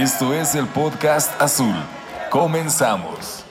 Esto 0.00 0.32
es 0.32 0.54
el 0.54 0.66
podcast 0.68 1.38
azul. 1.42 1.74
Comenzamos. 2.30 3.44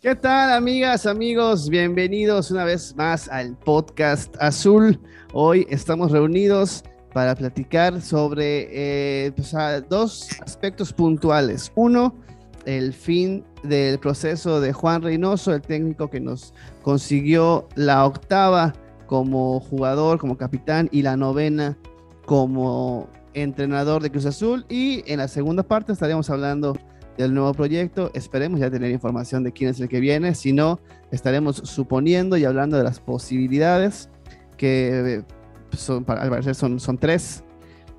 ¿Qué 0.00 0.14
tal, 0.14 0.52
amigas, 0.52 1.04
amigos? 1.04 1.68
Bienvenidos 1.68 2.52
una 2.52 2.64
vez 2.64 2.94
más 2.94 3.28
al 3.28 3.56
podcast 3.56 4.36
azul. 4.40 5.00
Hoy 5.32 5.66
estamos 5.68 6.12
reunidos 6.12 6.84
para 7.12 7.34
platicar 7.34 8.00
sobre 8.00 8.68
eh, 8.70 9.32
pues, 9.32 9.52
dos 9.88 10.28
aspectos 10.42 10.92
puntuales. 10.92 11.72
Uno, 11.74 12.14
el 12.68 12.92
fin 12.92 13.44
del 13.62 13.98
proceso 13.98 14.60
de 14.60 14.74
Juan 14.74 15.00
Reynoso, 15.00 15.54
el 15.54 15.62
técnico 15.62 16.10
que 16.10 16.20
nos 16.20 16.52
consiguió 16.82 17.66
la 17.76 18.04
octava 18.04 18.74
como 19.06 19.58
jugador, 19.58 20.18
como 20.18 20.36
capitán 20.36 20.86
y 20.92 21.00
la 21.00 21.16
novena 21.16 21.78
como 22.26 23.08
entrenador 23.32 24.02
de 24.02 24.10
Cruz 24.10 24.26
Azul. 24.26 24.66
Y 24.68 25.02
en 25.10 25.16
la 25.16 25.28
segunda 25.28 25.62
parte 25.62 25.94
estaríamos 25.94 26.28
hablando 26.28 26.76
del 27.16 27.32
nuevo 27.32 27.54
proyecto. 27.54 28.10
Esperemos 28.12 28.60
ya 28.60 28.70
tener 28.70 28.90
información 28.90 29.44
de 29.44 29.52
quién 29.52 29.70
es 29.70 29.80
el 29.80 29.88
que 29.88 29.98
viene. 29.98 30.34
Si 30.34 30.52
no, 30.52 30.78
estaremos 31.10 31.56
suponiendo 31.64 32.36
y 32.36 32.44
hablando 32.44 32.76
de 32.76 32.84
las 32.84 33.00
posibilidades 33.00 34.10
que 34.58 35.24
pues, 35.70 35.80
son, 35.80 36.04
al 36.06 36.28
parecer 36.28 36.54
son, 36.54 36.78
son 36.78 36.98
tres. 36.98 37.42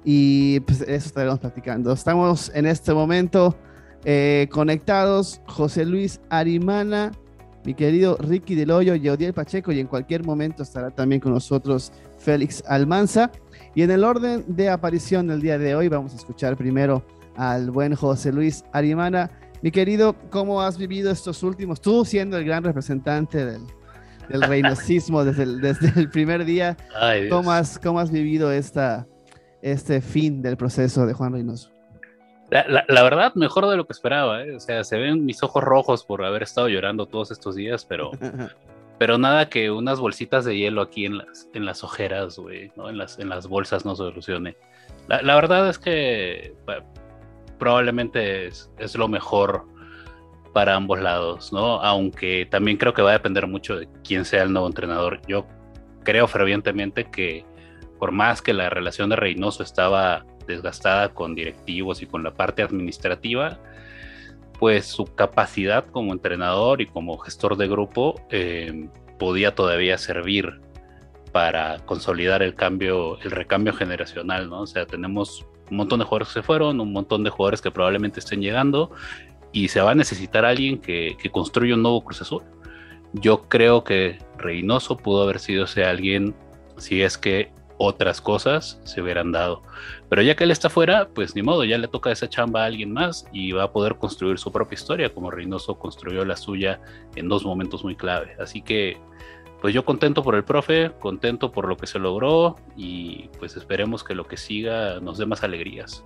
Y 0.06 0.60
pues 0.60 0.82
eso 0.82 1.08
estaremos 1.08 1.40
platicando. 1.40 1.92
Estamos 1.92 2.52
en 2.54 2.68
este 2.68 2.94
momento 2.94 3.58
eh, 4.06 4.48
conectados 4.52 5.42
José 5.48 5.86
Luis 5.86 6.22
Arimana, 6.30 7.12
mi 7.66 7.74
querido 7.74 8.18
Ricky 8.18 8.56
Del 8.56 8.72
Hoyo, 8.72 8.96
Yaudiel 8.96 9.34
Pacheco 9.34 9.72
y 9.72 9.80
en 9.80 9.88
cualquier 9.88 10.24
momento 10.24 10.64
estará 10.64 10.92
también 10.92 11.20
con 11.20 11.34
nosotros 11.34 11.92
Félix 12.18 12.64
Almanza. 12.68 13.32
Y 13.76 13.82
en 13.82 13.92
el 13.92 14.04
orden 14.04 14.46
de 14.48 14.70
aparición 14.70 15.28
del 15.28 15.42
día 15.42 15.58
de 15.58 15.76
hoy 15.76 15.88
vamos 15.88 16.14
a 16.14 16.16
escuchar 16.16 16.56
primero 16.56 17.06
al 17.36 17.70
buen 17.72 17.96
José 17.96 18.32
Luis 18.32 18.64
Arimana. 18.72 19.30
Mi 19.62 19.72
querido, 19.72 20.16
¿cómo 20.30 20.62
has 20.62 20.78
vivido 20.78 21.12
estos 21.12 21.44
últimos? 21.44 21.82
Tú 21.82 22.06
siendo 22.06 22.38
el 22.38 22.46
gran 22.46 22.64
representante 22.64 23.46
del, 23.46 23.62
del 24.30 24.42
reinosismo 24.42 25.26
desde 25.26 25.44
el, 25.44 25.60
desde 25.60 26.00
el 26.00 26.10
primer 26.10 26.46
día, 26.46 26.78
¿cómo, 27.30 27.52
has, 27.52 27.78
¿cómo 27.78 28.00
has 28.00 28.10
vivido 28.10 28.52
esta, 28.54 29.06
este 29.62 30.00
fin 30.00 30.42
del 30.42 30.56
proceso 30.56 31.06
de 31.06 31.14
Juan 31.14 31.34
Reynoso? 31.34 31.79
La, 32.50 33.04
verdad, 33.04 33.34
mejor 33.36 33.68
de 33.68 33.78
lo 33.78 33.86
que 33.86 33.94
esperaba, 33.94 34.44
¿eh? 34.44 34.56
O 34.56 34.60
sea, 34.60 34.84
se 34.84 34.98
ven 34.98 35.24
mis 35.26 35.44
ojos 35.44 35.64
rojos 35.64 36.04
por 36.04 36.26
haber 36.26 36.44
estado 36.44 36.68
llorando 36.68 37.06
todos 37.06 37.30
estos 37.30 37.56
días, 37.56 37.86
pero, 37.86 38.12
pero 38.98 39.18
nada 39.20 39.50
que 39.50 39.70
unas 39.70 40.00
bolsitas 40.00 40.46
de 40.46 40.58
hielo 40.58 40.82
aquí 40.82 41.06
en 41.06 41.20
las, 41.20 41.48
en 41.54 41.66
las 41.66 41.84
ojeras, 41.84 42.40
güey, 42.40 42.72
¿no? 42.76 42.90
En 42.90 42.98
las, 42.98 43.20
en 43.20 43.30
las 43.30 43.48
bolsas 43.48 43.86
no 43.86 43.96
solucione. 43.96 44.58
La, 45.08 45.22
la 45.22 45.36
verdad 45.36 45.70
es 45.70 45.78
que 45.78 46.56
probablemente 47.60 48.48
es, 48.48 48.72
es, 48.80 48.96
lo 48.96 49.08
mejor 49.08 49.66
para 50.52 50.76
ambos 50.76 51.00
lados, 51.00 51.54
¿no? 51.54 51.82
Aunque 51.84 52.48
también 52.50 52.78
creo 52.78 52.96
que 52.96 53.04
va 53.04 53.12
a 53.12 53.14
depender 53.14 53.46
mucho 53.46 53.78
de 53.78 53.88
quién 54.04 54.26
sea 54.26 54.42
el 54.42 54.52
nuevo 54.52 54.68
entrenador. 54.68 55.22
Yo 55.28 55.46
creo 56.04 56.28
fervientemente 56.28 57.12
que 57.12 57.46
por 58.00 58.12
más 58.12 58.42
que 58.42 58.54
la 58.54 58.70
relación 58.70 59.10
de 59.10 59.18
Reynoso 59.18 59.62
estaba 59.62 60.26
desgastada 60.54 61.10
con 61.14 61.36
directivos 61.36 62.02
y 62.02 62.06
con 62.06 62.24
la 62.24 62.34
parte 62.34 62.62
administrativa, 62.62 63.60
pues 64.60 64.86
su 64.86 65.06
capacidad 65.06 65.86
como 65.86 66.14
entrenador 66.14 66.82
y 66.82 66.88
como 66.88 67.18
gestor 67.18 67.56
de 67.56 67.68
grupo 67.68 68.22
eh, 68.30 68.90
podía 69.18 69.56
todavía 69.56 69.98
servir 69.98 70.60
para 71.32 71.80
consolidar 71.86 72.42
el 72.42 72.56
cambio, 72.56 73.20
el 73.22 73.32
recambio 73.32 73.74
generacional, 73.74 74.50
¿no? 74.50 74.62
O 74.62 74.68
sea, 74.68 74.86
tenemos 74.86 75.46
un 75.70 75.78
montón 75.78 76.00
de 76.00 76.06
jugadores 76.06 76.30
que 76.30 76.34
se 76.36 76.44
fueron, 76.44 76.80
un 76.80 76.92
montón 76.92 77.24
de 77.24 77.30
jugadores 77.30 77.62
que 77.62 77.72
probablemente 77.72 78.20
estén 78.20 78.42
llegando 78.42 78.92
y 79.52 79.68
se 79.68 79.82
va 79.82 79.92
a 79.92 79.96
necesitar 79.96 80.46
alguien 80.46 80.80
que, 80.80 81.16
construya 81.32 81.76
un 81.76 81.84
nuevo 81.84 82.04
Cruz 82.04 82.22
Azul. 82.22 82.44
Yo 83.14 83.48
creo 83.48 83.84
que 83.84 84.20
Reynoso 84.38 84.98
pudo 84.98 85.24
haber 85.24 85.40
sido 85.40 85.66
ese 85.66 85.84
alguien 85.84 86.36
si 86.78 87.02
es 87.02 87.18
que 87.18 87.52
otras 87.80 88.20
cosas 88.20 88.80
se 88.84 89.02
hubieran 89.02 89.32
dado. 89.32 89.64
Pero 90.10 90.22
ya 90.22 90.36
que 90.36 90.44
él 90.44 90.52
está 90.52 90.70
fuera, 90.70 91.08
pues 91.08 91.34
ni 91.34 91.42
modo, 91.42 91.64
ya 91.64 91.78
le 91.78 91.88
toca 91.88 92.12
esa 92.12 92.28
chamba 92.28 92.64
a 92.64 92.66
alguien 92.66 92.92
más 92.92 93.26
y 93.32 93.54
va 93.54 93.64
a 93.64 93.72
poder 93.72 93.96
construir 93.96 94.38
su 94.38 94.52
propia 94.52 94.76
historia, 94.76 95.14
como 95.14 95.32
Reynoso 95.32 95.80
construyó 95.80 96.26
la 96.26 96.36
suya 96.36 96.82
en 97.16 97.30
dos 97.30 97.46
momentos 97.46 97.84
muy 97.84 97.96
clave. 97.96 98.36
Así 98.38 98.62
que, 98.62 98.98
pues 99.62 99.74
yo 99.74 99.86
contento 99.86 100.22
por 100.24 100.36
el 100.36 100.44
profe, 100.44 100.92
contento 101.00 101.52
por 101.54 101.68
lo 101.68 101.78
que 101.78 101.88
se 101.88 102.00
logró 102.00 102.58
y 102.76 103.30
pues 103.40 103.56
esperemos 103.56 104.04
que 104.04 104.14
lo 104.14 104.28
que 104.28 104.36
siga 104.36 105.00
nos 105.00 105.18
dé 105.18 105.26
más 105.26 105.44
alegrías. 105.44 106.04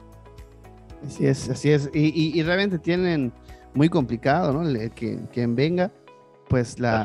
Así 1.03 1.25
es, 1.25 1.49
así 1.49 1.71
es. 1.71 1.89
Y, 1.93 2.41
realmente 2.43 2.77
tienen 2.77 3.33
muy 3.73 3.89
complicado, 3.89 4.53
¿no? 4.53 4.91
Que 4.95 5.19
quien 5.33 5.55
venga, 5.55 5.91
pues 6.47 6.79
la, 6.79 7.03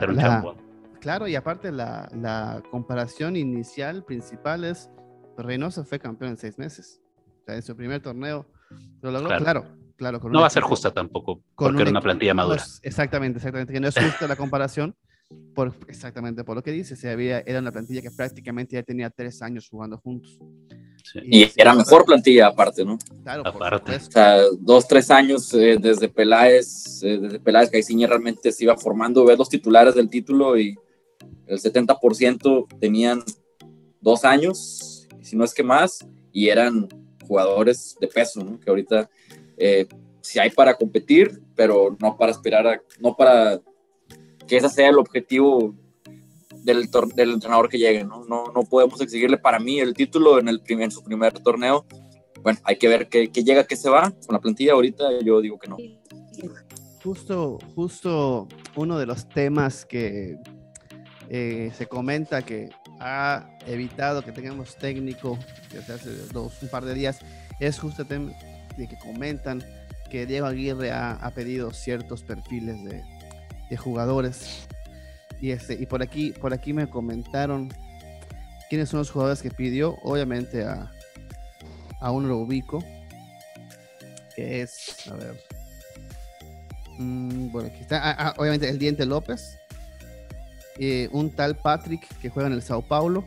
Claro, 1.00 1.28
y 1.28 1.36
aparte 1.36 1.70
la, 1.72 2.62
comparación 2.70 3.36
inicial 3.36 4.04
principal 4.04 4.64
es 4.64 4.90
Reynoso 5.36 5.84
fue 5.84 5.98
campeón 5.98 6.32
en 6.32 6.36
seis 6.36 6.58
meses. 6.58 7.00
O 7.42 7.44
sea, 7.44 7.54
en 7.54 7.62
su 7.62 7.76
primer 7.76 8.02
torneo 8.02 8.46
lo 9.00 9.10
logró, 9.10 9.28
claro. 9.38 9.64
claro, 9.96 10.20
no 10.30 10.40
va 10.40 10.48
a 10.48 10.50
ser 10.50 10.62
justa 10.62 10.90
tampoco, 10.90 11.42
porque 11.56 11.82
era 11.82 11.90
una 11.90 12.00
plantilla 12.00 12.34
madura. 12.34 12.62
exactamente, 12.82 13.38
exactamente, 13.38 13.72
que 13.72 13.80
no 13.80 13.88
es 13.88 13.94
justa 13.94 14.26
la 14.26 14.36
comparación, 14.36 14.94
por, 15.54 15.74
exactamente 15.86 16.42
por 16.42 16.56
lo 16.56 16.62
que 16.62 16.72
dice, 16.72 16.96
se 16.96 17.08
había, 17.10 17.40
era 17.40 17.60
una 17.60 17.70
plantilla 17.70 18.02
que 18.02 18.10
prácticamente 18.10 18.74
ya 18.74 18.82
tenía 18.82 19.10
tres 19.10 19.40
años 19.40 19.68
jugando 19.70 19.98
juntos. 19.98 20.38
Y, 21.14 21.50
era 21.56 21.72
mejor 21.74 22.04
plantilla 22.04 22.48
aparte, 22.48 22.84
¿no? 22.84 22.98
Claro, 23.22 23.46
aparte. 23.46 23.96
O 23.96 24.00
sea, 24.00 24.42
dos, 24.58 24.86
tres 24.86 25.10
años 25.10 25.54
eh, 25.54 25.78
desde 25.80 26.08
Peláez, 26.08 27.02
eh, 27.02 27.18
desde 27.18 27.40
Peláez, 27.40 27.70
Caiciña 27.70 28.08
realmente 28.08 28.52
se 28.52 28.64
iba 28.64 28.76
formando, 28.76 29.24
ver 29.24 29.38
los 29.38 29.48
titulares 29.48 29.94
del 29.94 30.10
título 30.10 30.58
y 30.58 30.76
el 31.46 31.58
70% 31.58 32.66
tenían 32.78 33.22
dos 34.00 34.24
años, 34.24 35.08
si 35.22 35.36
no 35.36 35.44
es 35.44 35.54
que 35.54 35.62
más, 35.62 36.06
y 36.32 36.48
eran 36.48 36.88
jugadores 37.26 37.96
de 38.00 38.08
peso, 38.08 38.42
¿no? 38.44 38.58
que 38.60 38.70
ahorita 38.70 39.10
eh, 39.56 39.86
sí 40.20 40.38
hay 40.38 40.50
para 40.50 40.74
competir, 40.74 41.42
pero 41.54 41.96
no 42.00 42.16
para 42.16 42.32
esperar 42.32 42.66
a, 42.66 42.82
no 43.00 43.16
para 43.16 43.60
que 44.46 44.56
ese 44.56 44.68
sea 44.68 44.88
el 44.88 44.98
objetivo 44.98 45.74
del, 46.62 46.88
del 47.14 47.32
entrenador 47.32 47.68
que 47.68 47.78
llegue, 47.78 48.04
¿no? 48.04 48.24
¿no? 48.24 48.44
No 48.54 48.62
podemos 48.64 49.00
exigirle 49.00 49.38
para 49.38 49.58
mí 49.58 49.80
el 49.80 49.94
título 49.94 50.38
en, 50.38 50.48
el 50.48 50.60
primer, 50.60 50.90
su 50.90 51.02
primer 51.02 51.32
torneo. 51.40 51.84
Bueno, 52.42 52.58
hay 52.64 52.76
que 52.76 52.88
ver 52.88 53.08
qué, 53.08 53.30
qué 53.30 53.42
llega, 53.42 53.64
qué 53.64 53.76
se 53.76 53.90
va 53.90 54.10
con 54.26 54.34
la 54.34 54.40
plantilla 54.40 54.72
ahorita, 54.72 55.20
yo 55.22 55.40
digo 55.40 55.58
que 55.58 55.68
no. 55.68 55.76
Justo, 57.02 57.58
justo 57.74 58.48
uno 58.76 58.98
de 58.98 59.06
los 59.06 59.28
temas 59.28 59.84
que 59.84 60.38
eh, 61.30 61.70
se 61.76 61.86
comenta 61.86 62.42
que 62.42 62.70
ha 63.00 63.50
evitado 63.66 64.22
que 64.22 64.32
tengamos 64.32 64.76
técnico 64.76 65.38
desde 65.70 65.92
hace 65.92 66.10
dos, 66.32 66.62
un 66.62 66.68
par 66.68 66.84
de 66.84 66.94
días. 66.94 67.18
Es 67.60 67.80
tema 68.08 68.32
de 68.76 68.88
que 68.88 68.96
comentan 68.98 69.62
que 70.10 70.24
Diego 70.24 70.46
Aguirre 70.46 70.90
ha, 70.90 71.30
pedido 71.34 71.72
ciertos 71.72 72.22
perfiles 72.22 72.82
de, 72.82 73.02
de, 73.68 73.76
jugadores. 73.76 74.66
Y, 75.40 75.50
este, 75.50 75.74
y 75.74 75.86
por, 75.86 76.02
aquí, 76.02 76.32
por 76.32 76.54
aquí 76.54 76.72
me 76.72 76.88
comentaron 76.88 77.68
quiénes 78.70 78.88
son 78.88 79.00
los 79.00 79.10
jugadores 79.10 79.42
que 79.42 79.50
pidió. 79.50 79.98
Obviamente 80.02 80.64
a, 80.64 80.90
a 82.00 82.10
uno 82.10 82.28
lo 82.28 82.38
ubico. 82.38 82.82
Que 84.34 84.62
es, 84.62 85.06
a 85.10 85.14
ver. 85.14 85.38
Mm, 86.98 87.50
bueno, 87.50 87.68
aquí 87.68 87.82
está. 87.82 88.00
Ah, 88.02 88.16
ah, 88.18 88.34
obviamente 88.38 88.68
el 88.68 88.78
Diente 88.78 89.04
López. 89.04 89.58
Eh, 90.80 91.08
un 91.10 91.30
tal 91.30 91.56
Patrick 91.56 92.06
que 92.20 92.30
juega 92.30 92.46
en 92.46 92.54
el 92.54 92.62
Sao 92.62 92.82
Paulo. 92.82 93.24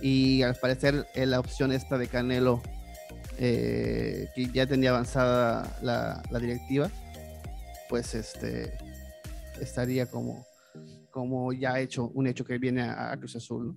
Y 0.00 0.42
al 0.42 0.54
parecer 0.56 1.06
eh, 1.14 1.26
la 1.26 1.38
opción 1.38 1.70
esta 1.70 1.98
de 1.98 2.08
Canelo, 2.08 2.62
eh, 3.38 4.28
que 4.34 4.46
ya 4.46 4.66
tenía 4.66 4.90
avanzada 4.90 5.78
la, 5.82 6.22
directiva, 6.40 6.90
pues 7.88 8.14
este 8.14 8.72
estaría 9.60 10.06
como, 10.06 10.44
como 11.10 11.52
ya 11.52 11.78
hecho, 11.78 12.10
un 12.14 12.26
hecho 12.26 12.44
que 12.44 12.58
viene 12.58 12.82
a, 12.82 13.16
Cruz 13.18 13.36
Azul. 13.36 13.76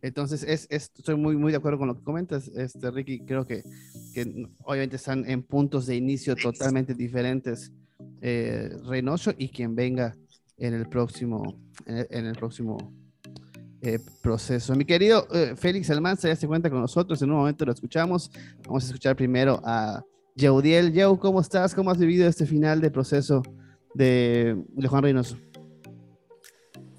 Entonces, 0.00 0.42
es, 0.42 0.66
estoy 0.68 1.14
muy, 1.14 1.36
muy 1.36 1.52
de 1.52 1.58
acuerdo 1.58 1.78
con 1.78 1.86
lo 1.86 1.96
que 1.96 2.02
comentas, 2.02 2.48
este, 2.48 2.90
Ricky. 2.90 3.20
Creo 3.20 3.46
que, 3.46 3.62
que 4.12 4.48
obviamente 4.64 4.96
están 4.96 5.30
en 5.30 5.44
puntos 5.44 5.86
de 5.86 5.94
inicio 5.94 6.34
totalmente 6.34 6.94
diferentes 6.94 7.70
Reynoso 8.20 9.32
y 9.36 9.48
quien 9.48 9.74
venga 9.74 10.14
en 10.62 10.74
el 10.74 10.88
próximo, 10.88 11.56
en 11.86 12.26
el, 12.26 12.36
próximo 12.36 12.78
eh, 13.80 13.98
proceso. 14.22 14.76
Mi 14.76 14.84
querido 14.84 15.26
eh, 15.34 15.54
Félix 15.56 15.90
Almanza 15.90 16.28
ya 16.28 16.36
se 16.36 16.46
cuenta 16.46 16.70
con 16.70 16.80
nosotros, 16.80 17.20
en 17.20 17.30
un 17.30 17.38
momento 17.38 17.64
lo 17.64 17.72
escuchamos. 17.72 18.30
Vamos 18.64 18.84
a 18.84 18.86
escuchar 18.86 19.16
primero 19.16 19.60
a 19.64 20.04
Yeudiel. 20.36 20.92
Yeu, 20.92 21.18
¿cómo 21.18 21.40
estás? 21.40 21.74
¿Cómo 21.74 21.90
has 21.90 21.98
vivido 21.98 22.28
este 22.28 22.46
final 22.46 22.80
de 22.80 22.92
proceso 22.92 23.42
de, 23.94 24.56
Juan 24.88 25.02
Reynoso. 25.02 25.36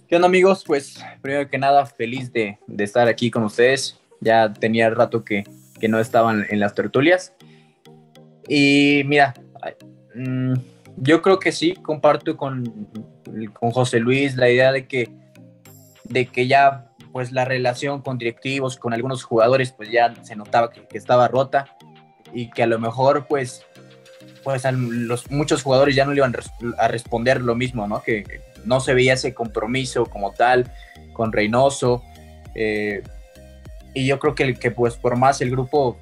¿Qué 0.09 0.17
onda 0.17 0.27
amigos? 0.27 0.65
Pues 0.67 1.01
primero 1.21 1.49
que 1.49 1.57
nada, 1.57 1.85
feliz 1.85 2.33
de, 2.33 2.59
estar 2.77 3.07
aquí 3.07 3.31
con 3.31 3.43
ustedes. 3.43 3.97
Ya 4.19 4.51
tenía 4.51 4.89
rato 4.89 5.23
que, 5.23 5.45
no 5.87 5.99
estaban 5.99 6.45
en 6.49 6.61
las 6.61 6.75
tertulias. 6.75 7.33
Y 8.47 9.03
mira, 9.05 9.33
mm, 10.15 10.53
yo 10.97 11.21
creo 11.21 11.39
que 11.39 11.51
sí, 11.51 11.73
comparto 11.73 12.37
con, 12.37 12.87
con 13.53 13.71
José 13.71 13.99
Luis 13.99 14.35
la 14.35 14.49
idea 14.49 14.71
de 14.71 14.87
que, 14.87 15.09
de 16.05 16.27
que 16.27 16.47
ya 16.47 16.89
pues 17.11 17.31
la 17.31 17.45
relación 17.45 18.01
con 18.01 18.17
directivos, 18.17 18.77
con 18.77 18.93
algunos 18.93 19.23
jugadores, 19.23 19.71
pues 19.71 19.89
ya 19.91 20.13
se 20.23 20.35
notaba 20.35 20.71
que, 20.71 20.85
estaba 20.97 21.27
rota 21.27 21.77
y 22.33 22.49
que 22.49 22.63
a 22.63 22.67
lo 22.67 22.79
mejor 22.79 23.27
pues, 23.27 23.63
pues 24.43 24.63
los, 24.73 25.29
muchos 25.29 25.61
jugadores 25.61 25.95
ya 25.95 26.05
no 26.05 26.11
le 26.11 26.17
iban 26.17 26.35
a 26.79 26.87
responder 26.87 27.41
lo 27.41 27.55
mismo, 27.55 27.87
¿no? 27.87 28.01
Que, 28.01 28.41
no 28.65 28.79
se 28.79 28.93
veía 28.93 29.13
ese 29.13 29.33
compromiso 29.33 30.05
como 30.05 30.31
tal 30.31 30.71
con 31.11 31.33
Reynoso. 31.33 32.01
Eh, 32.55 33.03
y 33.93 34.07
yo 34.07 34.19
creo 34.19 34.35
que, 34.35 34.55
que 34.55 34.71
pues 34.71 34.95
por 34.95 35.17
más 35.17 35.41
el 35.41 35.51
grupo, 35.51 35.99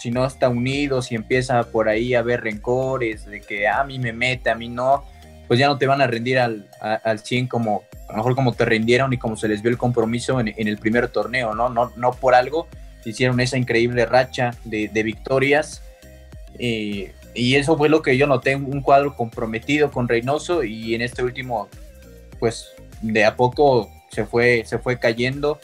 si 0.00 0.10
no 0.10 0.24
está 0.24 0.48
unido, 0.48 1.02
si 1.02 1.14
empieza 1.14 1.62
por 1.64 1.90
ahí 1.90 2.14
a 2.14 2.20
haber 2.20 2.40
rencores 2.40 3.26
de 3.26 3.42
que 3.42 3.68
a 3.68 3.84
mí 3.84 3.98
me 3.98 4.14
mete, 4.14 4.48
a 4.48 4.54
mí 4.54 4.70
no, 4.70 5.04
pues 5.46 5.60
ya 5.60 5.66
no 5.66 5.76
te 5.76 5.86
van 5.86 6.00
a 6.00 6.06
rendir 6.06 6.38
al, 6.38 6.70
al 6.80 7.18
100 7.18 7.48
como, 7.48 7.82
a 8.08 8.12
lo 8.12 8.16
mejor 8.16 8.34
como 8.34 8.54
te 8.54 8.64
rindieron 8.64 9.12
y 9.12 9.18
como 9.18 9.36
se 9.36 9.46
les 9.46 9.60
vio 9.60 9.70
el 9.70 9.76
compromiso 9.76 10.40
en, 10.40 10.54
el 10.56 10.78
primer 10.78 11.08
torneo, 11.08 11.54
¿no? 11.54 11.68
¿no? 11.68 11.92
No 11.96 12.12
por 12.12 12.34
algo 12.34 12.66
hicieron 13.04 13.40
esa 13.40 13.58
increíble 13.58 14.06
racha 14.06 14.52
de, 14.64 15.02
victorias. 15.02 15.82
y 16.58 17.54
eso 17.54 17.76
fue 17.76 17.90
lo 17.90 18.00
que 18.00 18.16
yo 18.16 18.26
noté, 18.26 18.56
un 18.56 18.80
cuadro 18.80 19.14
comprometido 19.14 19.90
con 19.90 20.08
Reynoso 20.08 20.64
y 20.64 20.94
en 20.94 21.02
este 21.02 21.22
último, 21.22 21.68
pues 22.38 22.68
de 23.02 23.26
a 23.26 23.36
poco 23.36 23.90
se 24.10 24.24
fue, 24.24 24.62
se 24.64 24.78
fue 24.78 24.98
cayendo. 24.98 25.60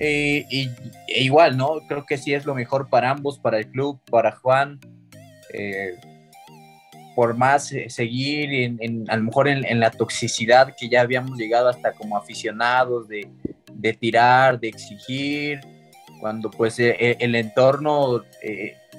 Y, 0.00 0.70
e 1.08 1.22
igual, 1.22 1.56
¿no? 1.56 1.80
Creo 1.88 2.06
que 2.06 2.16
sí 2.16 2.32
es 2.32 2.46
lo 2.46 2.54
mejor 2.54 2.88
para 2.88 3.10
ambos, 3.10 3.38
para 3.38 3.58
el 3.58 3.70
club, 3.70 4.00
para 4.10 4.32
Juan. 4.32 4.80
Eh, 5.52 5.94
por 7.14 7.36
más 7.36 7.70
eh, 7.72 7.90
seguir 7.90 8.78
en, 8.80 9.04
a 9.10 9.16
lo 9.16 9.24
mejor 9.24 9.46
en, 9.48 9.78
la 9.78 9.90
toxicidad 9.90 10.74
que 10.74 10.88
ya 10.88 11.02
habíamos 11.02 11.36
llegado 11.36 11.68
hasta 11.68 11.92
como 11.92 12.16
aficionados 12.16 13.08
de, 13.08 13.28
tirar, 13.92 14.60
de 14.60 14.68
exigir, 14.68 15.60
cuando 16.20 16.50
pues 16.50 16.78
eh, 16.78 16.96
eh, 16.98 17.16
el 17.20 17.34
entorno 17.34 18.22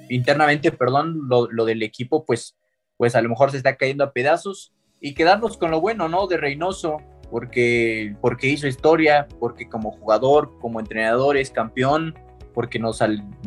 internamente, 0.08 0.70
perdón, 0.70 1.22
lo, 1.28 1.64
del 1.64 1.82
equipo 1.82 2.24
pues, 2.24 2.56
pues 2.96 3.14
a 3.14 3.22
lo 3.22 3.28
mejor 3.28 3.50
se 3.50 3.56
está 3.56 3.76
cayendo 3.76 4.04
a 4.04 4.12
pedazos 4.12 4.72
y 5.00 5.14
quedarnos 5.14 5.56
con 5.56 5.70
lo 5.70 5.80
bueno, 5.80 6.08
¿no? 6.08 6.26
De 6.26 6.36
Reynoso, 6.36 6.98
porque, 7.32 8.14
porque 8.20 8.46
hizo 8.46 8.66
historia, 8.66 9.26
porque 9.40 9.66
como 9.66 9.92
jugador, 9.92 10.52
como 10.60 10.80
entrenador 10.80 11.38
es 11.38 11.50
campeón, 11.50 12.14
porque 12.52 12.78
nos, 12.78 13.02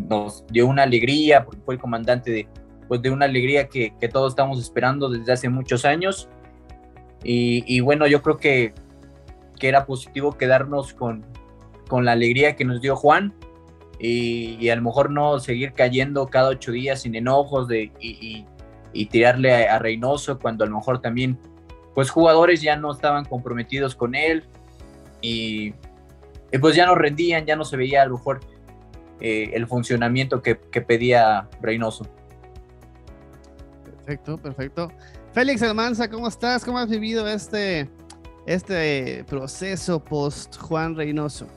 nos 0.09 0.43
dio 0.47 0.65
una 0.65 0.81
alegría, 0.81 1.45
porque 1.45 1.61
fue 1.63 1.75
el 1.75 1.79
comandante 1.79 2.31
de, 2.31 2.47
pues 2.87 3.03
de 3.03 3.11
una 3.11 3.25
alegría 3.25 3.67
que, 3.67 3.93
todos 4.11 4.33
estamos 4.33 4.59
esperando 4.59 5.07
desde 5.07 5.31
hace 5.31 5.49
muchos 5.49 5.85
años. 5.85 6.27
Y, 7.23 7.79
bueno, 7.81 8.07
yo 8.07 8.23
creo 8.23 8.37
que, 8.37 8.73
que, 9.59 9.67
era 9.67 9.85
positivo 9.85 10.35
quedarnos 10.35 10.95
con, 10.95 11.23
con 11.87 12.05
la 12.05 12.13
alegría 12.13 12.55
que 12.55 12.65
nos 12.65 12.81
dio 12.81 12.95
Juan 12.95 13.35
y, 13.99 14.67
a 14.69 14.75
lo 14.75 14.81
mejor 14.81 15.11
no 15.11 15.39
seguir 15.39 15.73
cayendo 15.73 16.25
cada 16.25 16.49
ocho 16.49 16.71
días 16.71 17.03
sin 17.03 17.13
enojos 17.13 17.67
de, 17.67 17.91
y, 17.99 18.45
tirarle 19.11 19.67
a, 19.67 19.77
Reynoso 19.77 20.39
cuando 20.39 20.63
a 20.63 20.67
lo 20.67 20.75
mejor 20.75 21.01
también 21.01 21.37
pues 21.95 22.11
jugadores 22.11 22.61
ya 22.61 22.75
no 22.75 22.91
estaban 22.91 23.25
comprometidos 23.25 23.95
con 23.95 24.13
él 24.13 24.43
y, 25.21 25.73
pues 26.61 26.75
ya 26.75 26.85
no 26.85 26.93
rendían, 26.93 27.45
ya 27.45 27.55
no 27.55 27.65
se 27.65 27.75
veía 27.77 28.03
a 28.03 28.05
lo 28.05 28.17
mejor 28.17 28.41
eh, 29.19 29.51
el 29.53 29.65
funcionamiento 29.65 30.41
que, 30.41 30.59
que 30.59 30.81
pedía 30.81 31.49
Reynoso. 31.61 32.05
Perfecto, 33.83 34.37
perfecto. 34.37 34.91
Félix 35.33 35.63
Almanza, 35.63 36.09
¿cómo 36.09 36.27
estás? 36.27 36.63
¿Cómo 36.63 36.77
has 36.77 36.89
vivido 36.89 37.27
este, 37.27 37.89
este 38.45 39.23
proceso 39.27 40.03
post 40.03 40.57
Juan 40.57 40.95
Reynoso? 40.95 41.47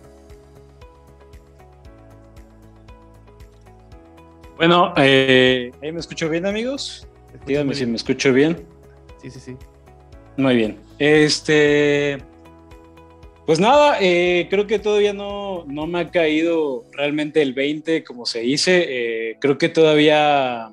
Bueno, 4.57 4.93
eh, 4.97 5.71
¿ahí 5.83 5.93
me 5.93 6.01
escucho 6.01 6.29
bien, 6.29 6.47
amigos? 6.47 7.07
Díganme 7.47 7.75
si 7.75 7.87
me 7.87 7.97
escucho 7.97 8.33
bien. 8.33 8.67
Sí, 9.23 9.31
sí, 9.31 9.39
sí. 9.39 9.57
Muy 10.39 10.57
bien. 10.57 10.79
Este. 10.99 12.19
Pues 13.45 13.61
nada, 13.61 13.99
eh, 14.01 14.47
creo 14.49 14.67
que 14.67 14.79
todavía 14.79 15.13
no, 15.13 15.65
no, 15.67 15.87
me 15.87 16.01
ha 16.01 16.11
caído 16.11 16.85
realmente 16.93 17.43
el 17.43 17.53
20, 17.53 18.05
como 18.05 18.25
se 18.25 18.41
dice. 18.41 18.87
Eh, 18.89 19.37
creo 19.41 19.59
que 19.59 19.69
todavía 19.69 20.71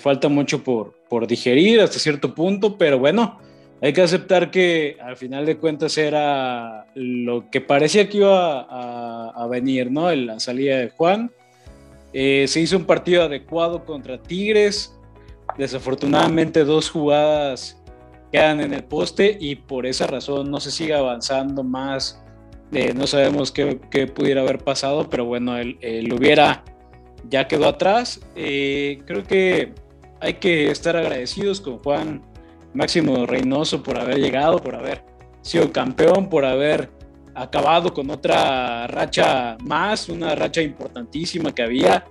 falta 0.00 0.28
mucho 0.28 0.64
por, 0.64 0.94
por 1.08 1.28
digerir 1.28 1.80
hasta 1.80 2.00
cierto 2.00 2.34
punto, 2.34 2.76
pero 2.76 2.98
bueno, 2.98 3.38
hay 3.82 3.92
que 3.92 4.02
aceptar 4.02 4.50
que 4.50 4.96
al 5.02 5.16
final 5.16 5.44
de 5.44 5.58
cuentas 5.58 5.98
era 5.98 6.86
lo 6.94 7.50
que 7.50 7.60
parecía 7.60 8.08
que 8.08 8.18
iba 8.18 8.60
a, 8.60 9.46
venir, 9.48 9.90
¿no? 9.90 10.10
En 10.10 10.26
la 10.26 10.40
salida 10.40 10.78
de 10.78 10.88
Juan. 10.90 11.30
Eh, 12.12 12.46
se 12.48 12.60
hizo 12.60 12.76
un 12.78 12.84
partido 12.84 13.22
adecuado 13.22 13.84
contra 13.84 14.20
Tigres. 14.20 14.94
Desafortunadamente 15.58 16.64
dos 16.64 16.90
jugadas 16.90 17.80
quedan 18.32 18.60
en 18.60 18.74
el 18.74 18.84
poste 18.84 19.36
y 19.40 19.56
por 19.56 19.86
esa 19.86 20.06
razón 20.06 20.50
no 20.50 20.60
se 20.60 20.70
sigue 20.70 20.94
avanzando 20.94 21.62
más. 21.62 22.22
Eh, 22.72 22.92
no 22.94 23.06
sabemos 23.06 23.52
qué, 23.52 23.76
pudiera 24.14 24.42
haber 24.42 24.58
pasado, 24.58 25.08
pero 25.08 25.24
bueno, 25.24 25.56
el, 25.56 26.12
hubiera 26.12 26.64
ya 27.28 27.46
quedó 27.48 27.68
atrás. 27.68 28.20
Eh, 28.34 29.02
creo 29.06 29.22
que 29.22 29.72
hay 30.20 30.34
que 30.34 30.70
estar 30.70 30.96
agradecidos 30.96 31.60
con 31.60 31.78
Juan 31.78 32.22
Máximo 32.74 33.26
Reynoso 33.26 33.82
por 33.82 33.98
haber 33.98 34.18
llegado, 34.18 34.58
por 34.58 34.74
haber 34.74 35.04
sido 35.42 35.70
campeón, 35.72 36.28
por 36.28 36.44
haber 36.44 36.90
acabado 37.34 37.92
con 37.92 38.10
otra 38.10 38.86
racha 38.86 39.56
más, 39.62 40.08
una 40.08 40.34
racha 40.34 40.62
importantísima 40.62 41.54
que 41.54 41.62
había, 41.62 42.04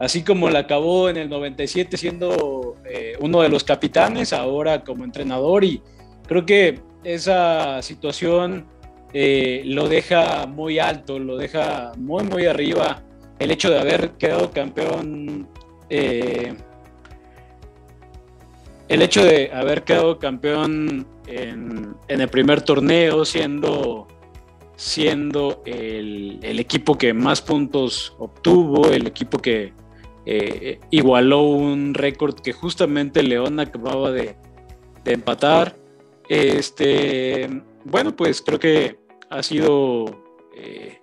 así 0.00 0.24
como 0.24 0.50
la 0.50 0.60
acabó 0.60 1.08
en 1.08 1.16
el 1.16 1.28
97 1.28 1.96
siendo 1.96 2.76
eh, 2.84 3.12
uno 3.20 3.42
de 3.42 3.48
los 3.48 3.62
capitanes, 3.62 4.32
ahora 4.32 4.82
como 4.82 5.04
entrenador 5.04 5.62
y 5.62 5.80
creo 6.26 6.44
que 6.44 6.80
esa 7.04 7.80
situación 7.82 8.66
eh, 9.12 9.62
lo 9.66 9.88
deja 9.88 10.46
muy 10.46 10.80
alto, 10.80 11.18
lo 11.18 11.36
deja 11.36 11.92
muy, 11.96 12.24
muy 12.24 12.46
arriba. 12.46 13.02
El 13.38 13.52
hecho 13.52 13.70
de 13.70 13.78
haber 13.78 14.12
quedado 14.12 14.50
campeón 14.50 15.48
eh, 15.88 16.54
el 18.90 19.02
hecho 19.02 19.24
de 19.24 19.52
haber 19.52 19.84
quedado 19.84 20.18
campeón 20.18 21.06
en, 21.28 21.94
el 22.08 22.28
primer 22.28 22.62
torneo, 22.62 23.24
siendo, 23.24 24.08
siendo 24.74 25.62
el, 25.64 26.58
equipo 26.58 26.98
que 26.98 27.14
más 27.14 27.40
puntos 27.40 28.14
obtuvo, 28.18 28.90
el 28.90 29.06
equipo 29.06 29.38
que 29.38 29.72
eh, 30.26 30.80
igualó 30.90 31.42
un 31.42 31.94
récord 31.94 32.34
que 32.34 32.52
justamente 32.52 33.22
León 33.22 33.60
acababa 33.60 34.10
de, 34.10 34.36
empatar. 35.04 35.76
Este, 36.28 37.48
bueno, 37.84 38.14
pues 38.14 38.42
creo 38.42 38.58
que 38.58 38.98
ha 39.28 39.42
sido 39.42 40.22
eh, 40.56 40.98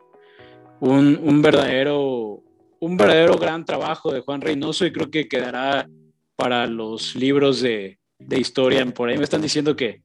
un, 0.79 1.19
un, 1.21 1.41
verdadero, 1.41 2.43
un 2.79 2.97
verdadero 2.97 3.37
gran 3.37 3.65
trabajo 3.65 4.13
de 4.13 4.21
Juan 4.21 4.41
Reynoso 4.41 4.85
y 4.85 4.93
creo 4.93 5.09
que 5.09 5.27
quedará 5.27 5.89
para 6.37 6.67
los 6.67 7.15
libros 7.15 7.61
de, 7.61 7.99
historia. 8.29 8.85
Por 8.85 9.09
ahí 9.09 9.17
me 9.17 9.23
están 9.23 9.41
diciendo 9.41 9.75
que, 9.75 10.03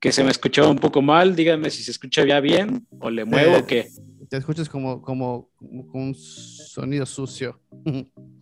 que 0.00 0.10
se 0.10 0.24
me 0.24 0.30
escuchaba 0.30 0.68
un 0.68 0.78
poco 0.78 1.02
mal. 1.02 1.36
Díganme 1.36 1.70
si 1.70 1.82
se 1.84 1.92
escucha 1.92 2.24
ya 2.26 2.40
bien 2.40 2.86
o 2.98 3.10
le 3.10 3.24
muevo 3.24 3.58
o 3.58 3.66
qué. 3.66 3.88
Te 4.28 4.38
escuchas 4.38 4.68
como, 4.68 5.00
como, 5.02 5.50
un 5.60 6.14
sonido 6.14 7.06
sucio. 7.06 7.60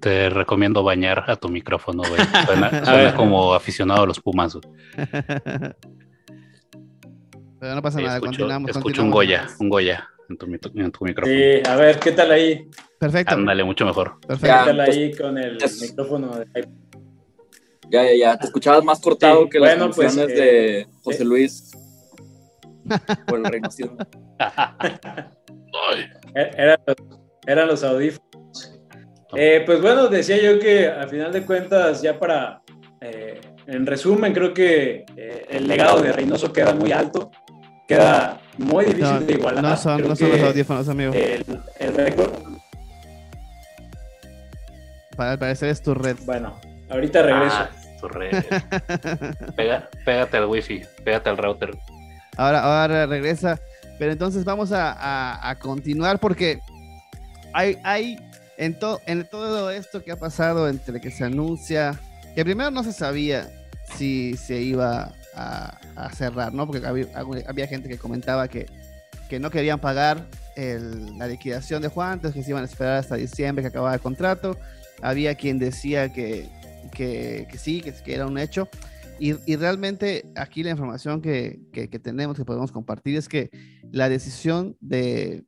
Te, 0.00 0.30
recomiendo 0.30 0.82
bañar 0.82 1.24
a 1.28 1.36
tu 1.36 1.48
micrófono, 1.48 2.02
güey. 2.08 2.20
Suena, 2.46 3.14
como 3.14 3.54
aficionado 3.54 4.02
a 4.02 4.06
los 4.06 4.18
Pumas. 4.20 4.58
Pero 7.60 7.74
no 7.74 7.82
pasa 7.82 8.00
nada, 8.00 8.18
continuamos. 8.20 8.70
Escucho 8.70 9.02
un 9.02 9.10
Goya, 9.10 9.46
un 9.58 9.68
Goya 9.68 10.08
en 10.30 10.36
tu, 10.38 10.46
micrófono. 11.04 11.34
Sí, 11.34 11.60
a 11.68 11.76
ver, 11.76 11.98
¿qué 11.98 12.12
tal 12.12 12.30
ahí? 12.30 12.66
Perfecto. 12.98 13.34
Ándale, 13.34 13.62
mucho 13.64 13.84
mejor. 13.84 14.18
Perfecto. 14.26 14.56
¿Qué 14.58 14.64
tal 14.64 14.80
ahí 14.80 15.14
con 15.14 15.36
el 15.38 15.58
micrófono 15.80 16.38
de 16.38 16.68
Ya, 17.90 18.04
ya, 18.04 18.14
ya. 18.18 18.38
Te 18.38 18.46
escuchabas 18.46 18.82
más 18.82 19.00
cortado 19.00 19.48
que 19.48 19.60
las 19.60 19.76
pues, 19.76 19.96
canciones 19.96 20.36
de 20.36 20.80
eh, 20.80 20.86
José 21.02 21.24
Luis. 21.24 21.70
por 23.26 23.38
el 23.38 23.44
Reino 23.44 23.68
Eran 26.34 26.78
era 27.46 27.66
los 27.66 27.82
audífonos. 27.82 28.29
Eh, 29.34 29.62
pues 29.64 29.80
bueno, 29.80 30.08
decía 30.08 30.38
yo 30.38 30.58
que 30.58 30.88
al 30.88 31.08
final 31.08 31.32
de 31.32 31.42
cuentas, 31.42 32.02
ya 32.02 32.18
para, 32.18 32.62
eh, 33.00 33.40
en 33.66 33.86
resumen, 33.86 34.32
creo 34.32 34.52
que 34.52 35.04
eh, 35.16 35.46
el 35.50 35.68
legado 35.68 36.00
de 36.00 36.12
Reynoso 36.12 36.52
queda 36.52 36.74
muy 36.74 36.92
alto, 36.92 37.30
queda 37.86 38.40
muy 38.58 38.86
difícil 38.86 39.26
de 39.26 39.32
igualar. 39.34 39.62
No 39.62 39.76
son, 39.76 40.08
no 40.08 40.16
son 40.16 40.30
los 40.30 40.40
audífonos, 40.40 40.88
amigo. 40.88 41.12
El, 41.12 41.44
el 41.78 41.94
récord. 41.94 42.32
Para 45.16 45.36
parecer 45.36 45.68
es 45.68 45.82
tu 45.82 45.94
red. 45.94 46.16
Bueno, 46.24 46.58
ahorita 46.88 47.22
regreso. 47.22 47.56
Ah, 47.56 47.70
tu 48.00 48.08
red. 48.08 48.32
pégate 50.04 50.36
al 50.36 50.46
wifi, 50.46 50.82
pégate 51.04 51.28
al 51.28 51.36
router. 51.36 51.70
Ahora, 52.36 52.82
ahora 52.82 53.06
regresa. 53.06 53.60
Pero 54.00 54.12
entonces 54.12 54.46
vamos 54.46 54.72
a, 54.72 55.50
a, 55.50 55.58
continuar 55.58 56.18
porque 56.20 56.58
hay, 57.52 57.76
hay 57.84 58.16
en, 58.60 58.76
en 59.06 59.26
todo 59.26 59.70
esto 59.70 60.04
que 60.04 60.12
ha 60.12 60.18
pasado 60.18 60.68
entre 60.68 61.00
que 61.00 61.10
se 61.10 61.24
anuncia, 61.24 61.98
que 62.34 62.44
primero 62.44 62.70
no 62.70 62.84
se 62.84 62.92
sabía 62.92 63.50
si 63.96 64.36
se 64.36 64.60
iba 64.60 65.14
a, 65.34 65.78
cerrar, 66.14 66.52
¿no? 66.52 66.66
Porque 66.66 66.86
había, 66.86 67.66
gente 67.66 67.88
que 67.88 67.96
comentaba 67.96 68.48
que, 68.48 68.66
que 69.30 69.40
no 69.40 69.50
querían 69.50 69.80
pagar 69.80 70.26
la 70.56 71.26
liquidación 71.26 71.80
de 71.80 71.88
Juan, 71.88 72.14
entonces 72.14 72.38
que 72.38 72.44
se 72.44 72.50
iban 72.50 72.62
a 72.62 72.66
esperar 72.66 72.98
hasta 72.98 73.16
diciembre 73.16 73.62
que 73.62 73.68
acababa 73.68 73.94
el 73.94 74.00
contrato. 74.00 74.58
Había 75.00 75.34
quien 75.36 75.58
decía 75.58 76.12
que, 76.12 76.46
que, 76.92 77.48
que 77.50 77.58
sí, 77.58 77.80
que, 77.80 78.14
era 78.14 78.26
un 78.26 78.38
hecho. 78.38 78.68
Y, 79.18 79.36
y 79.50 79.56
realmente 79.56 80.26
aquí 80.36 80.62
la 80.62 80.70
información 80.70 81.22
que, 81.22 81.60
tenemos, 82.02 82.36
que 82.36 82.44
podemos 82.44 82.72
compartir, 82.72 83.16
es 83.16 83.28
que 83.28 83.50
la 83.90 84.10
decisión 84.10 84.76
de, 84.80 85.44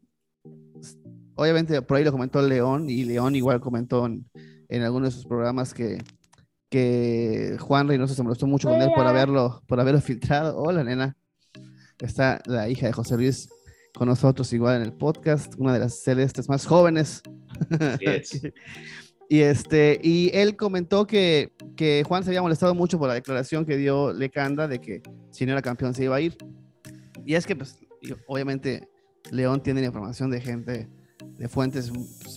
obviamente 1.34 1.80
por 1.82 1.96
ahí 1.96 2.04
lo 2.04 2.12
comentó 2.12 2.42
León, 2.42 2.88
y 2.88 3.04
León 3.04 3.34
igual 3.36 3.60
comentó 3.60 4.06
en, 4.06 4.24
en 4.68 4.82
algunos 4.82 5.10
de 5.10 5.16
sus 5.16 5.26
programas 5.26 5.74
que, 5.74 5.98
que 6.70 7.56
Juan 7.60 7.88
Reynoso 7.88 8.14
se 8.14 8.22
molestó 8.22 8.46
mucho 8.46 8.68
con 8.68 8.80
él 8.80 8.90
por 8.94 9.06
haberlo, 9.06 9.62
por 9.66 9.78
haberlo 9.78 10.00
filtrado. 10.00 10.56
Hola, 10.56 10.82
nena. 10.82 11.16
Está 11.98 12.42
la 12.46 12.68
hija 12.68 12.86
de 12.86 12.92
José 12.92 13.16
Luis 13.16 13.48
con 13.94 14.08
nosotros 14.08 14.52
igual 14.52 14.76
en 14.76 14.82
el 14.82 14.92
podcast, 14.92 15.54
una 15.58 15.74
de 15.74 15.80
las 15.80 16.02
celestes 16.02 16.48
más 16.48 16.66
jóvenes. 16.66 17.22
y, 19.28 19.40
este, 19.40 20.00
y 20.02 20.30
él 20.32 20.56
comentó 20.56 21.06
que, 21.06 21.52
que 21.76 22.02
Juan 22.06 22.24
se 22.24 22.30
había 22.30 22.42
molestado 22.42 22.74
mucho 22.74 22.98
por 22.98 23.08
la 23.08 23.14
declaración 23.14 23.66
que 23.66 23.76
dio 23.76 24.12
Lecanda 24.12 24.66
de 24.66 24.80
que 24.80 25.02
si 25.30 25.44
no 25.44 25.52
era 25.52 25.62
campeón 25.62 25.94
se 25.94 26.04
iba 26.04 26.16
a 26.16 26.20
ir. 26.20 26.36
Y 27.24 27.34
es 27.34 27.46
que, 27.46 27.54
pues, 27.54 27.78
obviamente, 28.26 28.88
León 29.30 29.62
tiene 29.62 29.80
la 29.80 29.88
información 29.88 30.30
de 30.30 30.40
gente, 30.40 30.88
de 31.38 31.48
fuentes 31.48 31.92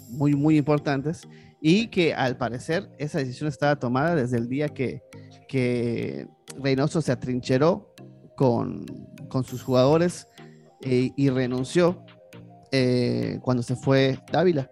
muy, 0.09 0.35
muy 0.35 0.57
importantes 0.57 1.27
y 1.61 1.87
que 1.87 2.13
al 2.13 2.37
parecer 2.37 2.89
esa 2.99 3.19
decisión 3.19 3.49
estaba 3.49 3.75
tomada 3.77 4.15
desde 4.15 4.37
el 4.37 4.47
día 4.47 4.69
que, 4.69 5.01
que 5.47 6.27
Reynoso 6.61 7.01
se 7.01 7.11
atrincheró 7.11 7.93
con, 8.35 8.85
con 9.29 9.43
sus 9.43 9.63
jugadores 9.63 10.27
eh, 10.81 11.11
y 11.15 11.29
renunció 11.29 12.03
eh, 12.71 13.39
cuando 13.41 13.63
se 13.63 13.75
fue 13.75 14.19
Dávila 14.31 14.69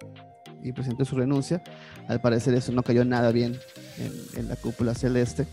y 0.61 0.71
presentó 0.71 1.05
su 1.05 1.15
renuncia. 1.15 1.63
Al 2.07 2.21
parecer 2.21 2.53
eso 2.53 2.71
no 2.71 2.83
cayó 2.83 3.05
nada 3.05 3.31
bien 3.31 3.57
en, 3.97 4.39
en 4.39 4.49
la 4.49 4.55
cúpula 4.55 4.93
celeste 4.93 5.47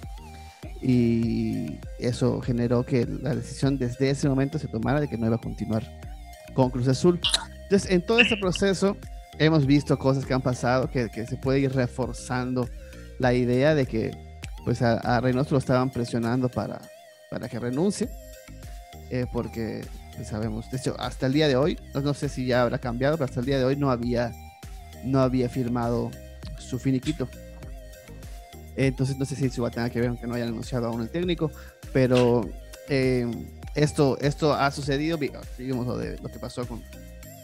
y 0.82 1.78
eso 1.98 2.40
generó 2.40 2.84
que 2.84 3.06
la 3.06 3.34
decisión 3.34 3.78
desde 3.78 4.10
ese 4.10 4.28
momento 4.28 4.58
se 4.58 4.68
tomara 4.68 5.00
de 5.00 5.08
que 5.08 5.18
no 5.18 5.26
iba 5.26 5.36
a 5.36 5.40
continuar 5.40 5.84
con 6.54 6.70
Cruz 6.70 6.88
Azul. 6.88 7.20
Entonces, 7.70 7.92
en 7.92 8.02
todo 8.02 8.18
este 8.18 8.36
proceso, 8.36 8.96
hemos 9.38 9.64
visto 9.64 9.96
cosas 9.96 10.26
que 10.26 10.34
han 10.34 10.42
pasado 10.42 10.90
que, 10.90 11.08
que, 11.08 11.24
se 11.24 11.36
puede 11.36 11.60
ir 11.60 11.72
reforzando 11.72 12.68
la 13.20 13.32
idea 13.32 13.76
de 13.76 13.86
que 13.86 14.10
pues 14.64 14.82
a, 14.82 14.94
a 14.94 15.20
Reynoso 15.20 15.52
lo 15.52 15.58
estaban 15.58 15.88
presionando 15.90 16.48
para, 16.48 16.80
para 17.30 17.48
que 17.48 17.60
renuncie, 17.60 18.08
eh, 19.08 19.24
porque 19.32 19.82
pues, 20.16 20.26
sabemos, 20.26 20.68
de 20.72 20.78
hecho, 20.78 20.96
hasta 20.98 21.26
el 21.26 21.32
día 21.32 21.46
de 21.46 21.54
hoy, 21.54 21.78
no, 21.94 22.12
sé 22.12 22.28
si 22.28 22.44
ya 22.44 22.62
habrá 22.62 22.78
cambiado, 22.78 23.16
pero 23.16 23.26
hasta 23.26 23.38
el 23.38 23.46
día 23.46 23.58
de 23.58 23.64
hoy 23.64 23.76
no 23.76 23.92
había, 23.92 24.32
no 25.04 25.20
había 25.20 25.48
firmado 25.48 26.10
su 26.58 26.80
finiquito. 26.80 27.28
Entonces 28.74 29.16
no 29.16 29.24
sé 29.24 29.36
si 29.36 29.44
eso 29.44 29.62
va 29.62 29.68
a 29.68 29.70
tener 29.70 29.92
que 29.92 30.00
ver, 30.00 30.08
aunque 30.08 30.26
no 30.26 30.34
haya 30.34 30.46
anunciado 30.46 30.88
aún 30.88 31.02
el 31.02 31.08
técnico, 31.08 31.52
pero 31.92 32.50
eh, 32.88 33.30
esto, 33.76 34.18
esto 34.20 34.54
ha 34.54 34.72
sucedido, 34.72 35.18
vimos 35.56 35.86
lo, 35.86 35.96
de, 35.96 36.18
lo 36.18 36.28
que 36.30 36.40
pasó 36.40 36.66
con, 36.66 36.82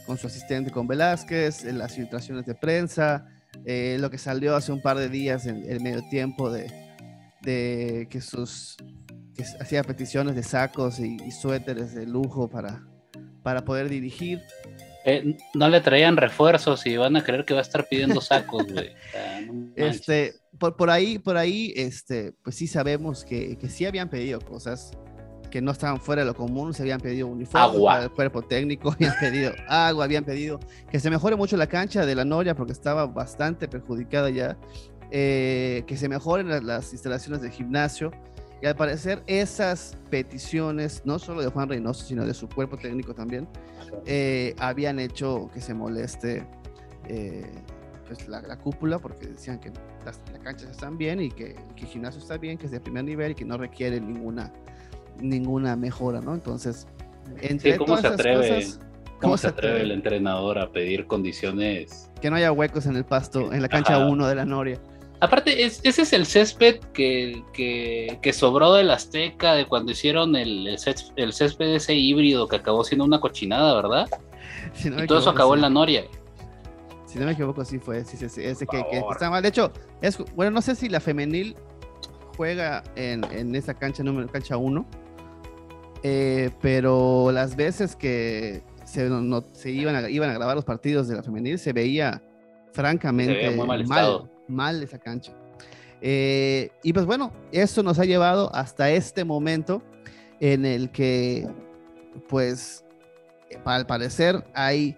con 0.07 0.19
su 0.19 0.27
asistente, 0.27 0.71
con 0.71 0.87
Velázquez, 0.87 1.65
en 1.65 1.79
las 1.79 1.95
filtraciones 1.95 2.47
de 2.47 2.55
prensa, 2.55 3.27
eh, 3.65 3.97
lo 4.01 4.11
que 4.11 4.19
salió 4.19 4.55
hace 4.55 4.73
un 4.73 4.81
par 4.81 4.97
de 4.97 5.09
días 5.09 5.47
en 5.47 5.69
el 5.69 5.81
medio 5.81 6.03
tiempo 6.09 6.51
de, 6.51 6.71
de 7.43 8.07
que 8.11 8.21
sus 8.21 8.77
que 9.37 9.45
hacía 9.61 9.85
peticiones 9.85 10.35
de 10.35 10.43
sacos 10.43 10.99
y, 10.99 11.19
suéteres 11.31 11.95
de 11.95 12.07
lujo 12.07 12.49
para, 12.49 12.83
para 13.43 13.65
poder 13.65 13.89
dirigir. 13.89 14.41
Eh, 15.05 15.37
no 15.55 15.69
le 15.69 15.81
traían 15.81 16.17
refuerzos 16.17 16.85
y 16.87 16.97
van 16.97 17.17
a 17.17 17.23
creer 17.23 17.45
que 17.45 17.55
va 17.55 17.61
a 17.61 17.63
estar 17.63 17.87
pidiendo 17.87 18.21
sacos, 18.21 18.67
güey. 18.73 18.93
este, 19.77 20.35
por, 20.59 20.77
por 20.77 20.91
ahí, 20.91 21.19
por 21.19 21.37
ahí, 21.37 21.73
este, 21.77 22.33
pues 22.43 22.57
sí 22.57 22.67
sabemos 22.67 23.25
que, 23.25 23.57
que 23.59 23.69
sí 23.69 23.85
habían 23.85 24.09
pedido 24.09 24.41
cosas 24.41 24.93
que 25.51 25.61
no 25.61 25.71
estaban 25.71 26.01
fuera 26.01 26.23
de 26.23 26.27
lo 26.27 26.35
común, 26.35 26.75
se 26.75 26.83
habían 26.83 27.01
pedido 27.01 27.27
uniformes 27.27 27.81
para 27.81 28.05
el 28.05 28.11
cuerpo 28.11 28.43
técnico, 28.43 28.91
habían 28.93 29.15
pedido 29.19 29.53
agua, 29.69 30.05
habían 30.05 30.25
pedido 30.25 30.61
que 30.91 31.01
se 31.01 31.11
mejore 31.11 31.37
mucho 31.37 31.57
la 31.57 31.67
cancha 31.67 32.07
de 32.07 32.15
la 32.15 32.25
Noria 32.25 32.55
porque 32.55 32.73
estaba 32.73 33.07
bastante 33.07 33.69
perjudicada 33.69 34.31
ya, 34.31 34.57
eh, 35.11 35.85
que 35.87 35.97
se 35.97 36.09
mejoren 36.09 36.49
las, 36.67 36.93
instalaciones 36.93 37.43
del 37.43 37.51
gimnasio. 37.51 38.11
Y 38.63 38.67
al 38.67 38.75
parecer 38.75 39.23
esas 39.27 39.99
peticiones, 40.09 41.03
no 41.05 41.19
solo 41.19 41.43
de 41.43 41.49
Juan 41.49 41.69
Reynoso, 41.69 42.07
sino 42.07 42.25
de 42.25 42.33
su 42.33 42.49
cuerpo 42.49 42.79
técnico 42.79 43.15
también, 43.15 43.47
eh, 44.07 44.55
habían 44.59 44.99
hecho 44.99 45.51
que 45.53 45.61
se 45.61 45.75
moleste 45.75 46.47
eh, 47.09 47.53
pues 48.07 48.27
la, 48.29 48.57
cúpula 48.59 48.99
porque 48.99 49.27
decían 49.27 49.59
que 49.59 49.73
las, 50.05 50.21
canchas 50.43 50.71
están 50.71 50.97
bien 50.97 51.21
y 51.21 51.31
que, 51.31 51.55
que, 51.75 51.85
el 51.85 51.89
gimnasio 51.89 52.21
está 52.21 52.39
bien, 52.39 52.57
que 52.57 52.67
es 52.67 52.73
de 52.73 52.81
primer 52.81 53.05
nivel 53.05 53.33
y 53.33 53.35
que 53.35 53.45
no 53.45 53.59
requiere 53.59 54.01
ninguna 54.01 54.53
ninguna 55.21 55.77
mejora, 55.77 56.21
¿no? 56.21 56.35
Entonces, 56.35 56.87
entre 57.41 57.77
¿cómo 57.77 57.97
se 57.97 58.07
atreve? 58.07 58.67
¿Cómo, 59.21 59.37
se 59.39 59.49
atreve, 59.49 59.81
el 59.81 59.93
entrenador 59.93 60.59
a 60.59 60.71
pedir 60.71 61.07
condiciones? 61.07 62.11
Que 62.21 62.29
no 62.29 62.37
haya 62.37 62.53
huecos 62.53 62.87
en 62.87 62.97
el 62.97 63.05
pasto, 63.05 63.53
en 63.53 63.63
la 63.63 63.69
cancha 63.69 64.07
1 64.07 64.29
de 64.29 64.35
la 64.35 64.45
Noria. 64.45 64.79
Aparte, 65.21 65.65
ese 65.65 65.89
es 65.89 66.13
el 66.13 66.27
césped 66.27 66.81
que, 66.93 67.43
que, 67.55 68.33
sobró 68.35 68.75
del 68.75 68.91
Azteca 68.91 69.55
de 69.55 69.67
cuando 69.67 69.93
hicieron 69.93 70.37
el, 70.37 70.69
el, 70.69 71.33
césped, 71.33 71.75
ese 71.75 71.95
híbrido 71.95 72.47
que 72.49 72.57
acabó 72.57 72.85
siendo 72.85 73.05
una 73.07 73.19
cochinada, 73.19 73.75
¿verdad? 73.75 74.09
y 74.85 75.07
todo 75.07 75.21
eso 75.21 75.31
acabó 75.31 75.55
en 75.55 75.63
la 75.63 75.71
Noria. 75.71 76.05
Si 77.07 77.19
no 77.19 77.25
me 77.25 77.33
equivoco, 77.33 77.65
sí 77.65 77.79
fue. 77.79 78.05
Sí, 78.05 78.19
sí, 78.19 78.43
ese 78.43 78.67
que, 78.67 78.85
que, 78.91 79.03
está 79.11 79.31
mal. 79.31 79.43
De 79.43 79.49
hecho, 79.49 79.73
es, 80.03 80.19
bueno, 80.35 80.51
no 80.51 80.61
sé 80.61 80.75
si 80.75 80.91
la 80.91 81.01
femenil 81.01 81.57
juega 82.37 82.83
en, 82.95 83.25
en 83.33 83.55
esa 83.55 83.73
cancha 83.73 84.03
número 84.03 84.29
cancha 84.29 84.59
1 84.59 84.87
eh, 86.09 86.51
pero 86.63 87.33
las 87.33 87.57
veces 87.57 87.97
que 87.97 88.63
se, 88.85 89.09
no, 89.09 89.45
se 89.51 89.73
iban, 89.73 89.97
a, 89.97 90.09
iban 90.09 90.31
a 90.31 90.35
grabar 90.35 90.55
los 90.55 90.65
partidos 90.65 91.09
de 91.09 91.17
la 91.17 91.25
femenil 91.25 91.59
se 91.59 91.73
veía 91.73 92.23
francamente 92.73 93.51
mal, 93.57 94.31
mal, 94.47 94.83
esa 94.85 95.01
cancha. 95.01 95.33
Eh, 96.01 96.71
y 96.85 96.93
pues 96.93 97.07
bueno, 97.07 97.33
eso 97.51 97.83
nos 97.83 97.99
ha 97.99 98.05
llevado 98.05 98.55
hasta 98.55 98.89
este 98.91 99.25
momento 99.25 99.83
en 100.39 100.65
el 100.65 100.93
que, 100.93 101.49
pues, 102.29 102.85
al 103.65 103.85
parecer 103.89 104.45
hay 104.55 104.95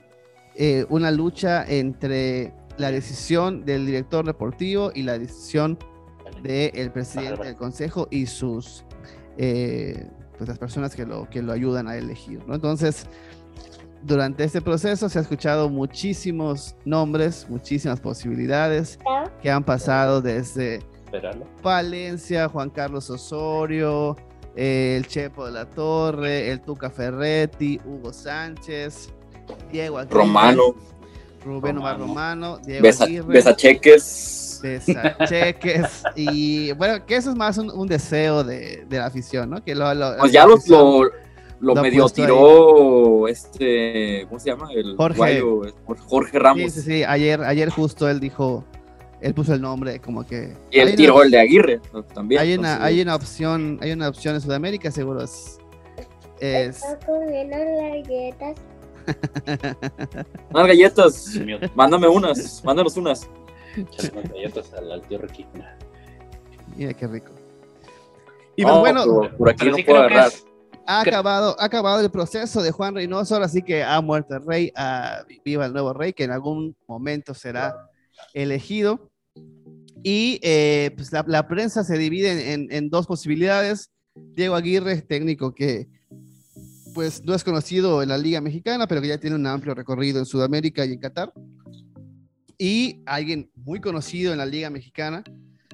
eh, 0.57 0.85
una 0.91 1.11
lucha 1.11 1.65
entre 1.67 2.53
la 2.77 2.91
decisión 2.91 3.65
del 3.65 3.87
director 3.87 4.27
deportivo 4.27 4.93
y 4.95 5.05
la 5.05 5.19
decisión 5.19 5.79
del 6.43 6.93
presidente 6.93 7.45
del 7.45 7.57
consejo 7.57 8.09
y 8.11 8.27
sus 8.27 8.85
pues, 10.39 10.49
las 10.49 10.59
personas 10.59 10.95
que 10.95 11.05
lo, 11.05 11.29
que 11.29 11.43
lo 11.43 11.53
ayudan 11.53 11.89
a 11.89 11.97
elegir, 11.97 12.41
¿no? 12.47 12.55
Entonces, 12.55 13.07
durante 14.03 14.45
este 14.45 14.61
proceso 14.61 15.09
se 15.09 15.19
ha 15.19 15.23
escuchado 15.23 15.69
muchísimos 15.69 16.77
nombres, 16.85 17.47
muchísimas 17.49 18.01
posibilidades 18.01 18.99
que 19.43 19.51
han 19.51 19.65
pasado 19.65 20.23
desde 20.23 20.81
Valencia, 21.63 22.49
Juan 22.49 22.71
Carlos 22.71 23.11
Osorio, 23.11 24.17
el 24.55 25.07
Chepo 25.07 25.47
de 25.47 25.53
la 25.53 25.67
Torre, 25.67 26.51
el 26.51 26.61
Tuca 26.61 26.91
Ferretti, 26.91 27.81
Hugo 27.85 28.13
Sánchez, 28.13 29.11
Diego 29.73 29.99
Aguirre, 29.99 30.17
Romano, 30.17 30.75
Rubén 31.45 31.79
Omar 31.79 31.99
Romano, 31.99 32.59
Diego 32.59 32.83
Besa, 32.83 33.07
Besacheques 33.27 34.48
cheques 35.29 36.03
y 36.17 36.73
bueno, 36.73 37.05
que 37.07 37.17
eso 37.17 37.31
es 37.31 37.37
más 37.37 37.59
un, 37.59 37.87
deseo 37.87 38.45
de, 38.45 38.85
de, 38.89 38.99
la 38.99 39.07
afición, 39.07 39.51
¿no? 39.51 39.63
Que 39.65 39.75
lo, 39.75 39.87
pues 40.19 40.33
ya 40.33 40.47
lo, 40.47 40.57
lo, 41.61 41.75
medio 41.75 42.09
tiró 42.09 43.29
este, 43.29 44.27
¿cómo 44.29 44.41
se 44.41 44.51
llama? 44.51 44.69
El 44.73 44.97
Jorge, 44.97 45.43
Jorge 46.07 46.39
Ramos. 46.39 46.73
Sí, 46.73 46.81
sí, 46.81 46.83
sí, 46.83 47.05
ayer, 47.05 47.43
ayer 47.43 47.69
justo 47.71 48.09
él 48.09 48.21
dijo 48.21 48.65
él 49.21 49.35
puso 49.35 49.55
el 49.55 49.61
nombre 49.61 49.99
como 50.01 50.25
que... 50.25 50.55
Y 50.71 50.79
el 50.79 50.95
tiro 50.95 51.23
el 51.23 51.31
de 51.31 51.41
Aguirre 51.41 51.81
también. 52.15 52.41
Hay 52.41 52.55
una, 52.55 52.85
hay 52.85 53.01
una 53.01 53.17
opción, 53.17 53.79
hay 53.83 53.93
una 53.93 54.09
opción 54.09 54.35
en 54.37 54.41
Sudamérica, 54.41 54.91
seguro 54.91 55.23
es... 55.23 55.59
es... 56.41 56.83
galletas. 57.07 58.57
unas 60.51 60.67
galletas. 60.67 61.41
Mándame 61.75 62.09
unas, 62.09 62.63
mándanos 62.65 62.97
unas. 62.97 63.29
Galletas 64.33 64.73
al, 64.75 65.03
tío 65.03 65.21
Mira 66.77 66.95
qué 66.95 67.07
rico. 67.07 67.33
Y 68.57 68.65
pues 68.65 68.77
bueno, 68.79 69.05
por, 69.37 69.51
aquí 69.51 69.71
no 69.71 69.77
puedo 69.85 69.99
agarrar. 69.99 70.33
Ha 70.87 71.03
acabado, 71.03 71.55
ha 71.61 71.65
acabado 71.65 72.01
el 72.01 72.11
proceso 72.11 72.63
de 72.63 72.71
Juan 72.71 72.95
Reynoso, 72.95 73.35
ahora 73.35 73.49
sí 73.49 73.63
que 73.63 73.85
ha 73.85 74.01
muerto 74.01 74.35
el 74.35 74.45
rey, 74.45 74.73
viva 75.45 75.67
el 75.67 75.73
nuevo 75.73 75.93
rey, 75.93 76.13
que 76.13 76.25
en 76.25 76.31
algún 76.31 76.75
momento 76.87 77.35
será 77.35 77.77
elegido. 78.33 79.11
Y 80.03 80.41
eh, 80.43 80.93
pues 80.97 81.13
la, 81.13 81.47
prensa 81.47 81.85
se 81.85 81.99
divide 81.99 82.55
en, 82.55 82.91
dos 82.91 83.07
posibilidades. 83.07 83.91
Diego 84.15 84.55
Aguirre, 84.55 85.03
técnico 85.03 85.55
que 85.55 85.89
pues 86.95 87.23
no 87.23 87.35
es 87.35 87.45
conocido 87.45 88.03
en 88.03 88.09
la 88.09 88.19
Liga 88.19 88.41
Mexicana, 88.41 88.87
pero 88.87 89.01
que 89.01 89.09
ya 89.09 89.19
tiene 89.19 89.37
un 89.37 89.47
amplio 89.47 89.75
recorrido 89.75 90.19
en 90.19 90.27
Sudamérica 90.27 90.85
y 90.85 90.95
en 90.95 91.01
Qatar. 91.01 91.33
Y 92.59 93.03
alguien 93.07 93.51
muy 93.55 93.81
conocido 93.81 94.33
en 94.33 94.39
la 94.39 94.47
Liga 94.47 94.69
Mexicana, 94.69 95.23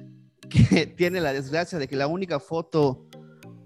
que 0.49 0.85
tiene 0.85 1.19
la 1.19 1.33
desgracia 1.33 1.79
de 1.79 1.87
que 1.87 1.95
la 1.95 2.07
única 2.07 2.39
foto 2.39 3.07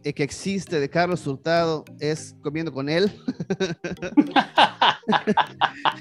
eh, 0.05 0.13
que 0.13 0.23
existe 0.23 0.79
de 0.79 0.89
Carlos 0.89 1.27
Hurtado 1.27 1.83
es 1.99 2.33
comiendo 2.41 2.71
con 2.71 2.87
él. 2.87 3.11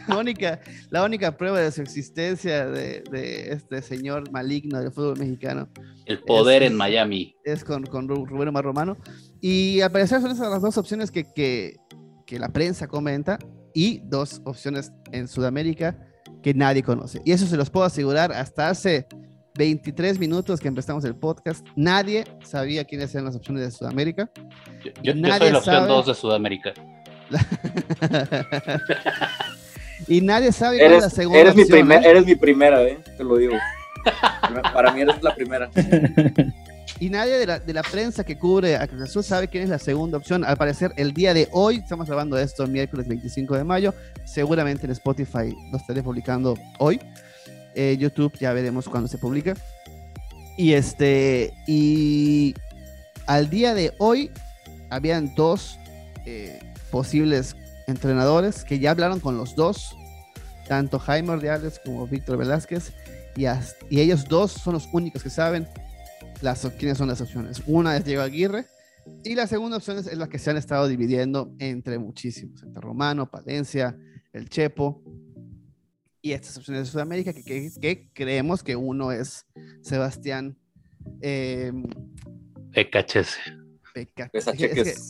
la, 0.08 0.16
única, 0.16 0.60
la 0.90 1.04
única 1.04 1.36
prueba 1.36 1.58
de 1.58 1.72
su 1.72 1.82
existencia 1.82 2.66
de, 2.66 3.02
este 3.50 3.82
señor 3.82 4.30
maligno 4.30 4.80
del 4.80 4.92
fútbol 4.92 5.18
mexicano. 5.18 5.68
El 6.06 6.20
poder 6.20 6.62
en 6.62 6.76
Miami. 6.76 7.34
Es 7.42 7.64
con, 7.64 7.84
con 7.86 8.06
Rubén 8.06 8.48
Omar 8.48 8.64
Romano. 8.64 8.96
Y 9.40 9.80
al 9.80 9.90
parecer 9.90 10.20
son 10.20 10.30
esas 10.30 10.48
las 10.48 10.62
dos 10.62 10.78
opciones 10.78 11.10
que, 11.10 11.24
que, 11.34 11.78
que 12.24 12.38
la 12.38 12.50
prensa 12.50 12.86
comenta 12.86 13.40
y 13.74 14.00
dos 14.04 14.40
opciones 14.44 14.92
en 15.10 15.26
Sudamérica 15.26 16.07
que 16.48 16.54
nadie 16.54 16.82
conoce. 16.82 17.20
Y 17.26 17.32
eso 17.32 17.46
se 17.46 17.58
los 17.58 17.68
puedo 17.68 17.84
asegurar 17.84 18.32
hasta 18.32 18.70
hace 18.70 19.06
23 19.58 20.18
minutos 20.18 20.60
que 20.60 20.68
empezamos 20.68 21.04
el 21.04 21.14
podcast, 21.14 21.66
nadie 21.76 22.24
sabía 22.42 22.84
quiénes 22.84 23.14
eran 23.14 23.26
las 23.26 23.36
opciones 23.36 23.64
de 23.64 23.70
Sudamérica. 23.70 24.30
Yo, 25.02 25.12
soy 25.12 25.50
la 25.50 25.58
opción 25.58 25.88
2 25.88 26.06
de 26.06 26.14
Sudamérica. 26.14 26.72
y 30.08 30.22
nadie 30.22 30.52
sabe 30.52 30.78
cuál 30.78 30.94
es 30.94 31.02
la 31.02 31.10
segunda 31.10 31.38
eres 31.38 31.54
opción. 31.54 31.86
Mi 31.86 31.94
¿eh? 31.94 32.00
Eres 32.02 32.24
mi 32.24 32.34
primera, 32.34 32.82
¿eh? 32.82 32.98
te 33.18 33.24
lo 33.24 33.36
digo. 33.36 33.52
Para 34.72 34.90
mí 34.92 35.02
eres 35.02 35.22
la 35.22 35.34
primera. 35.34 35.70
Y 37.00 37.10
nadie 37.10 37.38
de 37.38 37.46
la, 37.46 37.60
de 37.60 37.72
la, 37.72 37.82
prensa 37.82 38.24
que 38.24 38.36
cubre 38.36 38.76
a 38.76 38.86
Cruz 38.88 39.24
sabe 39.24 39.46
quién 39.46 39.62
es 39.62 39.70
la 39.70 39.78
segunda 39.78 40.18
opción. 40.18 40.44
Al 40.44 40.56
parecer, 40.56 40.92
el 40.96 41.12
día 41.12 41.32
de 41.32 41.48
hoy, 41.52 41.76
estamos 41.76 42.08
grabando 42.08 42.36
esto 42.36 42.64
el 42.64 42.70
miércoles 42.70 43.06
25 43.06 43.56
de 43.56 43.62
mayo, 43.62 43.94
seguramente 44.24 44.86
en 44.86 44.92
Spotify 44.92 45.54
lo 45.70 45.78
estaré 45.78 46.02
publicando 46.02 46.56
hoy. 46.78 47.00
Eh, 47.76 47.96
YouTube, 47.98 48.36
ya 48.40 48.52
veremos 48.52 48.88
cuando 48.88 49.06
se 49.06 49.18
publica. 49.18 49.54
Y 50.56 50.72
este, 50.72 51.54
y 51.68 52.52
al 53.26 53.48
día 53.48 53.74
de 53.74 53.94
hoy 53.98 54.32
habían 54.90 55.32
dos 55.36 55.78
eh, 56.26 56.58
posibles 56.90 57.54
entrenadores 57.86 58.64
que 58.64 58.80
ya 58.80 58.90
hablaron 58.90 59.20
con 59.20 59.36
los 59.36 59.54
dos, 59.54 59.96
tanto 60.66 60.98
Jaime 60.98 61.30
Ordiales 61.30 61.80
como 61.84 62.08
Víctor 62.08 62.38
Velázquez, 62.38 62.92
y, 63.36 63.44
y, 63.88 64.00
ellos 64.00 64.24
dos 64.24 64.50
son 64.50 64.74
los 64.74 64.88
únicos 64.92 65.22
que 65.22 65.30
saben 65.30 65.68
las, 66.42 66.66
quiénes 66.78 66.98
son 66.98 67.08
las 67.08 67.20
opciones. 67.20 67.62
Una 67.66 67.96
es 67.96 68.04
Diego 68.04 68.22
Aguirre, 68.22 68.66
y 69.24 69.34
la 69.34 69.46
segunda 69.46 69.78
opción 69.78 69.98
es, 69.98 70.16
la 70.16 70.28
que 70.28 70.38
se 70.38 70.50
han 70.50 70.56
estado 70.56 70.86
dividiendo 70.86 71.54
entre 71.58 71.98
muchísimos, 71.98 72.62
entre 72.62 72.80
Romano, 72.80 73.30
Palencia, 73.30 73.96
el 74.32 74.48
Chepo, 74.48 75.02
y 76.20 76.32
estas 76.32 76.56
opciones 76.56 76.84
de 76.84 76.90
Sudamérica, 76.90 77.32
que, 77.32 77.70
que, 77.80 78.10
creemos 78.12 78.62
que 78.62 78.76
uno 78.76 79.12
es 79.12 79.46
Sebastián 79.82 80.58
eh, 81.22 81.72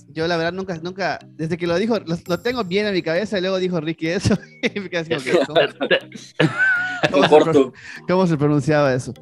yo 0.08 0.26
la 0.26 0.36
verdad 0.36 0.52
nunca, 0.52 0.78
nunca, 0.78 1.18
desde 1.26 1.56
que 1.56 1.66
lo 1.66 1.76
dijo, 1.76 1.98
lo, 1.98 2.40
tengo 2.40 2.64
bien 2.64 2.86
en 2.86 2.94
mi 2.94 3.02
cabeza 3.02 3.38
y 3.38 3.40
luego 3.40 3.58
dijo 3.58 3.80
Ricky 3.80 4.08
eso. 4.08 4.34
¿cómo, 8.08 8.26
se, 8.26 8.36
pronunciaba 8.36 8.94
eso? 8.94 9.12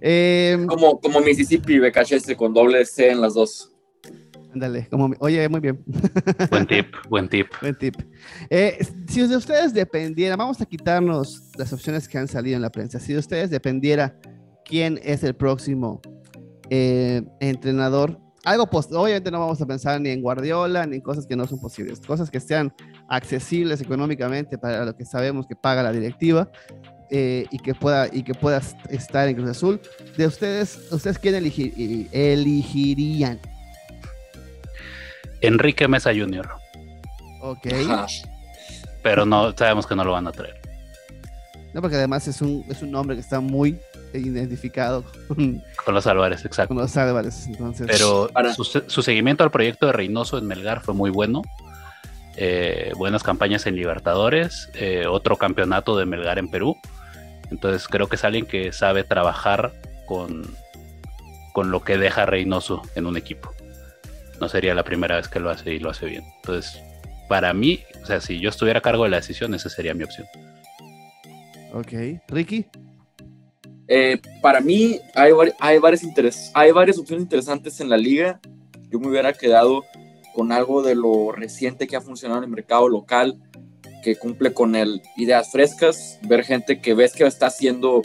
Eh, 0.00 0.58
como, 0.68 1.00
como 1.00 1.20
Mississippi 1.20 1.78
BKHS 1.78 2.34
con 2.36 2.52
doble 2.52 2.84
C 2.84 3.10
en 3.10 3.20
las 3.20 3.34
dos. 3.34 3.72
Ándale, 4.52 4.88
como, 4.90 5.14
oye, 5.18 5.48
muy 5.48 5.60
bien. 5.60 5.84
Buen 6.50 6.66
tip, 6.66 6.86
buen 7.10 7.28
tip. 7.28 7.46
Buen 7.60 7.76
tip. 7.76 7.94
Eh, 8.48 8.78
si 9.06 9.26
de 9.26 9.36
ustedes 9.36 9.74
dependiera, 9.74 10.34
vamos 10.34 10.60
a 10.62 10.64
quitarnos 10.64 11.50
las 11.58 11.72
opciones 11.74 12.08
que 12.08 12.16
han 12.16 12.26
salido 12.26 12.56
en 12.56 12.62
la 12.62 12.70
prensa. 12.70 12.98
Si 12.98 13.12
de 13.12 13.18
ustedes 13.18 13.50
dependiera 13.50 14.18
quién 14.64 14.98
es 15.02 15.22
el 15.24 15.34
próximo 15.34 16.00
eh, 16.70 17.22
entrenador, 17.40 18.18
algo 18.46 18.68
obviamente 18.72 19.30
no 19.30 19.40
vamos 19.40 19.60
a 19.60 19.66
pensar 19.66 20.00
ni 20.00 20.10
en 20.10 20.22
Guardiola 20.22 20.86
ni 20.86 20.96
en 20.96 21.02
cosas 21.02 21.26
que 21.26 21.34
no 21.34 21.46
son 21.48 21.60
posibles, 21.60 22.00
cosas 22.00 22.30
que 22.30 22.38
sean 22.38 22.72
accesibles 23.08 23.80
económicamente 23.80 24.56
para 24.56 24.84
lo 24.84 24.96
que 24.96 25.04
sabemos 25.04 25.46
que 25.48 25.56
paga 25.56 25.82
la 25.82 25.90
directiva. 25.90 26.48
Eh, 27.10 27.46
y 27.50 27.58
que 27.58 27.72
pueda 27.74 28.08
y 28.12 28.24
que 28.24 28.34
pueda 28.34 28.60
estar 28.90 29.28
en 29.28 29.36
Cruz 29.36 29.50
Azul. 29.50 29.80
De 30.16 30.26
ustedes, 30.26 30.88
ustedes 30.90 31.18
quién 31.18 31.36
elegirían? 32.12 33.40
Enrique 35.40 35.86
Mesa 35.86 36.10
Jr. 36.12 36.48
Ok. 37.42 37.68
Pero 39.02 39.24
no, 39.24 39.56
sabemos 39.56 39.86
que 39.86 39.94
no 39.94 40.02
lo 40.04 40.12
van 40.12 40.26
a 40.26 40.32
traer. 40.32 40.60
No, 41.72 41.80
porque 41.80 41.96
además 41.96 42.26
es 42.26 42.40
un, 42.40 42.64
es 42.68 42.82
un 42.82 42.90
nombre 42.90 43.14
que 43.14 43.20
está 43.20 43.38
muy 43.38 43.78
identificado 44.14 45.04
con, 45.28 45.94
los 45.94 46.06
Álvarez, 46.06 46.44
exacto. 46.44 46.74
Con 46.74 46.82
los 46.82 46.96
Álvarez, 46.96 47.46
entonces. 47.46 47.86
Pero 47.86 48.30
su, 48.86 49.02
seguimiento 49.02 49.44
al 49.44 49.50
proyecto 49.50 49.86
de 49.86 49.92
Reynoso 49.92 50.38
en 50.38 50.46
Melgar 50.46 50.82
fue 50.82 50.94
muy 50.94 51.10
bueno. 51.10 51.42
Eh, 52.36 52.92
buenas 52.96 53.22
campañas 53.22 53.66
en 53.66 53.76
Libertadores, 53.76 54.70
eh, 54.74 55.06
otro 55.08 55.36
campeonato 55.36 55.96
de 55.96 56.06
Melgar 56.06 56.38
en 56.38 56.50
Perú. 56.50 56.76
Entonces 57.50 57.88
creo 57.88 58.08
que 58.08 58.16
es 58.16 58.24
alguien 58.24 58.46
que 58.46 58.72
sabe 58.72 59.04
trabajar 59.04 59.72
con, 60.06 60.44
con 61.52 61.70
lo 61.70 61.82
que 61.82 61.96
deja 61.96 62.26
Reynoso 62.26 62.82
en 62.94 63.06
un 63.06 63.16
equipo 63.16 63.56
no 64.40 64.48
sería 64.48 64.74
la 64.74 64.84
primera 64.84 65.16
vez 65.16 65.28
que 65.28 65.40
lo 65.40 65.50
hace 65.50 65.74
y 65.74 65.78
lo 65.78 65.90
hace 65.90 66.06
bien. 66.06 66.24
Entonces, 66.36 66.80
para 67.28 67.52
mí, 67.52 67.80
o 68.02 68.06
sea, 68.06 68.20
si 68.20 68.38
yo 68.40 68.50
estuviera 68.50 68.78
a 68.78 68.82
cargo 68.82 69.04
de 69.04 69.10
la 69.10 69.16
decisión, 69.16 69.54
esa 69.54 69.68
sería 69.68 69.94
mi 69.94 70.04
opción. 70.04 70.26
Ok. 71.72 71.92
Ricky. 72.28 72.66
Eh, 73.88 74.20
para 74.42 74.60
mí 74.60 74.98
hay, 75.14 75.32
hay, 75.60 75.78
varias 75.78 76.02
hay 76.54 76.72
varias 76.72 76.98
opciones 76.98 77.22
interesantes 77.22 77.80
en 77.80 77.88
la 77.88 77.96
liga. 77.96 78.40
Yo 78.90 78.98
me 78.98 79.08
hubiera 79.08 79.32
quedado 79.32 79.84
con 80.36 80.52
algo 80.52 80.82
de 80.82 80.94
lo 80.94 81.32
reciente 81.32 81.86
que 81.86 81.96
ha 81.96 82.02
funcionado 82.02 82.42
en 82.42 82.44
el 82.44 82.50
mercado 82.50 82.90
local, 82.90 83.40
que 84.04 84.16
cumple 84.16 84.52
con 84.52 84.76
el 84.76 85.00
ideas 85.16 85.50
frescas, 85.50 86.20
ver 86.28 86.44
gente 86.44 86.78
que 86.82 86.92
ves 86.92 87.14
que 87.14 87.24
está 87.24 87.46
haciendo 87.46 88.02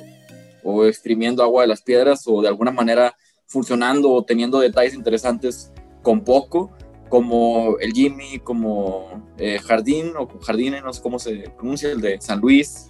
o 0.63 0.85
exprimiendo 0.85 1.43
agua 1.43 1.63
de 1.63 1.67
las 1.67 1.81
piedras 1.81 2.23
o 2.27 2.41
de 2.41 2.47
alguna 2.47 2.71
manera 2.71 3.17
funcionando 3.47 4.09
o 4.11 4.23
teniendo 4.23 4.61
detalles 4.61 4.93
interesantes 4.93 5.73
con 6.03 6.23
poco, 6.23 6.71
como 7.09 7.77
el 7.81 7.91
Jimmy, 7.91 8.39
como 8.39 9.29
eh, 9.37 9.59
Jardín, 9.59 10.13
o 10.17 10.29
Jardine, 10.39 10.79
no 10.79 10.93
sé 10.93 11.01
cómo 11.01 11.19
se 11.19 11.49
pronuncia, 11.57 11.91
el 11.91 11.99
de 11.99 12.21
San 12.21 12.39
Luis, 12.39 12.87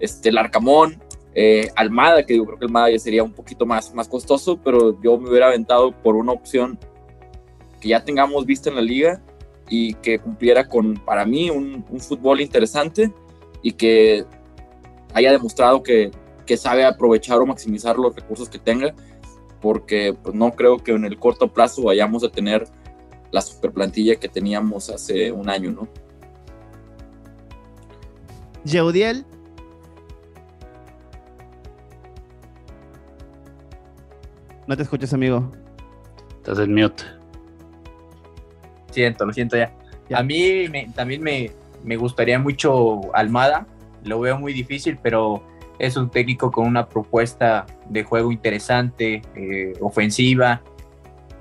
este, 0.00 0.30
el 0.30 0.38
Arcamón, 0.38 0.98
eh, 1.34 1.68
Almada, 1.76 2.24
que 2.24 2.38
yo 2.38 2.46
creo 2.46 2.58
que 2.58 2.64
Almada 2.64 2.90
ya 2.90 2.98
sería 2.98 3.22
un 3.22 3.34
poquito 3.34 3.66
más, 3.66 3.92
más 3.92 4.08
costoso, 4.08 4.58
pero 4.64 4.98
yo 5.02 5.18
me 5.18 5.28
hubiera 5.28 5.48
aventado 5.48 5.92
por 5.92 6.16
una 6.16 6.32
opción 6.32 6.78
que 7.80 7.88
ya 7.88 8.04
tengamos 8.04 8.44
visto 8.46 8.68
en 8.68 8.76
la 8.76 8.82
liga 8.82 9.22
y 9.68 9.94
que 9.94 10.18
cumpliera 10.18 10.68
con, 10.68 10.94
para 10.94 11.24
mí, 11.24 11.50
un, 11.50 11.84
un 11.88 12.00
fútbol 12.00 12.40
interesante 12.40 13.12
y 13.62 13.72
que 13.72 14.24
haya 15.14 15.32
demostrado 15.32 15.82
que, 15.82 16.10
que 16.46 16.56
sabe 16.56 16.84
aprovechar 16.84 17.38
o 17.38 17.46
maximizar 17.46 17.96
los 17.96 18.14
recursos 18.14 18.48
que 18.48 18.58
tenga 18.58 18.94
porque 19.60 20.16
pues, 20.22 20.34
no 20.34 20.52
creo 20.52 20.78
que 20.78 20.92
en 20.92 21.04
el 21.04 21.18
corto 21.18 21.52
plazo 21.52 21.82
vayamos 21.82 22.24
a 22.24 22.28
tener 22.28 22.66
la 23.30 23.40
super 23.40 23.72
plantilla 23.72 24.16
que 24.16 24.28
teníamos 24.28 24.88
hace 24.90 25.32
un 25.32 25.50
año, 25.50 25.72
¿no? 25.72 25.88
Yeudiel. 28.64 29.24
No 34.66 34.76
te 34.76 34.82
escuchas, 34.82 35.12
amigo. 35.12 35.50
Estás 36.36 36.58
en 36.58 36.74
mute. 36.74 37.17
Siento, 38.90 39.26
lo 39.26 39.32
siento 39.32 39.56
ya. 39.56 39.72
A 40.12 40.22
mí 40.22 40.66
también 40.94 41.22
me, 41.22 41.50
me 41.84 41.96
gustaría 41.96 42.38
mucho 42.38 43.14
Almada. 43.14 43.66
Lo 44.04 44.20
veo 44.20 44.38
muy 44.38 44.52
difícil, 44.52 44.98
pero 45.02 45.42
es 45.78 45.96
un 45.96 46.10
técnico 46.10 46.50
con 46.50 46.66
una 46.66 46.88
propuesta 46.88 47.66
de 47.88 48.04
juego 48.04 48.32
interesante, 48.32 49.22
eh, 49.34 49.72
ofensiva, 49.80 50.62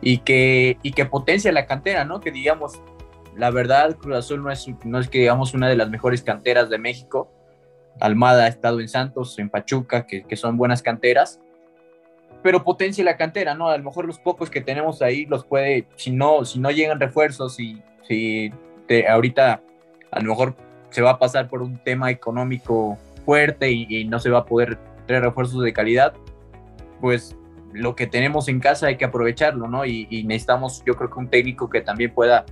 y 0.01 0.19
que, 0.19 0.77
y 0.83 0.91
que 0.91 1.05
potencia 1.05 1.51
la 1.51 1.65
cantera, 1.65 2.05
¿no? 2.05 2.19
Que 2.19 2.31
digamos, 2.31 2.81
la 3.36 3.49
verdad, 3.49 3.95
Cruz 3.97 4.17
Azul 4.17 4.43
no 4.43 4.51
es, 4.51 4.67
no 4.83 4.99
es 4.99 5.10
que 5.10 5.19
digamos 5.19 5.53
una 5.53 5.67
de 5.67 5.75
las 5.75 5.89
mejores 5.89 6.21
canteras 6.21 6.69
de 6.69 6.77
México. 6.77 7.31
Almada 7.99 8.43
ha 8.43 8.47
estado 8.47 8.79
en 8.79 8.89
Santos, 8.89 9.39
en 9.39 9.49
Pachuca, 9.49 10.05
que, 10.05 10.23
que 10.23 10.36
son 10.36 10.57
buenas 10.57 10.83
canteras, 10.83 11.39
pero 12.43 12.63
potencia 12.63 13.04
la 13.04 13.17
cantera, 13.17 13.54
¿no? 13.54 13.69
A 13.69 13.78
lo 13.78 13.84
mejor 13.84 14.06
los 14.06 14.19
pocos 14.19 14.50
que 14.50 14.62
tenemos 14.62 15.02
ahí 15.02 15.26
los 15.26 15.45
puede, 15.45 15.88
si 15.95 16.12
no, 16.12 16.45
si 16.45 16.60
no 16.60 16.71
llegan 16.71 17.00
refuerzos 17.00 17.60
y 17.60 17.82
si 18.08 18.52
te, 18.88 19.08
ahorita 19.08 19.62
a 20.12 20.19
lo 20.19 20.30
mejor 20.30 20.56
se 20.89 21.02
va 21.02 21.12
a 21.12 21.19
pasar 21.19 21.47
por 21.47 21.62
un 21.62 21.78
tema 21.78 22.10
económico 22.12 22.97
fuerte 23.26 23.71
y, 23.71 24.06
no 24.06 24.19
se 24.19 24.30
va 24.30 24.39
a 24.39 24.45
poder 24.45 24.78
traer 25.06 25.23
refuerzos 25.23 25.62
de 25.62 25.73
calidad, 25.73 26.13
pues 27.02 27.36
lo 27.73 27.95
que 27.95 28.08
tenemos 28.08 28.47
en 28.47 28.60
casa 28.60 28.88
hay 28.88 28.97
que 28.97 29.06
aprovecharlo, 29.06 29.67
¿no? 29.67 29.86
Y, 29.86 30.23
necesitamos, 30.26 30.82
yo 30.86 30.95
creo 30.95 31.10
que 31.10 31.19
un 31.19 31.30
técnico 31.30 31.69
que 31.69 31.82
también 31.82 32.13
pueda, 32.13 32.45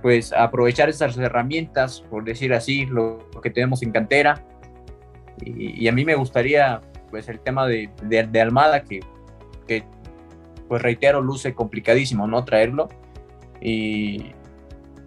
pues, 0.00 0.32
aprovechar 0.32 0.88
esas 0.88 1.18
herramientas, 1.18 2.04
por 2.08 2.24
decir 2.24 2.54
así, 2.54 2.86
lo, 2.86 3.28
que 3.42 3.50
tenemos 3.50 3.82
en 3.82 3.90
cantera. 3.90 4.44
Y, 5.44 5.88
a 5.88 5.92
mí 5.92 6.04
me 6.04 6.14
gustaría, 6.14 6.80
pues, 7.10 7.28
el 7.28 7.40
tema 7.40 7.66
de, 7.66 7.90
de, 8.02 8.40
Almada, 8.40 8.84
que, 8.84 9.00
que, 9.66 9.84
pues, 10.68 10.82
reitero, 10.82 11.20
luce 11.20 11.54
complicadísimo, 11.54 12.26
¿no? 12.26 12.44
Traerlo. 12.44 12.88
Y, 13.60 14.32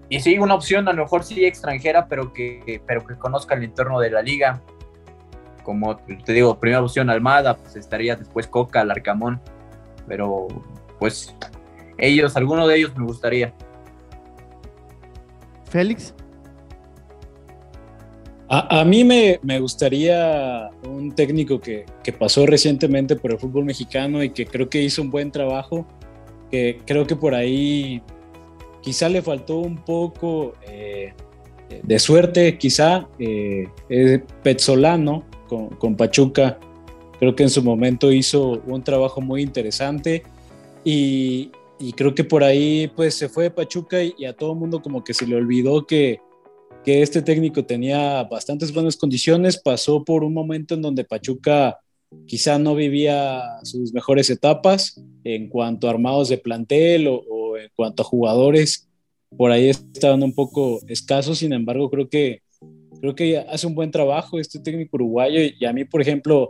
y 0.10 0.20
sí, 0.20 0.38
una 0.38 0.56
opción 0.56 0.88
a 0.88 0.94
lo 0.94 1.04
mejor 1.04 1.24
sí 1.24 1.46
extranjera, 1.46 2.08
pero 2.08 2.34
que, 2.34 2.82
pero 2.86 3.06
que 3.06 3.16
conozca 3.16 3.56
el 3.56 3.64
entorno 3.64 4.00
de 4.00 4.12
la 4.12 4.22
liga, 4.22 4.62
como 5.64 5.96
te 5.98 6.34
digo, 6.34 6.60
primera 6.60 6.82
opción 6.82 7.10
Almada, 7.10 7.56
pues 7.56 7.76
estaría 7.76 8.16
después 8.16 8.48
Coca, 8.48 8.84
Larcamón, 8.84 9.40
pero 10.08 10.48
pues 11.00 11.36
ellos, 11.98 12.36
alguno 12.36 12.68
de 12.68 12.78
ellos 12.78 12.96
me 12.98 13.06
gustaría. 13.06 13.54
Félix. 15.70 16.14
A, 18.54 18.84
mí 18.84 19.06
me, 19.06 19.40
gustaría 19.62 20.72
un 20.84 21.16
técnico 21.16 21.62
que, 21.62 21.86
pasó 22.20 22.46
recientemente 22.46 23.16
por 23.16 23.32
el 23.32 23.40
fútbol 23.40 23.64
mexicano 23.64 24.22
y 24.22 24.32
que 24.32 24.46
creo 24.46 24.68
que 24.68 24.82
hizo 24.82 25.02
un 25.02 25.10
buen 25.10 25.32
trabajo, 25.32 25.88
que 26.52 26.82
creo 26.86 27.08
que 27.08 27.16
por 27.16 27.34
ahí 27.34 28.02
quizá 28.82 29.08
le 29.08 29.22
faltó 29.22 29.60
un 29.60 29.78
poco 29.78 30.56
eh, 30.68 31.14
de 31.82 31.98
suerte, 31.98 32.58
quizá 32.58 33.08
eh, 33.20 33.70
Petzolano, 34.44 35.24
con, 35.48 35.96
Pachuca. 35.96 36.60
Creo 37.20 37.34
que 37.34 37.44
en 37.44 37.50
su 37.50 37.64
momento 37.64 38.12
hizo 38.12 38.62
un 38.68 38.84
trabajo 38.84 39.22
muy 39.22 39.44
interesante 39.44 40.24
y, 40.84 41.52
creo 41.96 42.14
que 42.14 42.26
por 42.26 42.44
ahí 42.44 42.92
pues 42.98 43.16
se 43.16 43.30
fue 43.30 43.50
Pachuca 43.50 44.04
y, 44.04 44.26
a 44.26 44.34
todo 44.34 44.52
el 44.52 44.60
mundo 44.60 44.82
como 44.82 45.06
que 45.06 45.14
se 45.14 45.26
le 45.26 45.38
olvidó 45.38 45.86
que, 45.86 46.20
que 46.84 47.02
este 47.02 47.22
técnico 47.22 47.64
tenía 47.66 48.24
bastantes 48.24 48.74
buenas 48.74 48.98
condiciones, 48.98 49.62
pasó 49.62 50.04
por 50.04 50.24
un 50.24 50.34
momento 50.34 50.76
en 50.76 50.82
donde 50.82 51.04
Pachuca 51.04 51.80
quizá 52.26 52.58
no 52.58 52.76
vivía 52.76 53.42
sus 53.64 53.94
mejores 53.94 54.30
etapas 54.30 55.02
en 55.24 55.48
cuanto 55.48 55.88
a 55.88 55.92
armados 55.92 56.30
de 56.30 56.38
plantel 56.38 57.08
o, 57.08 57.58
en 57.58 57.70
cuanto 57.76 58.04
a 58.04 58.06
jugadores, 58.06 58.90
por 59.38 59.52
ahí 59.52 59.70
estaban 59.70 60.24
un 60.24 60.34
poco 60.34 60.80
escasos, 60.88 61.38
sin 61.38 61.54
embargo 61.54 61.90
creo 61.90 62.10
que 62.10 62.42
Creo 63.02 63.16
que 63.16 63.40
hace 63.40 63.66
un 63.66 63.74
buen 63.74 63.90
trabajo 63.90 64.40
este 64.40 64.60
técnico 64.60 64.96
uruguayo 64.96 65.40
y 65.42 65.66
a 65.66 65.74
mí, 65.74 65.86
por 65.86 66.04
ejemplo, 66.04 66.50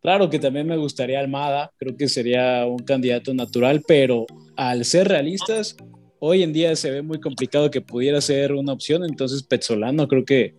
claro 0.00 0.30
que 0.30 0.38
también 0.38 0.64
me 0.64 0.76
gustaría 0.76 1.18
Almada, 1.18 1.72
creo 1.76 1.96
que 1.96 2.08
sería 2.08 2.64
un 2.66 2.78
candidato 2.78 3.34
natural, 3.34 3.82
pero 3.86 4.24
al 4.56 4.84
ser 4.84 5.08
realistas, 5.08 5.76
hoy 6.20 6.42
en 6.42 6.52
día 6.52 6.74
se 6.76 6.90
ve 6.90 7.02
muy 7.02 7.20
complicado 7.20 7.70
que 7.70 7.80
pudiera 7.80 8.20
ser 8.20 8.52
una 8.52 8.72
opción, 8.72 9.04
entonces 9.04 9.42
Petzolano 9.42 10.08
creo 10.08 10.24
que 10.24 10.54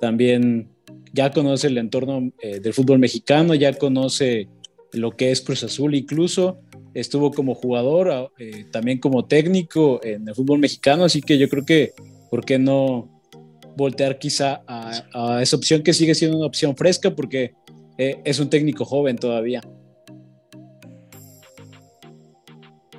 también 0.00 0.68
ya 1.12 1.30
conoce 1.30 1.68
el 1.68 1.78
entorno 1.78 2.32
eh, 2.40 2.60
del 2.60 2.72
fútbol 2.72 2.98
mexicano, 2.98 3.54
ya 3.54 3.72
conoce 3.74 4.48
lo 4.92 5.12
que 5.12 5.30
es 5.30 5.40
Cruz 5.40 5.64
Azul 5.64 5.94
incluso, 5.94 6.58
estuvo 6.94 7.30
como 7.30 7.54
jugador, 7.54 8.32
eh, 8.38 8.64
también 8.70 8.98
como 8.98 9.24
técnico 9.24 10.00
en 10.02 10.28
el 10.28 10.34
fútbol 10.34 10.58
mexicano, 10.58 11.04
así 11.04 11.22
que 11.22 11.38
yo 11.38 11.48
creo 11.48 11.64
que, 11.64 11.92
¿por 12.30 12.44
qué 12.44 12.58
no 12.58 13.12
voltear 13.76 14.18
quizá 14.18 14.62
a, 14.66 15.40
esa 15.42 15.56
opción 15.56 15.82
que 15.82 15.92
sigue 15.92 16.14
siendo 16.14 16.36
una 16.36 16.46
opción 16.46 16.76
fresca 16.76 17.14
porque 17.14 17.54
eh, 17.98 18.20
es 18.24 18.38
un 18.40 18.50
técnico 18.50 18.84
joven 18.84 19.16
todavía. 19.16 19.60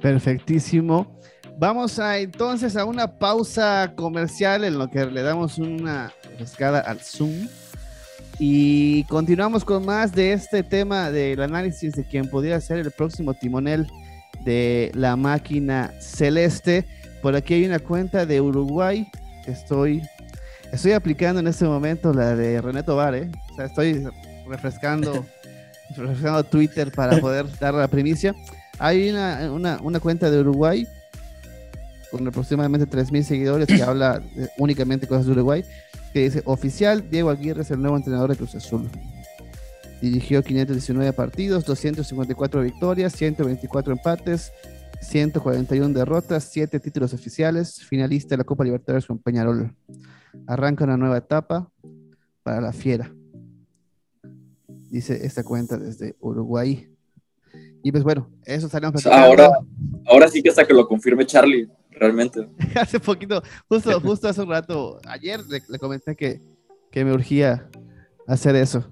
Perfectísimo. 0.01 1.19
Vamos 1.57 1.99
a 1.99 2.17
entonces 2.17 2.75
a 2.75 2.85
una 2.85 3.07
pausa 3.07 3.93
comercial 3.95 4.63
en 4.63 4.77
lo 4.77 4.89
que 4.89 5.05
le 5.05 5.21
damos 5.21 5.57
una 5.57 6.11
pescada 6.37 6.79
al 6.79 6.99
Zoom. 6.99 7.47
Y 8.39 9.03
continuamos 9.05 9.63
con 9.63 9.85
más 9.85 10.11
de 10.11 10.33
este 10.33 10.63
tema 10.63 11.11
del 11.11 11.41
análisis 11.41 11.93
de 11.93 12.03
quién 12.03 12.27
podría 12.27 12.59
ser 12.59 12.79
el 12.79 12.91
próximo 12.91 13.33
timonel 13.33 13.87
de 14.43 14.91
la 14.95 15.15
máquina 15.15 15.93
celeste. 15.99 16.85
Por 17.21 17.35
aquí 17.35 17.53
hay 17.53 17.65
una 17.65 17.79
cuenta 17.79 18.25
de 18.25 18.41
Uruguay. 18.41 19.07
Estoy 19.45 20.01
Estoy 20.73 20.93
aplicando 20.93 21.39
en 21.39 21.45
este 21.45 21.65
momento 21.65 22.11
la 22.11 22.35
de 22.35 22.59
René 22.59 22.81
Tobar, 22.81 23.13
¿eh? 23.13 23.29
O 23.51 23.55
sea, 23.55 23.65
estoy 23.65 24.07
refrescando, 24.47 25.23
refrescando 25.95 26.43
Twitter 26.43 26.91
para 26.91 27.19
poder 27.19 27.45
dar 27.59 27.75
la 27.75 27.87
primicia. 27.87 28.33
Hay 28.79 29.11
una, 29.11 29.51
una, 29.51 29.77
una 29.83 29.99
cuenta 29.99 30.31
de 30.31 30.39
Uruguay 30.39 30.87
con 32.13 32.27
aproximadamente 32.27 32.87
3.000 32.87 33.23
seguidores 33.23 33.67
que 33.67 33.81
habla 33.81 34.21
únicamente 34.59 35.07
cosas 35.07 35.25
de 35.25 35.31
Uruguay, 35.31 35.65
que 36.13 36.19
dice, 36.19 36.43
oficial, 36.45 37.09
Diego 37.09 37.31
Aguirre 37.31 37.63
es 37.63 37.71
el 37.71 37.81
nuevo 37.81 37.97
entrenador 37.97 38.29
de 38.29 38.35
Cruz 38.35 38.53
Azul. 38.53 38.87
Dirigió 39.99 40.43
519 40.43 41.11
partidos, 41.13 41.65
254 41.65 42.61
victorias, 42.61 43.13
124 43.13 43.93
empates, 43.93 44.51
141 45.01 45.91
derrotas, 45.91 46.49
7 46.51 46.79
títulos 46.79 47.15
oficiales, 47.15 47.83
finalista 47.83 48.35
de 48.35 48.37
la 48.37 48.43
Copa 48.43 48.63
Libertadores 48.63 49.07
con 49.07 49.17
Peñarol 49.17 49.75
arranca 50.45 50.83
una 50.83 50.97
nueva 50.97 51.17
etapa 51.17 51.71
para 52.43 52.61
la 52.61 52.73
fiera. 52.73 53.11
Dice 54.91 55.25
esta 55.25 55.43
cuenta 55.43 55.77
desde 55.77 56.15
Uruguay. 56.19 56.87
Y 57.81 57.91
pues 57.91 58.03
bueno, 58.03 58.29
eso 58.45 58.67
estaríamos 58.67 59.03
Ahora, 59.07 59.49
ahora 60.05 60.27
sí 60.27 60.43
que 60.43 60.49
hasta 60.49 60.65
que 60.65 60.73
lo 60.73 60.87
confirme 60.87 61.25
Charlie, 61.25 61.69
realmente. 61.99 62.47
hace 62.75 62.99
poquito, 62.99 63.41
justo, 63.67 63.99
justo 64.01 64.27
hace 64.27 64.41
un 64.41 64.49
rato, 64.49 64.99
ayer 65.05 65.39
le, 65.47 65.79
comenté 65.79 66.15
que, 66.15 66.41
me 67.03 67.13
urgía 67.13 67.69
hacer 68.27 68.55
eso. 68.55 68.85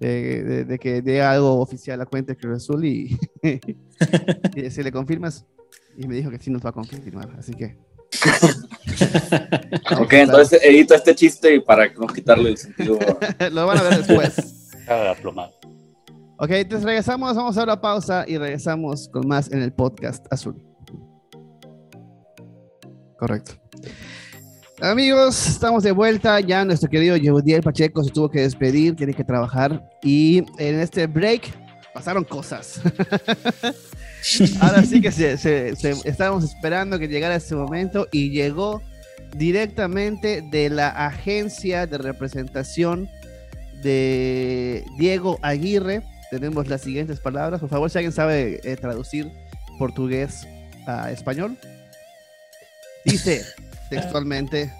de, 0.00 0.78
que 0.80 1.02
dé 1.02 1.22
algo 1.22 1.60
oficial 1.60 2.00
a 2.00 2.06
cuenta 2.06 2.32
de 2.32 2.38
Cruz 2.38 2.56
Azul 2.56 2.84
y, 2.84 3.18
y 4.56 4.70
si 4.70 4.82
le 4.82 4.90
confirmas, 4.90 5.46
y 5.96 6.06
me 6.06 6.16
dijo 6.16 6.30
que 6.30 6.38
sí 6.38 6.50
nos 6.50 6.64
va 6.64 6.70
a 6.70 6.72
confirmar, 6.72 7.30
así 7.38 7.54
que 7.54 7.76
ok, 9.98 10.12
entonces 10.12 10.60
edito 10.62 10.94
este 10.94 11.14
chiste 11.14 11.60
para 11.60 11.92
no 11.92 12.06
quitarle 12.06 12.50
el 12.50 12.56
sentido. 12.58 12.98
Lo 13.52 13.66
van 13.66 13.78
a 13.78 13.82
ver 13.82 14.04
después. 14.04 14.70
ok, 16.36 16.50
entonces 16.50 16.84
regresamos, 16.84 17.34
vamos 17.34 17.56
a 17.56 17.62
una 17.62 17.80
pausa 17.80 18.24
y 18.26 18.36
regresamos 18.38 19.08
con 19.08 19.26
más 19.26 19.50
en 19.50 19.62
el 19.62 19.72
podcast 19.72 20.26
azul. 20.30 20.62
Correcto. 23.22 23.52
Amigos, 24.80 25.46
estamos 25.46 25.84
de 25.84 25.92
vuelta. 25.92 26.40
Ya 26.40 26.64
nuestro 26.64 26.90
querido 26.90 27.16
Yehudiel 27.16 27.62
Pacheco 27.62 28.02
se 28.02 28.10
tuvo 28.10 28.28
que 28.28 28.40
despedir, 28.40 28.96
tiene 28.96 29.14
que 29.14 29.22
trabajar. 29.22 29.80
Y 30.02 30.38
en 30.58 30.80
este 30.80 31.06
break 31.06 31.42
pasaron 31.94 32.24
cosas. 32.24 32.80
Ahora 34.60 34.82
sí 34.82 35.00
que 35.00 35.12
se, 35.12 35.68
estábamos 36.04 36.42
esperando 36.42 36.98
que 36.98 37.06
llegara 37.06 37.36
ese 37.36 37.54
momento 37.54 38.08
y 38.10 38.30
llegó 38.30 38.82
directamente 39.36 40.42
de 40.50 40.68
la 40.68 40.88
agencia 40.88 41.86
de 41.86 41.98
representación 41.98 43.08
de 43.84 44.84
Diego 44.98 45.38
Aguirre. 45.42 46.02
Tenemos 46.32 46.66
las 46.66 46.80
siguientes 46.80 47.20
palabras. 47.20 47.60
Por 47.60 47.68
favor, 47.68 47.88
si 47.88 47.98
alguien 47.98 48.12
sabe 48.12 48.60
eh, 48.64 48.74
traducir 48.74 49.30
portugués 49.78 50.44
a 50.88 51.12
español. 51.12 51.56
Dice 53.04 53.44
textualmente. 53.90 54.72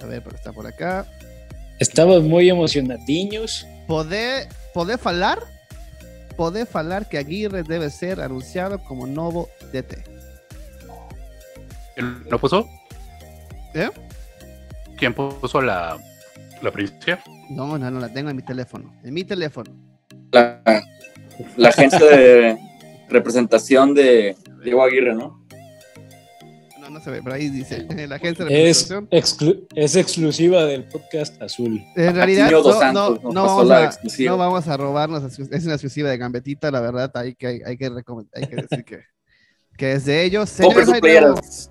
A 0.00 0.06
ver, 0.06 0.22
pero 0.22 0.36
está 0.36 0.52
por 0.52 0.66
acá. 0.66 1.06
Estamos 1.78 2.22
muy 2.22 2.48
emocionadiños. 2.48 3.66
¿Poder, 3.86 4.48
poder 4.74 4.98
hablar? 5.02 5.40
Puede 6.36 6.64
falar 6.64 7.08
que 7.08 7.18
Aguirre 7.18 7.62
debe 7.62 7.90
ser 7.90 8.20
anunciado 8.20 8.78
como 8.84 9.06
nuevo 9.06 9.48
DT. 9.72 10.02
¿Quién 11.94 12.24
lo 12.30 12.38
puso? 12.38 12.68
¿Eh? 13.74 13.90
¿Quién 14.96 15.12
puso 15.14 15.60
la, 15.60 15.98
¿La 16.62 16.70
primicia? 16.70 17.22
No, 17.48 17.78
no, 17.78 17.90
no 17.90 18.00
la 18.00 18.12
tengo 18.12 18.30
en 18.30 18.36
mi 18.36 18.42
teléfono. 18.42 18.94
En 19.02 19.14
mi 19.14 19.24
teléfono. 19.24 19.70
La, 20.30 20.62
la 21.56 21.68
agencia 21.70 21.98
de 21.98 22.58
representación 23.08 23.94
de 23.94 24.36
Diego 24.62 24.84
Aguirre, 24.84 25.14
¿no? 25.14 25.39
No, 26.90 26.98
no 26.98 27.04
se 27.04 27.10
ve, 27.10 27.20
pero 27.22 27.36
ahí 27.36 27.48
dice 27.48 27.86
la 28.08 28.16
agencia 28.16 28.44
de 28.44 28.50
representación. 28.50 29.08
Es, 29.10 29.36
es 29.76 29.96
exclusiva 29.96 30.64
del 30.64 30.88
podcast 30.88 31.40
azul. 31.40 31.80
En 31.94 32.14
realidad, 32.16 32.50
no, 32.50 32.92
no, 32.92 33.32
no, 33.32 33.44
vamos 33.46 33.70
a, 33.70 33.90
no, 34.24 34.36
vamos 34.36 34.68
a, 34.68 34.76
robarnos, 34.76 35.38
es 35.38 35.64
una 35.64 35.74
exclusiva 35.74 36.10
de 36.10 36.18
Gambetita, 36.18 36.70
la 36.70 36.80
verdad, 36.80 37.10
hay 37.14 37.36
que, 37.36 37.62
hay, 37.64 37.76
que, 37.76 37.86
hay 38.34 38.46
que 38.46 38.56
decir 38.56 38.84
que, 38.84 39.00
que 39.76 39.92
es 39.92 40.04
de 40.04 40.24
ellos. 40.24 40.50
Señores, 40.50 41.70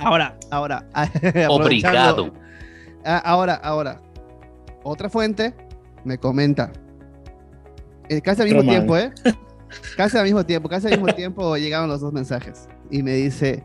ahora, 0.00 0.38
ahora. 0.50 0.88
Obrigado. 1.50 2.32
Ah, 3.04 3.18
ahora, 3.24 3.56
ahora. 3.56 4.00
Otra 4.84 5.10
fuente 5.10 5.54
me 6.04 6.16
comenta. 6.16 6.72
Eh, 8.08 8.22
casi 8.22 8.40
al 8.40 8.48
mismo 8.48 8.62
tiempo, 8.62 8.96
¿eh? 8.96 9.12
Casi 9.96 10.16
al 10.16 10.24
mismo 10.24 10.46
tiempo, 10.46 10.68
casi 10.68 10.86
al 10.86 10.92
mismo 10.92 11.12
tiempo 11.14 11.56
llegaron 11.56 11.88
los 11.88 12.00
dos 12.00 12.12
mensajes. 12.12 12.68
Y 12.90 13.02
me 13.02 13.12
dice, 13.14 13.64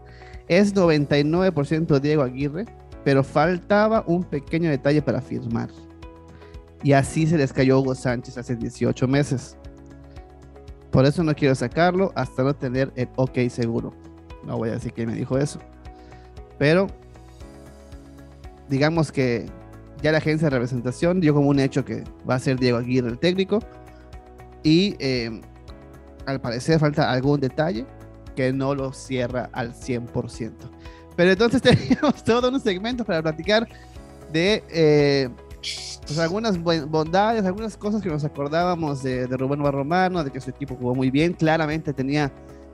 es 0.51 0.75
99% 0.75 1.99
Diego 2.01 2.23
Aguirre, 2.23 2.65
pero 3.05 3.23
faltaba 3.23 4.03
un 4.05 4.21
pequeño 4.25 4.69
detalle 4.69 5.01
para 5.01 5.21
firmar. 5.21 5.69
Y 6.83 6.91
así 6.91 7.25
se 7.25 7.37
les 7.37 7.53
cayó 7.53 7.79
Hugo 7.79 7.95
Sánchez 7.95 8.37
hace 8.37 8.57
18 8.57 9.07
meses. 9.07 9.55
Por 10.91 11.05
eso 11.05 11.23
no 11.23 11.33
quiero 11.33 11.55
sacarlo 11.55 12.11
hasta 12.15 12.43
no 12.43 12.53
tener 12.53 12.91
el 12.97 13.07
ok 13.15 13.47
seguro. 13.49 13.93
No 14.45 14.57
voy 14.57 14.69
a 14.69 14.73
decir 14.73 14.91
que 14.91 15.07
me 15.07 15.13
dijo 15.13 15.37
eso. 15.37 15.57
Pero 16.59 16.87
digamos 18.67 19.09
que 19.09 19.45
ya 20.03 20.11
la 20.11 20.17
agencia 20.17 20.47
de 20.47 20.49
representación 20.49 21.21
dio 21.21 21.33
como 21.33 21.47
un 21.47 21.61
hecho 21.61 21.85
que 21.85 22.03
va 22.29 22.35
a 22.35 22.39
ser 22.39 22.59
Diego 22.59 22.77
Aguirre 22.77 23.07
el 23.07 23.19
técnico. 23.19 23.59
Y 24.63 24.97
eh, 24.99 25.39
al 26.25 26.41
parecer 26.41 26.77
falta 26.77 27.09
algún 27.09 27.39
detalle 27.39 27.85
que 28.35 28.53
no 28.53 28.75
lo 28.75 28.93
cierra 28.93 29.49
al 29.53 29.73
100%. 29.73 30.51
Pero 31.15 31.31
entonces 31.31 31.61
teníamos 31.61 32.23
todos 32.23 32.49
unos 32.49 32.63
segmentos 32.63 33.05
para 33.05 33.21
platicar 33.21 33.67
de 34.31 34.63
eh, 34.69 35.29
pues 36.05 36.17
algunas 36.19 36.57
bondades, 36.59 37.45
algunas 37.45 37.77
cosas 37.77 38.01
que 38.01 38.09
nos 38.09 38.23
acordábamos 38.23 39.03
de, 39.03 39.27
de 39.27 39.37
Rubén 39.37 39.61
Barromano, 39.61 40.23
de 40.23 40.31
que 40.31 40.41
su 40.41 40.49
equipo 40.49 40.75
jugó 40.75 40.95
muy 40.95 41.11
bien. 41.11 41.33
Claramente 41.33 41.93
tenía 41.93 42.31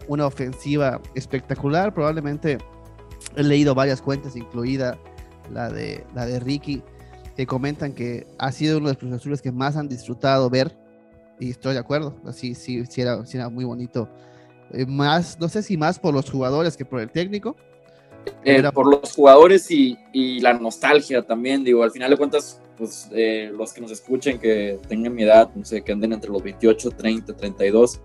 una 0.08 0.26
ofensiva 0.26 1.02
espectacular. 1.16 1.94
Probablemente 1.94 2.58
he 3.36 3.44
leído 3.44 3.76
varias 3.76 4.02
cuentas, 4.02 4.36
incluida 4.36 4.98
la 5.52 5.70
de, 5.70 6.06
la 6.14 6.26
de 6.26 6.40
Ricky, 6.40 6.82
que 7.36 7.46
comentan 7.46 7.94
que 7.94 8.28
ha 8.40 8.52
sido 8.52 8.78
uno 8.78 8.88
de 8.88 8.94
los 8.94 8.98
profesores 8.98 9.42
que 9.42 9.52
más 9.52 9.76
han 9.76 9.88
disfrutado 9.88 10.50
ver 10.50 10.76
y 11.40 11.52
estoy 11.52 11.74
de 11.74 11.80
acuerdo, 11.80 12.16
así 12.26 12.56
sí, 12.56 12.84
sí, 12.86 13.02
era, 13.02 13.24
era 13.32 13.50
muy 13.50 13.66
bonito. 13.66 14.10
Eh, 14.74 14.86
más, 14.86 15.40
no 15.40 15.48
sé 15.48 15.64
si 15.64 15.78
más 15.78 16.00
por 16.00 16.14
los 16.14 16.30
jugadores 16.30 16.76
que 16.76 16.86
por 16.86 17.00
el 17.00 17.10
técnico. 17.10 17.56
Eh, 18.44 18.62
por 18.74 18.88
los 18.88 19.14
jugadores 19.14 19.72
y, 19.72 19.98
y, 20.12 20.42
la 20.42 20.54
nostalgia 20.54 21.22
también, 21.22 21.64
digo, 21.64 21.84
al 21.84 21.92
final 21.92 22.10
de 22.12 22.18
cuentas, 22.18 22.62
pues 22.78 23.10
eh, 23.14 23.50
los 23.56 23.72
que 23.72 23.80
nos 23.80 23.92
escuchen, 23.92 24.38
que 24.38 24.80
tengan 24.90 25.16
mi 25.16 25.24
edad, 25.24 25.50
no 25.56 25.64
sé, 25.64 25.82
que 25.82 25.94
anden 25.94 26.12
entre 26.12 26.30
los 26.30 26.44
28, 26.44 26.92
30, 26.92 27.34
32, 27.36 28.02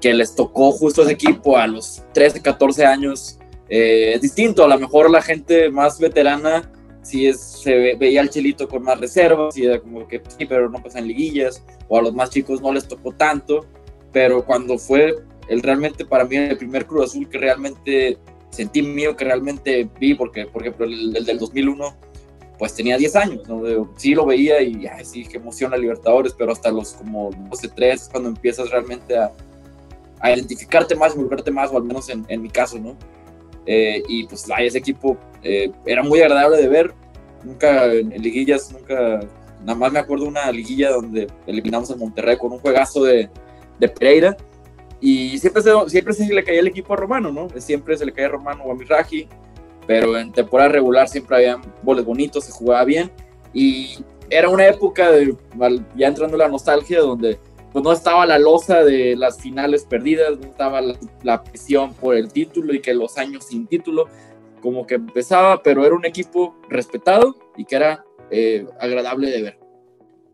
que 0.00 0.12
les 0.12 0.34
tocó 0.34 0.72
justo 0.72 1.02
ese 1.02 1.12
equipo 1.12 1.56
a 1.56 1.66
los 1.66 2.02
13, 2.12 2.42
14 2.42 2.84
años, 2.84 3.38
es 3.68 4.20
distinto, 4.20 4.64
a 4.64 4.68
lo 4.68 4.78
mejor 4.78 5.10
la 5.10 5.22
gente 5.22 5.70
más 5.70 5.98
veterana 5.98 6.70
si 7.02 7.26
es, 7.26 7.40
se 7.40 7.94
veía 7.96 8.20
al 8.20 8.30
Chilito 8.30 8.68
con 8.68 8.84
más 8.84 8.98
reservas 8.98 9.56
y 9.56 9.66
era 9.66 9.80
como 9.80 10.06
que 10.06 10.22
sí, 10.36 10.46
pero 10.46 10.70
no 10.70 10.82
pasan 10.82 11.06
liguillas, 11.06 11.64
o 11.88 11.98
a 11.98 12.02
los 12.02 12.14
más 12.14 12.30
chicos 12.30 12.62
no 12.62 12.72
les 12.72 12.86
tocó 12.86 13.12
tanto, 13.12 13.66
pero 14.12 14.44
cuando 14.44 14.78
fue 14.78 15.16
el 15.52 15.62
realmente 15.62 16.04
para 16.04 16.24
mí 16.24 16.36
el 16.36 16.56
primer 16.56 16.86
Cruz 16.86 17.10
Azul 17.10 17.28
que 17.28 17.38
realmente 17.38 18.18
sentí 18.50 18.82
mío, 18.82 19.16
que 19.16 19.24
realmente 19.24 19.88
vi, 19.98 20.14
porque 20.14 20.46
por 20.46 20.62
ejemplo 20.62 20.86
el, 20.86 21.12
del 21.12 21.38
2001 21.38 21.96
pues 22.58 22.74
tenía 22.74 22.96
10 22.96 23.16
años, 23.16 23.48
¿no? 23.48 23.62
sí 23.96 24.14
lo 24.14 24.24
veía 24.24 24.62
y 24.62 24.86
ay, 24.86 25.04
sí, 25.04 25.24
que 25.24 25.38
emociona 25.38 25.76
Libertadores, 25.76 26.32
pero 26.32 26.52
hasta 26.52 26.70
los 26.70 26.92
como 26.92 27.30
12, 27.50 27.68
3 27.68 28.08
cuando 28.12 28.28
empiezas 28.28 28.70
realmente 28.70 29.16
a, 29.16 29.32
a 30.20 30.32
identificarte 30.32 30.94
más, 30.94 31.12
involucrarte 31.12 31.50
más, 31.50 31.70
o 31.72 31.76
al 31.76 31.84
menos 31.84 32.08
en, 32.08 32.24
en 32.28 32.40
mi 32.40 32.48
caso, 32.48 32.78
¿no? 32.78 32.96
Eh, 33.66 34.02
y 34.08 34.24
pues 34.26 34.46
ese 34.58 34.78
equipo 34.78 35.16
eh, 35.42 35.70
era 35.86 36.02
muy 36.02 36.20
agradable 36.20 36.56
de 36.58 36.68
ver. 36.68 36.94
Nunca 37.42 37.92
en, 37.92 38.10
liguillas, 38.10 38.72
nunca, 38.72 39.20
nada 39.60 39.78
más 39.78 39.92
me 39.92 39.98
acuerdo 39.98 40.26
una 40.26 40.50
liguilla 40.52 40.90
donde 40.90 41.26
eliminamos 41.46 41.90
a 41.90 41.96
Monterrey 41.96 42.36
con 42.36 42.52
un 42.52 42.58
juegazo 42.58 43.04
de, 43.04 43.28
de 43.78 43.88
Pereira. 43.88 44.36
Y 45.02 45.36
siempre 45.38 45.62
se, 45.62 45.70
siempre 45.88 46.14
se 46.14 46.32
le 46.32 46.44
caía 46.44 46.60
el 46.60 46.68
equipo 46.68 46.94
a 46.94 46.96
Romano, 46.96 47.32
¿no? 47.32 47.48
Siempre 47.60 47.96
se 47.96 48.06
le 48.06 48.12
caía 48.12 48.28
a 48.28 48.30
Romano 48.30 48.62
o 48.62 48.70
a 48.70 48.74
Mirraji, 48.76 49.28
pero 49.84 50.16
en 50.16 50.30
temporada 50.30 50.70
regular 50.70 51.08
siempre 51.08 51.36
había 51.36 51.60
goles 51.82 52.04
bonitos, 52.04 52.44
se 52.44 52.52
jugaba 52.52 52.84
bien. 52.84 53.10
Y 53.52 53.98
era 54.30 54.48
una 54.48 54.64
época, 54.66 55.10
de, 55.10 55.36
ya 55.96 56.06
entrando 56.06 56.36
en 56.36 56.38
la 56.38 56.48
nostalgia, 56.48 57.00
donde 57.00 57.38
pues 57.72 57.84
no 57.84 57.92
estaba 57.92 58.26
la 58.26 58.38
losa 58.38 58.84
de 58.84 59.16
las 59.16 59.40
finales 59.40 59.84
perdidas, 59.84 60.38
no 60.38 60.46
estaba 60.46 60.80
la, 61.22 61.42
presión 61.42 61.94
por 61.94 62.14
el 62.14 62.32
título 62.32 62.72
y 62.72 62.80
que 62.80 62.94
los 62.94 63.18
años 63.18 63.46
sin 63.46 63.66
título, 63.66 64.06
como 64.60 64.86
que 64.86 64.94
empezaba, 64.94 65.62
pero 65.64 65.84
era 65.84 65.96
un 65.96 66.04
equipo 66.04 66.54
respetado 66.68 67.34
y 67.56 67.64
que 67.64 67.74
era 67.74 68.04
eh, 68.30 68.66
agradable 68.78 69.30
de 69.30 69.42
ver. 69.42 69.58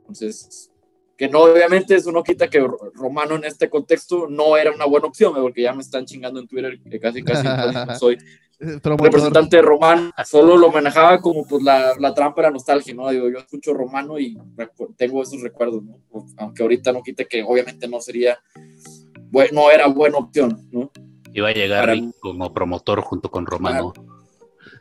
Entonces, 0.00 0.70
que 1.18 1.28
no, 1.28 1.40
obviamente 1.40 1.96
eso 1.96 2.12
no 2.12 2.22
quita 2.22 2.48
que 2.48 2.64
Romano 2.94 3.34
en 3.34 3.44
este 3.44 3.68
contexto 3.68 4.28
no 4.30 4.56
era 4.56 4.70
una 4.70 4.86
buena 4.86 5.08
opción, 5.08 5.34
porque 5.34 5.62
ya 5.62 5.74
me 5.74 5.82
están 5.82 6.06
chingando 6.06 6.38
en 6.38 6.46
Twitter 6.46 6.78
que 6.80 7.00
casi 7.00 7.24
casi 7.24 7.44
no 7.88 7.94
soy 7.96 8.18
representante 8.60 9.60
romano, 9.60 10.12
solo 10.24 10.56
lo 10.56 10.70
manejaba 10.70 11.20
como 11.20 11.44
pues 11.46 11.62
la, 11.62 11.94
la 11.98 12.14
trampa 12.14 12.42
de 12.42 12.48
la 12.48 12.52
nostalgia, 12.52 12.94
¿no? 12.94 13.10
Digo, 13.10 13.28
yo 13.28 13.38
escucho 13.38 13.74
romano 13.74 14.18
y 14.18 14.38
tengo 14.96 15.22
esos 15.22 15.42
recuerdos, 15.42 15.82
¿no? 15.82 15.98
Aunque 16.36 16.62
ahorita 16.62 16.92
no 16.92 17.02
quite 17.02 17.26
que 17.26 17.42
obviamente 17.42 17.88
no 17.88 18.00
sería, 18.00 18.38
bueno, 19.30 19.62
no 19.62 19.70
era 19.72 19.88
buena 19.88 20.18
opción, 20.18 20.68
¿no? 20.70 20.92
Iba 21.32 21.48
a 21.48 21.52
llegar 21.52 21.96
como 22.20 22.54
promotor 22.54 23.00
junto 23.00 23.28
con 23.28 23.44
Romano. 23.44 23.92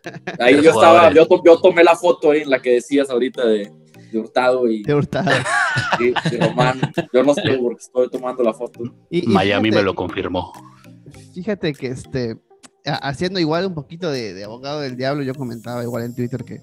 Ahí 0.40 0.62
yo 0.62 0.70
estaba, 0.70 1.12
yo, 1.12 1.28
yo, 1.44 1.60
tomé 1.60 1.84
la 1.84 1.96
foto 1.96 2.32
ahí 2.32 2.42
en 2.42 2.50
la 2.50 2.62
que 2.62 2.74
decías 2.74 3.10
ahorita 3.10 3.46
de, 3.46 3.72
de 4.12 4.20
Hurtado 4.20 4.68
y 4.70 4.84
de 4.84 4.94
Hurtado. 4.94 5.32
de. 6.00 7.08
Yo 7.14 7.24
no 7.24 7.34
sé 7.34 7.58
porque 7.62 7.80
estoy 7.80 8.10
tomando 8.10 8.44
la 8.44 8.54
foto. 8.54 8.84
Y, 9.10 9.28
Miami 9.28 9.72
me 9.72 9.82
lo 9.82 9.96
confirmó. 9.96 10.52
Fíjate 11.34 11.74
que 11.74 11.88
este 11.88 12.38
haciendo 13.02 13.40
igual 13.40 13.66
un 13.66 13.74
poquito 13.74 14.12
de, 14.12 14.44
abogado 14.44 14.82
del 14.82 14.96
diablo, 14.96 15.24
yo 15.24 15.34
comentaba 15.34 15.84
igual 15.84 16.04
en 16.04 16.16
Twitter 16.16 16.44
que, 16.44 16.62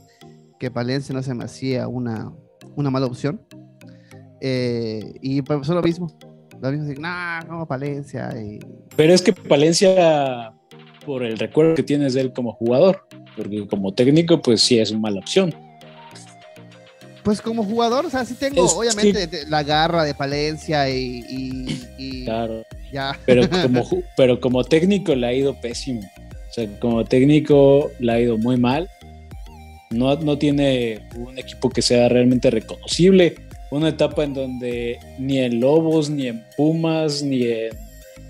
que 0.59 0.71
Palencia 0.71 1.15
no 1.15 1.23
se 1.23 1.35
me 1.35 1.45
hacía 1.45 1.89
una, 1.89 2.33
una 2.77 2.91
mala 2.91 3.07
opción. 3.07 3.41
Eh, 4.41 5.15
y 5.23 5.43
pues 5.43 5.69
lo 5.69 5.83
mismo. 5.83 6.17
Lo 6.61 6.73
mismo, 6.73 6.95
no. 7.49 7.67
Pero 8.97 9.13
es 9.13 9.23
que 9.23 9.33
Palencia, 9.33 10.53
por 11.05 11.23
el 11.23 11.39
recuerdo 11.39 11.75
que 11.75 11.83
tienes 11.83 12.15
de 12.15 12.23
él 12.23 12.33
como 12.33 12.53
jugador, 12.53 13.07
porque 13.37 13.67
como 13.67 13.93
técnico, 13.93 14.41
pues 14.41 14.63
sí 14.63 14.79
es 14.79 14.91
una 14.91 15.01
mala 15.01 15.21
opción. 15.21 15.55
Pues 17.25 17.41
como 17.41 17.65
jugador, 17.65 18.05
o 18.05 18.11
sea, 18.11 18.27
sí 18.27 18.35
tengo, 18.35 18.63
obviamente, 18.67 19.47
la 19.49 19.63
garra 19.63 20.05
de 20.05 20.15
Palencia 20.15 20.91
y, 20.91 22.23
claro. 22.27 22.67
ya. 22.93 23.19
Pero 23.25 23.49
como, 23.49 23.89
pero 24.17 24.41
como 24.41 24.63
técnico 24.63 25.15
le 25.15 25.27
ha 25.27 25.33
ido 25.33 25.59
pésimo. 25.59 26.03
O 26.03 26.53
sea, 26.53 26.69
como 26.81 27.03
técnico 27.05 27.91
le 27.99 28.13
ha 28.13 28.21
ido 28.21 28.37
muy 28.37 28.59
mal. 28.59 28.91
No, 29.91 30.15
no 30.17 30.37
tiene 30.37 31.01
un 31.17 31.39
equipo 31.39 31.71
que 31.71 31.81
sea 31.81 32.11
realmente 32.11 32.51
reconocible. 32.51 33.37
Una 33.71 33.89
etapa 33.89 34.25
en 34.25 34.35
donde 34.35 34.99
ni 35.19 35.39
en 35.39 35.61
Lobos, 35.61 36.11
ni 36.11 36.27
en 36.27 36.45
Pumas, 36.59 37.23
ni 37.23 37.45
en 37.45 37.71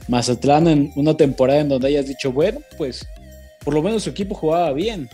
Mazatlán, 0.06 0.68
en 0.68 0.92
una 0.94 1.16
temporada 1.16 1.60
en 1.60 1.68
donde 1.68 1.88
hayas 1.88 2.06
dicho, 2.06 2.30
bueno, 2.30 2.60
pues 2.78 3.04
por 3.64 3.74
lo 3.74 3.82
menos 3.82 4.04
su 4.04 4.10
equipo 4.10 4.36
jugaba 4.36 4.72
bien. 4.72 5.08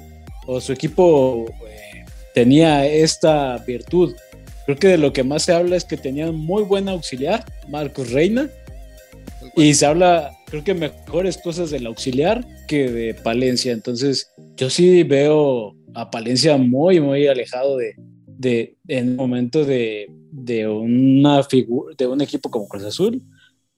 O 0.47 0.61
su 0.61 0.73
equipo 0.73 1.47
tenía 2.35 2.87
esta 2.87 3.59
virtud. 3.59 4.15
Creo 4.67 4.79
que 4.79 4.89
de 4.89 4.99
lo 4.99 5.13
que 5.13 5.25
más 5.25 5.43
se 5.43 5.53
habla 5.53 5.77
es 5.77 5.85
que 5.85 5.97
tenía 5.97 6.31
muy 6.31 6.63
buen 6.63 6.89
auxiliar, 6.89 7.45
Marcos 7.69 8.11
Reina, 8.13 8.49
y 9.57 9.75
se 9.75 9.87
habla, 9.87 10.31
creo 10.47 10.63
que 10.63 10.75
mejores 10.75 11.39
cosas 11.39 11.71
del 11.71 11.87
auxiliar 11.87 12.47
que 12.69 12.91
de 12.91 13.15
Palencia. 13.15 13.73
Entonces, 13.73 14.31
yo 14.57 14.71
sí 14.71 15.03
veo 15.03 15.75
a 15.95 16.11
Palencia 16.11 16.57
muy, 16.57 17.01
muy 17.01 17.27
alejado 17.27 17.77
de, 17.77 17.95
de 18.27 18.77
en 18.87 19.09
el 19.09 19.17
momento 19.17 19.65
de, 19.65 20.07
de 20.31 20.69
una 20.69 21.43
figura, 21.43 21.95
de 21.97 22.07
un 22.07 22.21
equipo 22.21 22.51
como 22.51 22.69
Cruz 22.69 22.85
Azul. 22.85 23.23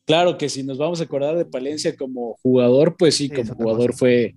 Claro 0.05 0.37
que 0.37 0.49
si 0.49 0.63
nos 0.63 0.79
vamos 0.79 1.01
a 1.01 1.05
acordar 1.05 1.37
de 1.37 1.45
Palencia 1.45 1.97
como 1.97 2.37
jugador, 2.43 2.97
pues 2.99 3.15
sí, 3.15 3.29
como 3.29 3.55
jugador 3.55 3.95
fue 3.95 4.35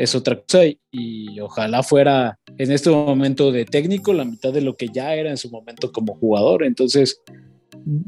es 0.00 0.14
otra 0.14 0.40
cosa 0.40 0.62
y, 0.90 1.38
ojalá 1.40 1.82
fuera 1.82 2.38
en 2.56 2.72
este 2.72 2.88
momento 2.88 3.52
de 3.52 3.66
técnico, 3.66 4.14
la 4.14 4.24
mitad 4.24 4.50
de 4.50 4.62
lo 4.62 4.74
que 4.74 4.88
ya 4.88 5.14
era 5.14 5.28
en 5.28 5.36
su 5.36 5.50
momento 5.50 5.92
como 5.92 6.14
jugador. 6.14 6.64
Entonces, 6.64 7.20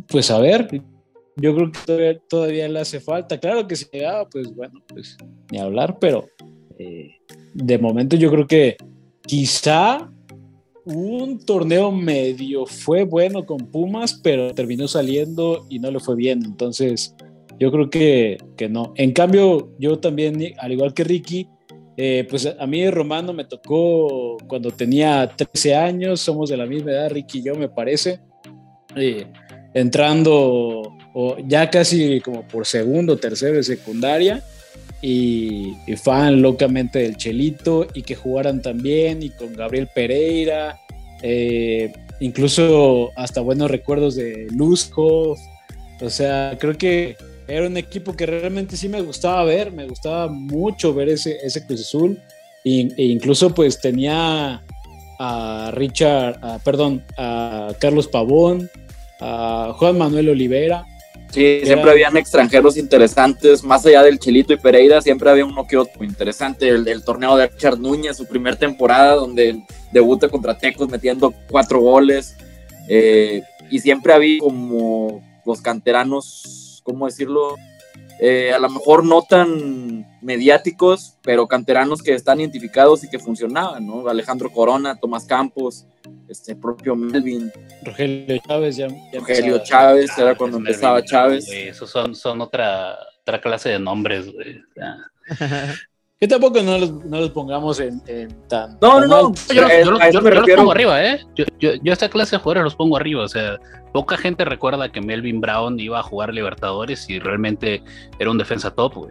pues 0.09 0.31
a 0.31 0.39
ver, 0.39 0.69
yo 1.37 1.55
creo 1.55 1.71
que 1.71 2.21
todavía, 2.29 2.67
le 2.69 2.81
hace 2.81 2.99
falta. 2.99 3.39
Claro 3.39 3.67
que 3.69 3.77
si 3.77 3.87
llegaba, 3.93 4.27
pues 4.29 4.55
bueno, 4.55 4.83
pues 4.89 5.19
ni 5.51 5.59
hablar, 5.59 5.99
pero 5.99 6.27
eh, 6.79 7.11
de 7.53 7.79
momento 7.79 8.17
yo 8.17 8.31
creo 8.31 8.47
que 8.47 8.77
quizá 9.27 10.11
un 10.87 11.45
torneo 11.45 11.93
medio 11.93 12.65
fue 12.65 13.05
bueno 13.05 13.45
con 13.45 13.59
Pumas, 13.71 14.19
pero 14.23 14.55
terminó 14.55 14.89
saliendo 14.89 15.67
y 15.69 15.79
no 15.79 15.91
le 15.91 16.01
fue 16.01 16.17
bien. 16.17 16.43
Entonces, 16.43 17.15
yo 17.59 17.71
creo 17.71 17.91
que, 17.91 18.39
que 18.57 18.71
no. 18.71 18.95
En 18.97 19.13
cambio, 19.13 19.73
yo 19.79 19.99
también, 19.99 20.55
al 20.59 20.73
igual 20.73 20.95
que 20.95 21.05
Ricky, 21.05 21.49
eh, 22.05 22.27
pues 22.29 22.53
a 22.59 22.67
mí 22.67 22.91
Romano 22.91 23.33
me 23.33 23.45
tocó 23.45 24.37
cuando 24.49 24.73
tenía 24.73 25.31
13 25.37 25.77
años, 25.77 26.21
somos 26.21 26.51
de 26.51 26.57
la 26.57 26.67
misma 26.67 26.91
edad, 26.91 27.11
Ricky 27.11 27.39
y 27.39 27.43
yo 27.45 27.55
me 27.55 27.69
parece, 27.69 28.19
eh, 28.97 29.25
entrando 29.73 30.97
ya 31.47 31.71
casi 31.71 32.21
como 32.21 32.43
por 32.49 32.67
segundo, 32.67 33.19
tercero 33.19 33.55
de 33.55 33.63
secundaria 33.63 34.43
y, 35.01 35.75
fan 35.97 36.43
locamente 36.43 36.99
del 36.99 37.17
Chelito 37.17 37.87
y 37.95 38.03
que 38.03 38.17
jugaran 38.17 38.61
también 38.61 39.23
y 39.23 39.31
con 39.31 39.55
Gabriel 39.55 39.89
Pereira, 39.95 40.81
eh, 41.23 41.93
incluso 42.19 43.11
hasta 43.15 43.41
buenos 43.43 43.71
recuerdos 43.71 44.17
de 44.17 44.49
Luzco, 44.51 45.37
o 46.01 46.11
sea, 46.11 46.57
creo 46.59 46.77
que 46.77 47.15
era 47.53 47.67
un 47.67 47.77
equipo 47.77 48.15
que 48.15 48.25
realmente 48.25 48.77
sí 48.77 48.89
me 48.89 49.03
gustaba 49.03 49.45
ver, 49.45 49.73
me 49.73 49.87
gustaba 49.87 50.29
mucho 50.29 50.95
ver 50.95 51.11
ese, 51.11 51.37
ese 51.43 51.67
Cruz 51.67 51.83
Azul 51.83 52.19
e, 52.65 52.91
incluso 52.97 53.55
pues 53.55 53.81
tenía 53.81 54.63
a 55.19 55.71
Richard, 55.75 56.41
perdón, 56.65 57.05
a 57.19 57.75
Carlos 57.79 58.09
Pavón, 58.09 58.71
a 59.21 59.75
Juan 59.77 59.99
Manuel 59.99 60.31
Olivera, 60.31 60.87
Sí, 61.33 61.63
siempre 61.65 61.91
habían 61.91 62.15
extranjeros 62.19 62.77
interesantes, 62.77 63.65
más 63.65 63.87
allá 63.87 64.03
del 64.03 64.19
Chilito 64.19 64.53
y 64.53 64.59
Pereira, 64.59 65.01
siempre 65.01 65.31
había 65.31 65.47
uno 65.47 65.67
que 65.67 65.79
otro 65.79 66.05
interesante. 66.05 66.69
El, 66.69 67.03
torneo 67.05 67.39
de 67.39 67.47
Richard 67.47 67.79
Núñez, 67.79 68.19
su 68.19 68.27
primer 68.27 68.57
temporada, 68.57 69.15
donde 69.15 69.63
debuta 69.93 70.29
contra 70.29 70.59
Tecos 70.59 70.91
metiendo 70.91 71.33
cuatro 71.51 71.81
goles. 71.81 72.37
Eh, 72.87 73.43
y 73.71 73.79
siempre 73.79 74.13
había 74.13 74.41
como 74.41 75.23
los 75.47 75.63
canteranos, 75.63 76.72
¿cómo 76.83 77.07
decirlo? 77.07 77.57
Eh, 78.21 78.53
a 78.53 78.59
lo 78.59 78.71
mejor 78.71 79.05
no 79.05 79.23
tan 79.23 80.07
mediáticos, 80.21 81.19
pero 81.23 81.49
canteranos 81.49 82.03
que 82.03 82.15
están 82.15 82.41
identificados 82.41 83.03
y 83.03 83.11
que 83.11 83.19
funcionaban, 83.19 83.87
¿no? 83.87 84.09
Alejandro 84.09 84.51
Corona, 84.51 84.99
Tomás 84.99 85.25
Campos, 85.25 85.87
este 86.29 86.55
propio 86.55 86.95
Melvin. 86.95 87.51
Rogelio 87.83 88.39
Chávez 88.47 88.77
ya. 88.77 88.89
Rogelio 89.13 89.63
Chávez, 89.65 90.17
era 90.17 90.37
cuando 90.37 90.59
empezaba 90.59 91.03
Chávez. 91.03 91.49
esos 91.51 91.91
son, 91.91 92.15
son 92.15 92.41
otra, 92.41 92.97
otra 93.23 93.41
clase 93.41 93.71
de 93.71 93.79
nombres, 93.81 94.33
güey. 94.33 94.63
Que 96.23 96.29
tampoco 96.29 96.63
no 96.63 96.79
los, 96.79 97.05
no 97.05 97.19
los 97.19 97.31
pongamos 97.31 97.81
en, 97.81 98.01
tan. 98.47 98.79
No, 98.81 99.01
no, 99.01 99.09
no. 99.09 99.35
Yo, 99.53 100.21
los 100.21 100.49
pongo 100.55 100.71
arriba, 100.71 101.05
¿eh? 101.05 101.21
Yo, 101.35 101.45
yo, 101.59 101.73
yo, 101.83 101.93
esta 101.93 102.09
clase 102.09 102.37
de 102.37 102.41
jugadores 102.41 102.63
los 102.63 102.77
pongo 102.77 102.97
arriba. 102.97 103.25
O 103.25 103.29
sea, 103.29 103.59
poca 103.93 104.17
gente 104.17 104.45
recuerda 104.45 104.93
que 104.93 105.01
Melvin 105.01 105.41
Brown 105.41 105.81
iba 105.81 105.99
a 105.99 106.03
jugar 106.05 106.33
Libertadores 106.33 107.11
y 107.11 107.19
realmente 107.19 107.83
era 108.21 108.31
un 108.31 108.39
defensa 108.39 108.71
top, 108.71 108.95
güey. 108.95 109.11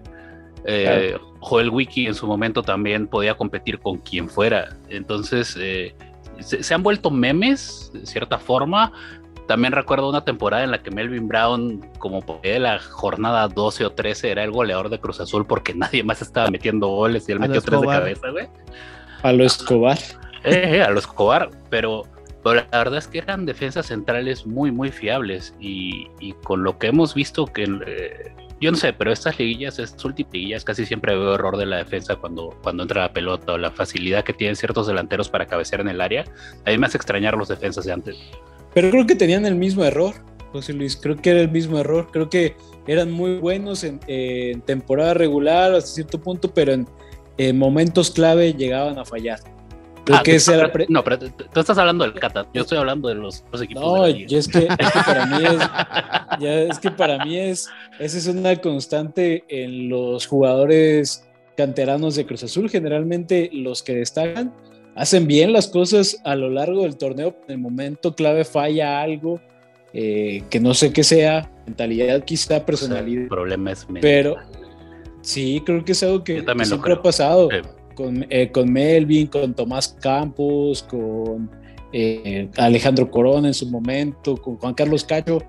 Eh, 0.63 1.17
Joel 1.41 1.69
Wiki 1.71 2.07
en 2.07 2.15
su 2.15 2.27
momento 2.27 2.63
también 2.63 3.07
podía 3.07 3.35
competir 3.35 3.79
con 3.79 3.97
quien 3.97 4.29
fuera. 4.29 4.77
Entonces, 4.87 5.57
eh, 5.59 5.93
se, 6.39 6.63
se, 6.63 6.73
han 6.73 6.81
vuelto 6.81 7.11
memes, 7.11 7.91
de 7.93 8.05
cierta 8.05 8.37
forma, 8.37 8.93
también 9.51 9.73
recuerdo 9.73 10.07
una 10.07 10.23
temporada 10.23 10.63
en 10.63 10.71
la 10.71 10.81
que 10.81 10.91
Melvin 10.91 11.27
Brown, 11.27 11.85
como 11.99 12.21
por 12.21 12.39
la 12.45 12.79
jornada 12.79 13.49
12 13.49 13.83
o 13.83 13.91
13, 13.91 14.31
era 14.31 14.45
el 14.45 14.51
goleador 14.51 14.87
de 14.87 14.97
Cruz 14.97 15.19
Azul 15.19 15.45
porque 15.45 15.73
nadie 15.73 16.05
más 16.05 16.21
estaba 16.21 16.49
metiendo 16.49 16.87
goles 16.87 17.27
y 17.27 17.33
él 17.33 17.41
metió 17.41 17.61
tres 17.61 17.81
de 17.81 17.87
cabeza, 17.87 18.29
güey. 18.29 18.47
A 19.23 19.33
lo 19.33 19.43
Escobar. 19.43 19.97
Eh, 20.45 20.77
eh, 20.77 20.81
a 20.81 20.89
lo 20.89 20.99
Escobar, 20.99 21.49
pero, 21.69 22.05
la 22.45 22.65
verdad 22.71 22.99
es 22.99 23.09
que 23.09 23.17
eran 23.17 23.45
defensas 23.45 23.87
centrales 23.87 24.47
muy, 24.47 24.71
muy 24.71 24.89
fiables 24.89 25.53
y, 25.59 26.07
con 26.45 26.63
lo 26.63 26.77
que 26.77 26.87
hemos 26.87 27.13
visto 27.13 27.45
que... 27.45 27.63
Eh, 27.85 28.33
yo 28.61 28.71
no 28.71 28.77
sé, 28.77 28.93
pero 28.93 29.11
estas 29.11 29.37
liguillas, 29.37 29.79
estas 29.79 30.05
últimas 30.05 30.31
liguillas, 30.31 30.63
casi 30.63 30.85
siempre 30.85 31.13
veo 31.13 31.35
error 31.35 31.57
de 31.57 31.65
la 31.65 31.75
defensa 31.75 32.15
cuando, 32.15 32.57
cuando 32.63 32.83
entra 32.83 33.01
la 33.01 33.11
pelota 33.11 33.51
o 33.51 33.57
la 33.57 33.71
facilidad 33.71 34.23
que 34.23 34.31
tienen 34.31 34.55
ciertos 34.55 34.87
delanteros 34.87 35.27
para 35.27 35.45
cabecear 35.45 35.81
en 35.81 35.89
el 35.89 35.99
área. 35.99 36.23
A 36.65 36.69
mí 36.69 36.77
me 36.77 36.85
hace 36.85 36.95
extrañar 36.95 37.35
los 37.35 37.49
defensas 37.49 37.83
de 37.83 37.91
antes. 37.91 38.17
Pero 38.73 38.89
creo 38.89 39.05
que 39.05 39.15
tenían 39.15 39.45
el 39.45 39.55
mismo 39.55 39.83
error, 39.83 40.13
José 40.51 40.73
Luis. 40.73 40.95
Creo 40.95 41.17
que 41.17 41.31
era 41.31 41.41
el 41.41 41.51
mismo 41.51 41.79
error. 41.79 42.09
Creo 42.11 42.29
que 42.29 42.55
eran 42.87 43.11
muy 43.11 43.37
buenos 43.37 43.83
en, 43.83 43.99
temporada 44.61 45.13
regular 45.13 45.73
hasta 45.73 45.89
cierto 45.89 46.21
punto, 46.21 46.53
pero 46.53 46.73
en, 47.37 47.57
momentos 47.57 48.11
clave 48.11 48.53
llegaban 48.53 48.99
a 48.99 49.05
fallar. 49.05 49.39
Creo 50.05 50.17
ah, 50.17 50.23
que 50.23 50.35
ese 50.35 50.55
era 50.55 50.71
No, 50.89 51.03
pero 51.03 51.19
tú 51.19 51.59
estás 51.59 51.77
hablando 51.77 52.03
del 52.03 52.13
Cata. 52.13 52.47
Yo 52.53 52.61
estoy 52.61 52.77
hablando 52.77 53.07
de 53.07 53.15
los, 53.15 53.43
equipos. 53.61 53.83
No, 53.83 54.05
es, 54.05 54.47
que, 54.47 54.67
para 55.05 55.25
mí 55.27 55.43
es, 55.45 55.57
ya 56.39 56.53
es 56.61 56.79
que 56.79 56.91
para 56.91 57.23
mí 57.23 57.37
es, 57.37 57.69
esa 57.99 58.17
es 58.17 58.27
una 58.27 58.55
constante 58.55 59.43
en 59.47 59.89
los 59.89 60.25
jugadores 60.25 61.27
canteranos 61.55 62.15
de 62.15 62.25
Cruz 62.25 62.43
Azul. 62.43 62.69
Generalmente 62.69 63.49
los 63.53 63.83
que 63.83 63.95
destacan 63.95 64.53
hacen 64.95 65.27
bien 65.27 65.53
las 65.53 65.67
cosas 65.67 66.19
a 66.23 66.35
lo 66.35 66.49
largo 66.49 66.83
del 66.83 66.97
torneo, 66.97 67.35
en 67.47 67.53
el 67.53 67.57
momento 67.57 68.15
clave 68.15 68.43
falla 68.43 69.01
algo, 69.01 69.39
eh, 69.93 70.43
que 70.49 70.59
no 70.59 70.73
sé 70.73 70.93
qué 70.93 71.03
sea, 71.03 71.51
mentalidad 71.65 72.23
quizá, 72.23 72.65
personalidad. 72.65 73.27
problemas 73.27 73.87
Pero 74.01 74.35
sí, 75.21 75.61
creo 75.65 75.83
que 75.83 75.91
es 75.93 76.03
algo 76.03 76.23
que, 76.23 76.43
siempre 76.63 76.93
ha 76.93 77.01
pasado 77.01 77.49
con, 77.95 78.25
eh, 78.29 78.51
con, 78.51 78.71
Melvin, 78.71 79.27
con 79.27 79.53
Tomás 79.53 79.97
Campos, 80.01 80.83
con 80.83 81.49
eh, 81.93 82.49
Alejandro 82.57 83.09
Corona 83.09 83.47
en 83.47 83.53
su 83.53 83.69
momento, 83.69 84.37
con 84.37 84.57
Juan 84.57 84.73
Carlos 84.73 85.03
Cacho, 85.03 85.39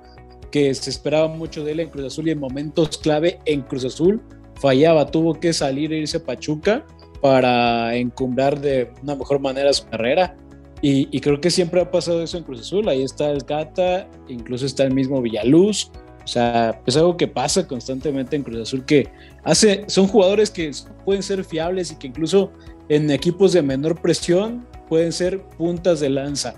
que 0.51 0.75
se 0.75 0.91
esperaba 0.91 1.29
mucho 1.29 1.65
de 1.65 1.73
él 1.73 1.81
en 1.81 1.89
Cruz 1.89 2.07
Azul 2.07 2.29
y 2.29 2.33
en 2.33 2.41
momentos 2.41 2.99
clave 2.99 3.39
en 3.47 3.63
Cruz 3.63 3.85
Azul 3.85 4.21
fallaba, 4.61 5.07
tuvo 5.07 5.35
que 5.35 5.53
salir 5.53 5.93
e 5.93 5.99
irse 5.99 6.19
a 6.19 6.25
Pachuca 6.25 6.85
para 7.23 7.95
encumbrar 7.95 8.61
de 8.61 8.91
una 9.03 9.15
mejor 9.15 9.39
manera 9.39 9.73
su 9.73 9.87
carrera. 9.87 10.37
Y, 10.85 11.21
creo 11.21 11.41
que 11.41 11.49
siempre 11.49 11.81
ha 11.81 11.89
pasado 11.89 12.21
eso 12.25 12.37
en 12.37 12.43
Cruz 12.43 12.63
Azul. 12.63 12.89
Ahí 12.89 13.05
está 13.05 13.31
el 13.31 13.45
Cata, 13.45 14.09
incluso 14.29 14.67
está 14.67 14.83
el 14.83 14.93
mismo 14.93 15.23
Villaluz. 15.23 15.93
O 16.25 16.27
sea, 16.27 16.81
es 16.85 16.97
algo 16.97 17.17
que 17.17 17.29
pasa 17.29 17.69
constantemente 17.69 18.35
en 18.35 18.43
Cruz 18.43 18.63
Azul 18.63 18.85
que 18.85 19.09
hace, 19.45 19.85
son 19.87 20.09
jugadores 20.09 20.51
que 20.51 20.73
pueden 21.05 21.23
ser 21.23 21.45
fiables 21.45 21.93
y 21.93 21.97
que 21.97 22.09
incluso 22.09 22.51
en 22.89 23.11
equipos 23.13 23.53
de 23.53 23.63
menor 23.63 24.01
presión 24.01 24.67
pueden 24.89 25.13
ser 25.13 25.41
puntas 25.57 26.01
de 26.01 26.11
lanza. 26.11 26.55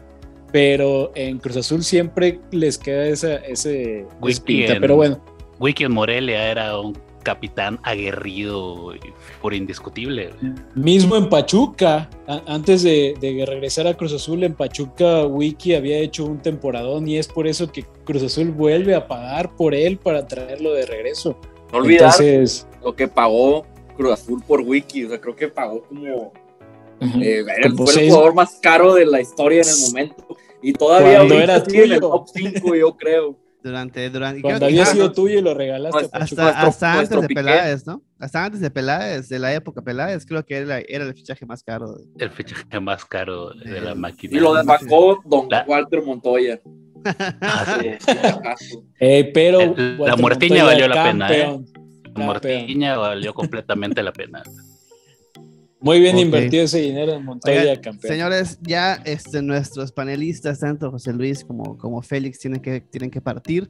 Pero 0.52 1.12
en 1.14 1.38
Cruz 1.38 1.58
Azul 1.58 1.84
siempre 1.84 2.40
les 2.50 2.78
queda 2.78 3.06
esa, 3.06 3.36
ese 3.36 4.06
Wiki 4.22 4.64
pero 4.80 4.96
bueno. 4.96 5.22
Wiki 5.60 5.86
Morelia 5.86 6.50
era 6.50 6.78
un 6.78 6.94
capitán 7.24 7.80
aguerrido 7.82 8.92
por 9.42 9.54
indiscutible. 9.54 10.30
Mismo 10.76 11.16
en 11.16 11.28
Pachuca, 11.28 12.08
antes 12.46 12.84
de, 12.84 13.16
regresar 13.46 13.88
a 13.88 13.94
Cruz 13.94 14.12
Azul, 14.12 14.44
en 14.44 14.54
Pachuca 14.54 15.26
Wiki 15.26 15.74
había 15.74 15.98
hecho 15.98 16.24
un 16.24 16.40
temporadón 16.40 17.08
y 17.08 17.18
es 17.18 17.26
por 17.26 17.48
eso 17.48 17.72
que 17.72 17.84
Cruz 18.04 18.22
Azul 18.22 18.52
vuelve 18.52 18.94
a 18.94 19.08
pagar 19.08 19.56
por 19.56 19.74
él 19.74 19.98
para 19.98 20.28
traerlo 20.28 20.72
de 20.74 20.86
regreso. 20.86 21.36
No 21.72 21.78
olvidar 21.78 22.14
lo 22.84 22.94
que 22.94 23.08
pagó 23.08 23.66
Cruz 23.96 24.12
Azul 24.12 24.42
por 24.46 24.60
Wiki, 24.60 25.06
o 25.06 25.08
sea, 25.08 25.20
creo 25.20 25.34
que 25.34 25.48
pagó 25.48 25.82
como... 25.82 26.32
Eh, 27.00 27.44
fue 27.76 28.04
el 28.04 28.10
jugador 28.10 28.34
más 28.34 28.58
caro 28.62 28.94
de 28.94 29.04
la 29.04 29.20
historia 29.20 29.62
en 29.62 29.68
el 29.68 29.80
momento. 29.88 30.36
Y 30.62 30.72
todavía 30.72 31.22
era 31.22 31.56
en 31.56 31.92
el 31.92 32.00
top 32.00 32.26
5, 32.32 32.74
yo 32.74 32.96
creo. 32.96 33.36
Durante, 33.64 34.10
durante. 34.10 34.42
Cuando 34.42 34.66
había 34.66 34.84
sido 34.84 35.10
tuyo 35.10 35.38
y 35.38 35.40
lo 35.40 35.54
regalaste. 35.54 36.10
hasta, 36.12 37.00
antes 37.00 37.18
de 37.18 37.28
Peláez, 37.28 37.86
¿no? 37.86 38.02
Hasta 38.18 38.44
antes 38.44 38.60
de 38.60 38.70
Peláez, 38.70 39.30
de 39.30 39.38
la 39.38 39.54
época 39.54 39.80
Peláez, 39.80 40.26
creo 40.26 40.44
que 40.44 40.58
era, 40.58 40.80
era 40.80 41.04
el 41.04 41.14
fichaje 41.14 41.46
más 41.46 41.62
caro. 41.62 41.96
El 42.18 42.28
fichaje 42.28 42.78
más 42.78 43.06
caro 43.06 43.54
de 43.54 43.80
la 43.80 43.94
máquina. 43.94 44.36
Y 44.36 44.40
lo 44.40 44.52
desbancó 44.52 45.18
Don 45.24 45.48
Walter 45.66 46.02
Montoya. 46.02 46.60
Ah, 47.06 47.80
eh, 49.00 49.30
pero 49.34 49.74
la 49.74 50.16
muertiña 50.16 50.64
valió 50.64 50.86
la 50.86 51.04
pena, 51.04 51.32
¿eh? 51.32 51.60
La 52.14 52.22
muertiña 52.22 52.98
valió 52.98 53.32
completamente 53.32 54.02
la 54.02 54.12
pena. 54.12 54.42
Muy 55.84 56.00
bien 56.00 56.18
invertido 56.18 56.64
ese 56.64 56.80
dinero 56.80 57.12
en 57.12 57.26
Montoya, 57.26 57.78
campeón. 57.78 58.10
Señores, 58.10 58.58
ya 58.62 58.94
este, 59.04 59.42
nuestros 59.42 59.92
panelistas, 59.92 60.60
tanto 60.60 60.90
José 60.90 61.12
Luis 61.12 61.44
como, 61.44 61.76
como 61.76 62.00
Félix, 62.00 62.38
tienen 62.38 62.62
que, 62.62 62.80
tienen 62.80 63.10
que 63.10 63.20
partir. 63.20 63.68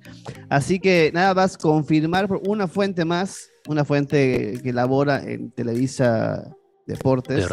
Así 0.48 0.78
que 0.78 1.10
nada 1.12 1.34
más 1.34 1.58
confirmar 1.58 2.28
por 2.28 2.40
una 2.46 2.68
fuente 2.68 3.04
más, 3.04 3.50
una 3.68 3.84
fuente 3.84 4.60
que 4.62 4.72
labora 4.72 5.24
en 5.24 5.50
Televisa 5.50 6.54
Deportes, 6.86 7.48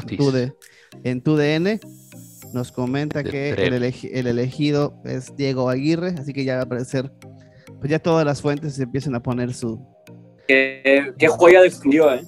en 1.04 1.22
tu 1.22 1.36
DN, 1.38 1.80
nos 2.54 2.72
comenta 2.72 3.24
que 3.24 3.54
el, 3.54 3.74
elegido 4.28 5.02
es 5.06 5.36
Diego 5.36 5.72
Aguirre, 5.72 6.10
así 6.20 6.34
que 6.34 6.44
ya 6.44 6.56
va 6.56 6.60
a 6.60 6.66
aparecer, 6.66 7.12
pues 7.80 7.90
ya 7.90 7.98
todas 7.98 8.28
las 8.28 8.44
fuentes 8.44 8.76
se 8.76 8.84
empiezan 8.84 9.16
a 9.16 9.24
poner 9.24 9.56
su... 9.56 9.84
Qué, 10.48 11.14
joya 11.30 11.62
de 11.62 11.68
exclusiva, 11.68 12.18
¿eh? 12.18 12.24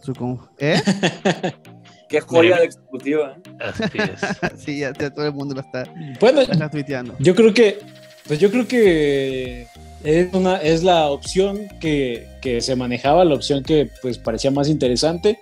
Su, 0.00 0.38
¿Eh? 0.58 0.80
qué 2.14 2.20
joya 2.20 2.58
de 2.58 2.64
exclusiva. 2.64 3.36
¿eh? 3.60 4.14
sí, 4.56 4.78
ya, 4.78 4.92
todo 4.92 5.26
el 5.26 5.32
mundo 5.32 5.54
lo 5.54 5.60
está, 5.60 5.84
bueno, 6.20 6.42
tuiteando. 6.70 7.14
Yo 7.18 7.34
creo 7.34 7.52
que, 7.54 7.78
pues 8.26 8.38
yo 8.38 8.50
creo 8.50 8.66
que 8.66 9.66
es, 10.02 10.32
una, 10.34 10.56
es 10.56 10.82
la 10.82 11.10
opción 11.10 11.68
que, 11.80 12.26
que, 12.40 12.60
se 12.60 12.76
manejaba, 12.76 13.24
la 13.24 13.34
opción 13.34 13.62
que 13.62 13.88
pues 14.02 14.18
parecía 14.18 14.50
más 14.50 14.68
interesante 14.68 15.38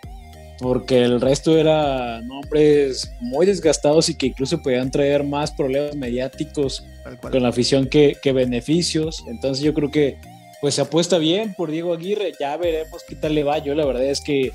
porque 0.62 1.02
el 1.02 1.20
resto 1.20 1.58
era 1.58 2.20
nombres 2.22 3.12
muy 3.20 3.44
desgastados 3.46 4.08
y 4.08 4.14
que 4.14 4.26
incluso 4.26 4.62
podían 4.62 4.90
traer 4.92 5.24
más 5.24 5.50
problemas 5.50 5.96
mediáticos 5.96 6.84
con 7.20 7.42
la 7.42 7.48
afición 7.48 7.88
que, 7.88 8.16
beneficios. 8.32 9.24
Entonces 9.26 9.64
yo 9.64 9.74
creo 9.74 9.90
que 9.90 10.18
pues 10.60 10.76
se 10.76 10.82
apuesta 10.82 11.18
bien 11.18 11.54
por 11.54 11.72
Diego 11.72 11.92
Aguirre, 11.92 12.32
ya 12.38 12.56
veremos 12.56 13.02
qué 13.06 13.16
tal 13.16 13.34
le 13.34 13.42
va. 13.42 13.58
Yo 13.58 13.74
la 13.74 13.84
verdad 13.84 14.04
es 14.04 14.20
que 14.20 14.52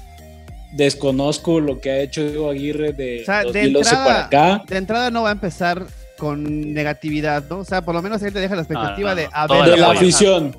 desconozco 0.71 1.59
lo 1.59 1.79
que 1.79 1.91
ha 1.91 1.99
hecho 1.99 2.23
Diego 2.23 2.49
Aguirre 2.49 2.93
de 2.93 3.23
2012 3.25 3.95
para 3.95 4.25
acá. 4.25 4.63
De 4.67 4.77
entrada 4.77 5.11
no 5.11 5.23
va 5.23 5.29
a 5.29 5.33
empezar 5.33 5.85
con 6.17 6.73
negatividad, 6.73 7.43
¿no? 7.49 7.59
O 7.59 7.65
sea, 7.65 7.83
por 7.83 7.95
lo 7.95 8.01
menos 8.01 8.21
él 8.23 8.33
te 8.33 8.39
deja 8.39 8.55
la 8.55 8.61
expectativa 8.61 9.15
de 9.15 9.23
de 9.23 9.77
la 9.77 9.91
afición. 9.91 10.55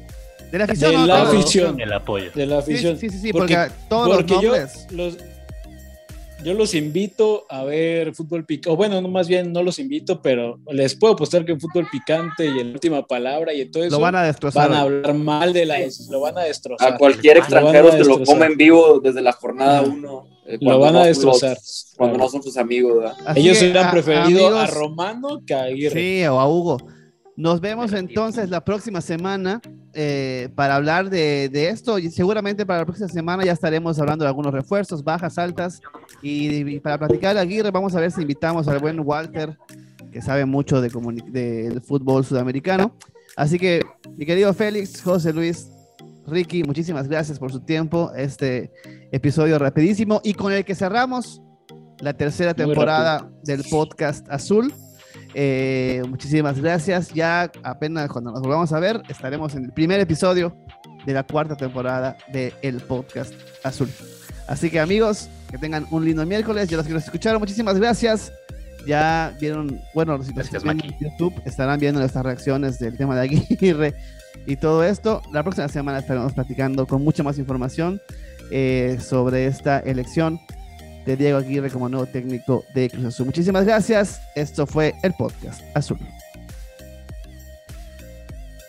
De 0.50 0.59
la 0.59 0.64
afición. 0.64 0.92
De 0.92 1.06
la 1.06 1.22
afición. 1.22 1.80
El 1.80 1.92
apoyo. 1.92 2.30
De 2.34 2.46
la 2.46 2.59
afición. 2.59 2.98
Sí, 2.98 3.11
sí, 3.11 3.18
sí, 3.18 3.32
porque, 3.32 3.68
todos 3.88 4.22
los 4.22 4.30
nombres... 4.30 4.86
los, 4.90 5.18
yo 6.45 6.55
los 6.55 6.74
invito 6.74 7.47
a 7.49 7.64
ver 7.64 8.14
fútbol 8.14 8.45
picante, 8.45 8.70
o 8.70 8.76
bueno, 8.76 9.01
no, 9.01 9.09
más 9.09 9.28
bien 9.28 9.53
no 9.53 9.62
los 9.62 9.78
invito, 9.78 10.22
pero 10.22 10.61
les 10.70 10.95
puedo 10.95 11.14
apostar 11.14 11.45
que 11.45 11.53
en 11.53 11.61
fútbol 11.61 11.89
picante 11.91 12.47
y 12.47 12.61
en 12.61 12.72
última 12.72 13.07
palabra 13.07 13.53
y 13.53 13.62
en 13.62 13.70
todo 13.70 13.82
eso 13.82 13.97
lo 13.97 14.01
van 14.01 14.14
a 14.14 14.22
destrozar. 14.22 14.68
Van 14.68 14.78
a 14.78 14.82
hablar 14.82 15.14
mal 15.14 15.53
de 15.53 15.66
la 15.66 15.78
lo 16.11 16.20
van 16.20 16.39
a 16.39 16.43
destrozar. 16.43 16.95
A 16.95 16.97
cualquier 16.97 17.39
extranjero 17.39 17.91
que 17.91 18.05
lo 18.05 18.22
come 18.22 18.47
en 18.47 18.57
vivo 18.57 19.01
desde 19.01 19.20
la 19.20 19.32
jornada 19.32 19.82
1. 19.82 20.26
Eh, 20.47 20.59
lo 20.61 20.78
van 20.78 20.97
a 20.97 21.05
destrozar. 21.05 21.59
cuando 21.97 22.18
no 22.18 22.28
son 22.28 22.43
sus 22.43 22.57
amigos. 22.57 23.12
Ellos 23.34 23.61
hubieran 23.61 23.91
preferido 23.91 24.57
a 24.57 24.66
Romano 24.66 25.43
que 25.47 25.55
a 25.55 25.64
Aguirre. 25.64 26.01
Sí, 26.01 26.26
o 26.26 26.41
a 26.41 26.49
Hugo. 26.49 26.78
Nos 27.39 27.61
vemos 27.61 27.93
entonces 27.93 28.51
la 28.51 28.64
próxima 28.64 29.01
semana 29.01 29.61
eh, 29.95 30.49
para 30.57 30.74
hablar 30.74 31.09
de, 31.09 31.49
esto 31.53 32.01
y 32.01 32.11
seguramente 32.11 32.66
para 32.66 32.80
la 32.80 32.84
próxima 32.84 33.07
semana 33.07 33.45
ya 33.45 33.53
estaremos 33.53 33.97
hablando 34.01 34.24
de 34.24 34.28
algunos 34.28 34.53
refuerzos, 34.53 35.05
bajas, 35.05 35.39
altas 35.39 35.80
y, 36.20 36.80
para 36.80 36.99
platicar 36.99 37.36
de 37.36 37.41
Aguirre 37.41 37.70
vamos 37.70 37.95
a 37.95 38.01
ver 38.01 38.11
si 38.11 38.22
invitamos 38.22 38.66
al 38.66 38.80
buen 38.80 38.99
Walter 38.99 39.57
que 40.11 40.20
sabe 40.20 40.47
mucho 40.47 40.80
de 40.80 40.89
del 41.30 41.80
fútbol 41.80 42.24
sudamericano. 42.24 42.97
Así 43.36 43.57
que 43.57 43.86
mi 44.16 44.26
querido 44.26 44.53
Félix, 44.53 45.01
José 45.01 45.32
Luis, 45.32 45.70
Ricky, 46.26 46.64
muchísimas 46.64 47.07
gracias 47.07 47.39
por 47.39 47.53
su 47.53 47.61
tiempo. 47.61 48.11
Este 48.16 48.72
episodio 49.12 49.61
rapidísimo 49.61 50.20
y 50.24 50.34
con 50.34 50.53
el 50.53 50.64
que 50.64 50.74
cerramos 50.74 51.41
la 52.01 52.14
tercera 52.14 52.53
temporada 52.53 53.30
del 53.45 53.62
podcast 53.70 54.28
Azul. 54.28 54.74
Eh, 55.41 56.03
muchísimas 56.09 56.61
gracias. 56.61 57.14
Ya 57.14 57.49
apenas 57.62 58.11
cuando 58.11 58.32
nos 58.32 58.41
volvamos 58.41 58.72
a 58.72 58.80
ver, 58.80 59.01
estaremos 59.09 59.55
en 59.55 59.66
el 59.66 59.72
primer 59.72 60.01
episodio 60.01 60.57
de 61.07 61.12
la 61.12 61.22
cuarta 61.22 61.55
temporada 61.57 62.16
de 62.32 62.53
el 62.61 62.80
podcast 62.80 63.32
Azul. 63.62 63.89
Así 64.49 64.68
que 64.68 64.80
amigos, 64.80 65.28
que 65.49 65.57
tengan 65.57 65.86
un 65.93 66.05
lindo 66.05 66.26
miércoles. 66.26 66.68
Yo 66.68 66.76
los 66.76 66.89
que 66.89 66.93
nos 66.93 67.05
escucharon, 67.05 67.39
muchísimas 67.39 67.78
gracias. 67.78 68.32
Ya 68.84 69.32
vieron, 69.41 69.80
bueno, 69.95 70.18
los 70.18 70.26
que 70.26 70.57
en 70.57 70.80
YouTube 70.99 71.41
estarán 71.45 71.78
viendo 71.78 72.01
nuestras 72.01 72.24
reacciones 72.24 72.80
del 72.80 72.97
tema 72.97 73.14
de 73.14 73.20
Aguirre 73.20 73.95
y 74.45 74.57
todo 74.57 74.82
esto. 74.82 75.22
La 75.32 75.45
próxima 75.45 75.68
semana 75.68 76.01
estaremos 76.01 76.32
platicando 76.32 76.84
con 76.84 77.05
mucha 77.05 77.22
más 77.22 77.39
información 77.39 78.01
eh, 78.51 78.99
sobre 79.01 79.47
esta 79.47 79.78
elección 79.78 80.41
de 81.09 81.16
Diego 81.16 81.38
Aguirre 81.38 81.70
como 81.70 81.88
nuevo 81.88 82.04
técnico 82.04 82.66
de 82.74 82.90
Cruz 82.90 83.06
Azul. 83.06 83.24
Muchísimas 83.24 83.64
gracias. 83.64 84.20
Esto 84.34 84.66
fue 84.66 84.94
el 85.02 85.14
podcast 85.14 85.62
Azul. 85.74 85.98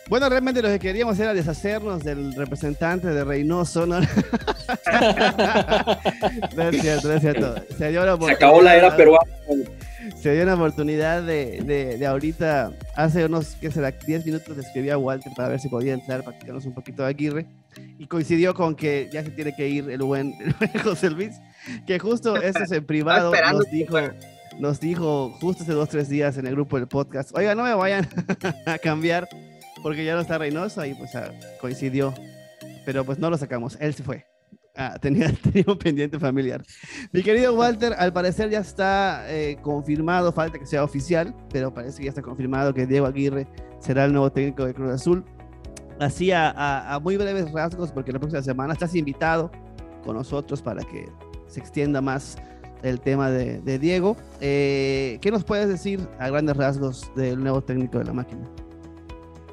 Bueno, 0.08 0.26
realmente 0.30 0.62
lo 0.62 0.68
que 0.70 0.78
queríamos 0.78 1.20
era 1.20 1.34
deshacernos 1.34 2.02
del 2.02 2.34
representante 2.34 3.08
de 3.08 3.24
Reynoso, 3.24 3.84
¿no? 3.84 4.00
no 4.00 4.06
es 6.62 6.80
cierto, 6.80 7.12
es 7.12 7.20
cierto. 7.20 7.54
Se, 7.76 7.98
acabó 8.32 8.62
la 8.62 8.74
era 8.74 8.96
peruana. 8.96 9.30
Se 10.20 10.32
dio 10.32 10.42
una 10.44 10.54
oportunidad 10.54 11.22
de, 11.22 11.96
de, 11.98 12.06
ahorita, 12.06 12.72
hace 12.96 13.26
unos, 13.26 13.54
¿qué 13.60 13.70
será? 13.70 13.90
10 13.90 14.24
minutos 14.24 14.56
le 14.56 14.62
escribí 14.62 14.88
a 14.88 14.96
Walter 14.96 15.30
para 15.36 15.50
ver 15.50 15.60
si 15.60 15.68
podía 15.68 15.92
entrar, 15.92 16.20
para 16.20 16.30
practicarnos 16.30 16.64
un 16.64 16.72
poquito 16.72 17.02
de 17.02 17.08
Aguirre. 17.10 17.46
Y 17.98 18.06
coincidió 18.06 18.54
con 18.54 18.74
que 18.74 19.10
ya 19.12 19.22
se 19.22 19.30
tiene 19.30 19.54
que 19.54 19.68
ir 19.68 19.90
el 19.90 20.02
buen, 20.02 20.34
el 20.40 20.54
buen 20.54 20.70
José 20.82 21.10
Luis 21.10 21.38
que 21.86 21.98
justo 21.98 22.36
eso 22.36 22.58
es 22.60 22.72
en 22.72 22.84
privado 22.86 23.32
nos 23.52 23.70
dijo, 23.70 23.98
nos 24.58 24.80
dijo 24.80 25.30
justo 25.40 25.62
hace 25.62 25.72
dos, 25.72 25.88
tres 25.88 26.08
días 26.08 26.36
en 26.36 26.46
el 26.46 26.54
grupo 26.54 26.76
del 26.76 26.88
podcast, 26.88 27.36
oiga, 27.36 27.54
no 27.54 27.62
me 27.62 27.74
vayan 27.74 28.08
a 28.66 28.78
cambiar 28.78 29.28
porque 29.82 30.04
ya 30.04 30.14
no 30.14 30.20
está 30.20 30.38
Reynoso 30.38 30.84
y 30.84 30.94
pues 30.94 31.14
ah, 31.14 31.32
coincidió, 31.60 32.14
pero 32.84 33.04
pues 33.04 33.18
no 33.18 33.30
lo 33.30 33.38
sacamos, 33.38 33.76
él 33.80 33.94
se 33.94 34.02
fue. 34.02 34.26
Ah, 34.76 34.96
tenía, 35.00 35.32
tenía, 35.42 35.64
un 35.66 35.78
pendiente 35.78 36.18
familiar. 36.18 36.62
Mi 37.12 37.22
querido 37.22 37.54
Walter, 37.54 37.94
al 37.98 38.12
parecer 38.12 38.50
ya 38.50 38.60
está 38.60 39.24
eh, 39.28 39.58
confirmado, 39.62 40.32
falta 40.32 40.58
que 40.58 40.66
sea 40.66 40.84
oficial, 40.84 41.34
pero 41.52 41.74
parece 41.74 41.98
que 41.98 42.04
ya 42.04 42.10
está 42.10 42.22
confirmado 42.22 42.72
que 42.72 42.86
Diego 42.86 43.06
Aguirre 43.06 43.46
será 43.80 44.04
el 44.04 44.12
nuevo 44.12 44.30
técnico 44.30 44.64
de 44.64 44.74
Cruz 44.74 44.92
Azul. 44.92 45.24
Así 45.98 46.32
a, 46.32 46.94
a 46.94 46.98
muy 46.98 47.16
breves 47.16 47.52
rasgos, 47.52 47.92
porque 47.92 48.12
la 48.12 48.18
próxima 48.18 48.42
semana 48.42 48.72
estás 48.72 48.94
invitado 48.94 49.50
con 50.02 50.16
nosotros 50.16 50.62
para 50.62 50.82
que 50.82 51.06
se 51.50 51.60
extienda 51.60 52.00
más 52.00 52.36
el 52.82 53.00
tema 53.00 53.30
de, 53.30 53.78
Diego. 53.78 54.16
Eh, 54.40 55.18
¿Qué 55.20 55.30
nos 55.30 55.44
puedes 55.44 55.68
decir 55.68 56.00
a 56.18 56.28
grandes 56.30 56.56
rasgos 56.56 57.10
del 57.14 57.38
nuevo 57.40 57.60
técnico 57.60 57.98
de 57.98 58.04
la 58.04 58.12
máquina? 58.12 58.48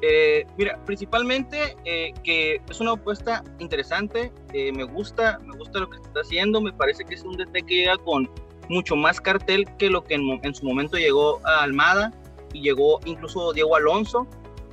Eh, 0.00 0.46
mira, 0.56 0.78
principalmente 0.84 1.76
eh, 1.84 2.12
que 2.22 2.60
es 2.68 2.80
una 2.80 2.92
apuesta 2.92 3.42
interesante, 3.58 4.32
me 4.52 4.84
gusta, 4.84 5.40
me 5.44 5.56
gusta 5.56 5.80
lo 5.80 5.90
que 5.90 5.96
está 5.96 6.20
haciendo, 6.20 6.60
me 6.60 6.72
parece 6.72 7.04
que 7.04 7.14
es 7.14 7.22
un 7.22 7.36
DT 7.36 7.66
que 7.66 7.74
llega 7.74 7.96
con 7.98 8.30
mucho 8.68 8.94
más 8.96 9.20
cartel 9.20 9.66
que 9.76 9.90
lo 9.90 10.04
que 10.04 10.14
en, 10.14 10.54
su 10.54 10.64
momento 10.64 10.96
llegó 10.96 11.40
a 11.44 11.62
Almada 11.62 12.12
y 12.52 12.60
llegó 12.60 13.00
incluso 13.04 13.52
Diego 13.52 13.76
Alonso. 13.76 14.26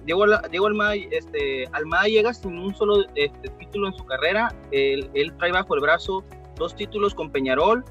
Diego, 0.05 0.25
Diego 0.51 0.67
Almada, 0.67 0.93
este, 0.93 1.65
Almada 1.71 2.03
llega 2.03 2.31
sin 2.31 2.59
un 2.59 2.75
solo 2.75 3.03
este, 3.15 3.49
título 3.57 3.87
en 3.87 3.93
su 3.95 4.05
carrera, 4.05 4.53
él, 4.71 5.09
él 5.15 5.33
trae 5.37 5.51
bajo 5.51 5.73
el 5.73 5.81
brazo 5.81 6.23
dos 6.57 6.75
títulos 6.75 7.13
con 7.13 7.29
Peñarol, 7.29 7.83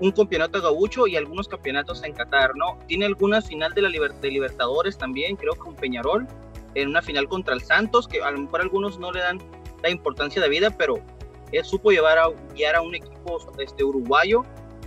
un 0.00 0.10
campeonato 0.12 0.60
gaucho 0.60 1.06
y 1.06 1.16
algunos 1.16 1.48
campeonatos 1.48 2.02
en 2.02 2.12
Qatar, 2.12 2.56
¿no? 2.56 2.78
Tiene 2.86 3.06
algunas 3.06 3.46
final 3.46 3.72
de 3.74 3.82
la 3.82 3.88
de 3.88 4.30
Libertadores 4.30 4.98
también, 4.98 5.36
creo 5.36 5.52
que 5.52 5.60
con 5.60 5.74
Peñarol, 5.74 6.26
en 6.74 6.88
una 6.88 7.02
final 7.02 7.28
contra 7.28 7.54
el 7.54 7.60
Santos, 7.60 8.08
que 8.08 8.22
a 8.22 8.30
lo 8.30 8.40
mejor 8.40 8.60
algunos 8.60 8.98
no 8.98 9.12
le 9.12 9.20
dan 9.20 9.38
la 9.82 9.90
importancia 9.90 10.42
de 10.42 10.48
vida, 10.48 10.70
pero 10.76 10.96
él 11.52 11.64
supo 11.64 11.90
llevar 11.90 12.18
a, 12.18 12.28
guiar 12.54 12.74
a 12.74 12.82
un 12.82 12.94
equipo 12.94 13.38
este, 13.58 13.84
uruguayo 13.84 14.44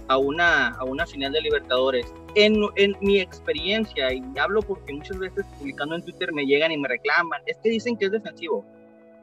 a 0.09 0.17
una, 0.17 0.69
a 0.69 0.83
una 0.83 1.05
final 1.05 1.31
de 1.31 1.41
Libertadores. 1.41 2.13
En, 2.35 2.55
en, 2.75 2.95
mi 3.01 3.19
experiencia, 3.19 4.13
y 4.13 4.21
hablo 4.37 4.61
porque 4.61 4.93
muchas 4.93 5.17
veces 5.17 5.45
publicando 5.57 5.95
en 5.95 6.03
Twitter 6.03 6.31
me 6.33 6.45
llegan 6.45 6.71
y 6.71 6.77
me 6.77 6.87
reclaman, 6.87 7.41
es 7.45 7.57
que 7.57 7.69
dicen 7.69 7.97
que 7.97 8.05
es 8.05 8.11
defensivo. 8.11 8.65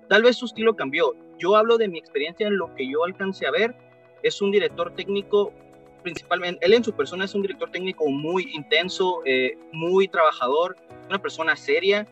Tal 0.09 0.23
vez 0.23 0.37
su 0.37 0.47
estilo 0.47 0.75
cambió. 0.75 1.15
Yo 1.39 1.57
hablo 1.57 1.79
de 1.79 1.89
mi 1.89 1.99
experiencia 1.99 2.47
en 2.47 2.57
lo 2.57 2.75
que 2.75 2.89
yo 2.89 3.05
alcancé 3.05 3.47
a 3.47 3.51
ver. 3.51 3.75
Es 4.23 4.41
un 4.41 4.51
director 4.51 4.95
técnico, 4.95 5.53
principalmente, 6.03 6.65
él 6.65 6.75
en 6.75 6.85
su 6.85 6.93
persona 6.93 7.25
es 7.25 7.35
un 7.35 7.43
director 7.43 7.71
técnico 7.71 8.09
muy 8.09 8.51
intenso, 8.55 9.21
eh, 9.27 9.57
muy 9.73 10.09
trabajador, 10.09 10.77
una 11.09 11.19
persona 11.19 11.57
seria. 11.57 12.07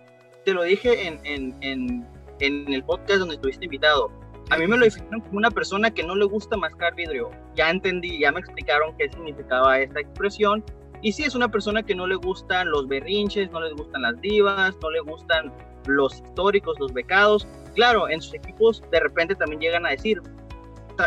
Te 0.44 0.52
lo 0.52 0.62
dije 0.62 1.06
en, 1.06 1.20
en, 1.24 1.56
en, 1.60 2.06
en 2.40 2.72
el 2.72 2.84
podcast 2.84 3.20
donde 3.20 3.36
estuviste 3.36 3.64
invitado. 3.64 4.10
A 4.50 4.58
mí 4.58 4.66
me 4.66 4.76
lo 4.76 4.84
definieron 4.84 5.20
como 5.20 5.38
una 5.38 5.50
persona 5.50 5.90
que 5.90 6.02
no 6.02 6.14
le 6.14 6.26
gusta 6.26 6.56
mascar 6.56 6.94
vidrio. 6.94 7.30
Ya 7.54 7.70
entendí, 7.70 8.18
ya 8.18 8.32
me 8.32 8.40
explicaron 8.40 8.94
qué 8.98 9.08
significaba 9.08 9.78
esta 9.78 10.00
expresión. 10.00 10.62
Y 11.00 11.12
sí, 11.12 11.24
es 11.24 11.34
una 11.34 11.48
persona 11.48 11.82
que 11.82 11.94
no 11.94 12.06
le 12.06 12.16
gustan 12.16 12.70
los 12.70 12.86
berrinches, 12.86 13.50
no 13.50 13.60
les 13.60 13.72
gustan 13.72 14.02
las 14.02 14.20
divas, 14.20 14.76
no 14.82 14.90
le 14.90 15.00
gustan 15.00 15.52
los 15.86 16.14
históricos, 16.16 16.78
los 16.78 16.92
becados. 16.92 17.46
Claro, 17.74 18.08
en 18.08 18.20
sus 18.20 18.34
equipos 18.34 18.82
de 18.90 19.00
repente 19.00 19.34
también 19.34 19.60
llegan 19.60 19.86
a 19.86 19.90
decir, 19.90 20.20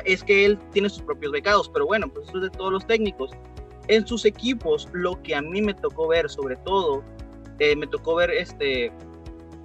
es 0.05 0.23
que 0.23 0.45
él 0.45 0.59
tiene 0.71 0.89
sus 0.89 1.03
propios 1.03 1.31
becados, 1.31 1.69
pero 1.69 1.85
bueno, 1.85 2.07
pues 2.07 2.27
eso 2.27 2.37
es 2.37 2.43
de 2.43 2.49
todos 2.49 2.71
los 2.71 2.85
técnicos. 2.87 3.31
En 3.87 4.05
sus 4.05 4.25
equipos, 4.25 4.89
lo 4.93 5.21
que 5.21 5.35
a 5.35 5.41
mí 5.41 5.61
me 5.61 5.73
tocó 5.73 6.07
ver, 6.07 6.29
sobre 6.29 6.55
todo, 6.57 7.03
eh, 7.59 7.75
me 7.75 7.87
tocó 7.87 8.15
ver 8.15 8.31
este, 8.31 8.91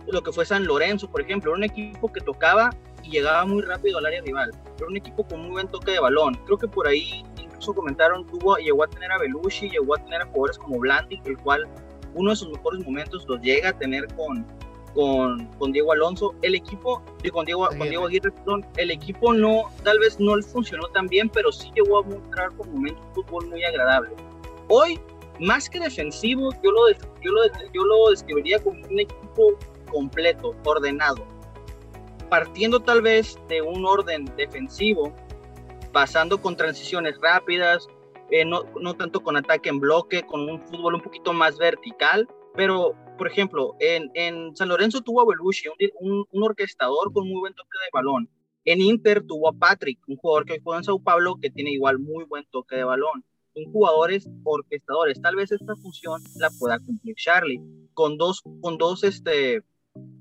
lo 0.07 0.23
que 0.23 0.33
fue 0.33 0.45
San 0.45 0.67
Lorenzo, 0.67 1.11
por 1.11 1.23
ejemplo, 1.23 1.53
un 1.53 1.65
equipo 1.65 2.13
que 2.13 2.21
tocaba 2.21 2.71
y 3.03 3.11
llegaba 3.11 3.45
muy 3.47 3.63
rápido 3.63 3.99
al 3.99 4.07
área 4.07 4.21
rival. 4.23 4.51
Era 4.77 4.87
un 4.87 4.97
equipo 4.97 5.25
con 5.25 5.41
muy 5.41 5.53
buen 5.53 5.69
toque 5.69 5.93
de 5.93 6.01
balón. 6.01 6.35
Creo 6.45 6.59
que 6.59 6.69
por 6.69 6.87
ahí 6.87 7.25
incluso 7.43 7.75
comentaron, 7.75 8.27
tuvo, 8.27 8.57
llegó 8.57 8.85
a 8.85 8.89
tener 8.89 9.11
a 9.11 9.19
Belushi, 9.19 9.71
llegó 9.71 9.97
a 9.97 9.99
tener 9.99 10.23
a 10.23 10.27
jugadores 10.27 10.59
como 10.59 10.79
Blandi, 10.79 11.21
el 11.25 11.39
cual 11.39 11.67
uno 12.15 12.31
de 12.31 12.37
sus 12.37 12.51
mejores 12.51 12.85
momentos 12.85 13.25
los 13.27 13.41
llega 13.41 13.71
a 13.71 13.73
tener 13.73 14.07
con, 14.15 14.47
con, 14.95 15.47
con 15.59 15.73
Diego 15.73 15.93
Alonso. 15.93 16.35
El 16.43 16.55
equipo, 16.55 17.03
con 17.33 17.45
Diego, 17.45 17.69
con 17.69 17.89
Diego 17.89 18.07
Aguirre, 18.07 18.33
el 18.77 18.91
equipo 18.91 19.33
no, 19.33 19.65
tal 19.85 19.99
vez 19.99 20.19
no 20.19 20.37
le 20.37 20.43
funcionó 20.43 20.89
tan 20.89 21.07
bien, 21.07 21.29
pero 21.29 21.53
sí 21.53 21.71
llegó 21.75 21.99
a 21.99 22.03
mostrar 22.03 22.51
por 22.53 22.67
momentos 22.69 23.05
un 23.07 23.15
fútbol 23.15 23.49
muy 23.49 23.65
agradable. 23.65 24.11
Hoy, 24.69 25.01
más 25.39 25.69
que 25.69 25.81
defensivo, 25.81 26.51
yo 26.63 26.71
lo, 26.71 26.91
yo 27.23 27.33
lo, 27.33 27.43
yo 27.73 27.85
lo 27.85 28.11
describiría 28.11 28.63
como 28.63 28.81
un 28.87 29.01
equipo 29.01 29.59
completo, 29.91 30.55
ordenado. 30.65 31.25
Partiendo 32.29 32.81
tal 32.81 33.03
vez 33.03 33.39
de 33.49 33.61
un 33.61 33.85
orden 33.85 34.25
defensivo, 34.37 35.13
pasando 35.93 36.41
con 36.41 36.57
transiciones 36.57 37.19
rápidas, 37.21 37.89
eh, 38.31 38.45
no, 38.45 38.63
no, 38.81 38.95
tanto 38.95 39.21
con 39.21 39.37
ataque 39.37 39.69
en 39.71 39.81
bloque, 39.81 40.23
con 40.23 40.49
un 40.49 40.61
fútbol 40.61 40.95
un 40.95 41.01
poquito 41.01 41.33
más 41.33 41.59
vertical, 41.59 42.29
pero 42.55 42.95
por 43.21 43.29
ejemplo, 43.29 43.77
en, 43.81 44.11
en 44.15 44.57
San 44.57 44.71
Lorenzo 44.71 45.03
tuvo 45.03 45.21
a 45.21 45.27
Belushi, 45.27 45.69
un, 46.01 46.25
un, 46.31 46.43
orquestador 46.43 47.13
con 47.13 47.29
muy 47.29 47.39
buen 47.39 47.53
toque 47.53 47.77
de 47.85 47.91
balón. 47.93 48.31
En 48.65 48.81
Inter 48.81 49.23
tuvo 49.27 49.51
a 49.51 49.53
Patrick, 49.53 49.99
un 50.09 50.17
jugador 50.17 50.47
que 50.47 50.55
hoy 50.55 50.61
juega 50.65 50.79
en 50.79 50.85
Sao 50.85 50.99
Paulo 50.99 51.37
que 51.39 51.51
tiene 51.51 51.71
igual 51.71 51.99
muy 51.99 52.25
buen 52.25 52.47
toque 52.51 52.77
de 52.77 52.85
balón. 52.85 53.23
Son 53.53 53.71
jugadores 53.71 54.27
orquestadores. 54.43 55.21
Tal 55.21 55.37
vez 55.37 55.53
esta 55.53 55.77
función 55.77 56.23
la 56.37 56.49
pueda 56.59 56.79
cumplir 56.79 57.15
Charlie 57.17 57.61
con 57.93 58.17
dos, 58.17 58.43
con 58.63 58.79
dos, 58.79 59.05
este, 59.05 59.63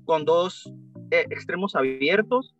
con 0.04 0.26
dos 0.26 0.70
eh, 1.10 1.24
extremos 1.30 1.74
abiertos 1.74 2.54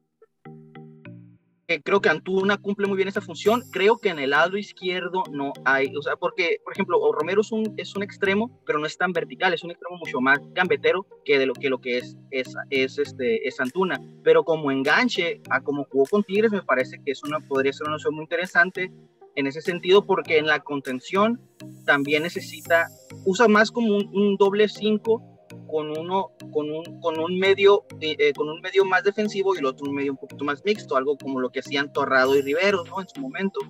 creo 1.78 2.00
que 2.00 2.08
Antuna 2.08 2.56
cumple 2.56 2.88
muy 2.88 2.96
bien 2.96 3.08
esa 3.08 3.20
función. 3.20 3.62
Creo 3.70 3.98
que 3.98 4.08
en 4.08 4.18
el 4.18 4.30
lado 4.30 4.56
izquierdo 4.56 5.22
no 5.30 5.52
hay, 5.64 5.94
o 5.94 6.02
sea, 6.02 6.16
porque, 6.16 6.58
por 6.64 6.72
ejemplo, 6.72 6.98
Romero 7.12 7.42
es 7.42 7.52
un, 7.52 7.74
es 7.76 7.94
un 7.94 8.02
extremo, 8.02 8.60
pero 8.66 8.80
no 8.80 8.86
es 8.86 8.98
tan 8.98 9.12
vertical, 9.12 9.54
es 9.54 9.62
un 9.62 9.70
extremo 9.70 9.96
mucho 9.98 10.20
más 10.20 10.40
gambetero 10.52 11.06
que 11.24 11.38
de 11.38 11.46
lo 11.46 11.54
que, 11.54 11.70
lo 11.70 11.80
que 11.80 11.98
es, 11.98 12.16
es, 12.30 12.54
es, 12.70 12.98
este, 12.98 13.46
es 13.46 13.60
Antuna. 13.60 14.00
Pero 14.24 14.42
como 14.42 14.72
enganche, 14.72 15.40
a 15.50 15.60
como 15.60 15.84
jugó 15.84 16.06
con 16.10 16.24
Tigres, 16.24 16.50
me 16.50 16.62
parece 16.62 17.00
que 17.04 17.12
eso 17.12 17.26
podría 17.48 17.72
ser 17.72 17.86
una 17.86 17.96
opción 17.96 18.14
muy 18.14 18.24
interesante 18.24 18.90
en 19.36 19.46
ese 19.46 19.60
sentido, 19.60 20.04
porque 20.04 20.38
en 20.38 20.46
la 20.46 20.60
contención 20.60 21.40
también 21.86 22.24
necesita, 22.24 22.88
usa 23.24 23.46
más 23.46 23.70
como 23.70 23.96
un, 23.96 24.10
un 24.12 24.36
doble 24.36 24.68
5 24.68 25.29
con 25.70 25.96
uno 25.96 26.32
con 26.52 26.70
un, 26.70 27.00
con 27.00 27.18
un 27.18 27.38
medio 27.38 27.84
eh, 28.00 28.32
con 28.34 28.48
un 28.48 28.60
medio 28.60 28.84
más 28.84 29.04
defensivo 29.04 29.54
y 29.54 29.58
el 29.58 29.66
otro 29.66 29.86
un 29.88 29.94
medio 29.94 30.12
un 30.12 30.18
poquito 30.18 30.44
más 30.44 30.64
mixto, 30.64 30.96
algo 30.96 31.16
como 31.16 31.40
lo 31.40 31.50
que 31.50 31.60
hacían 31.60 31.92
Torrado 31.92 32.36
y 32.36 32.42
Rivero, 32.42 32.84
¿no? 32.84 33.00
En 33.00 33.08
su 33.08 33.20
momento. 33.20 33.60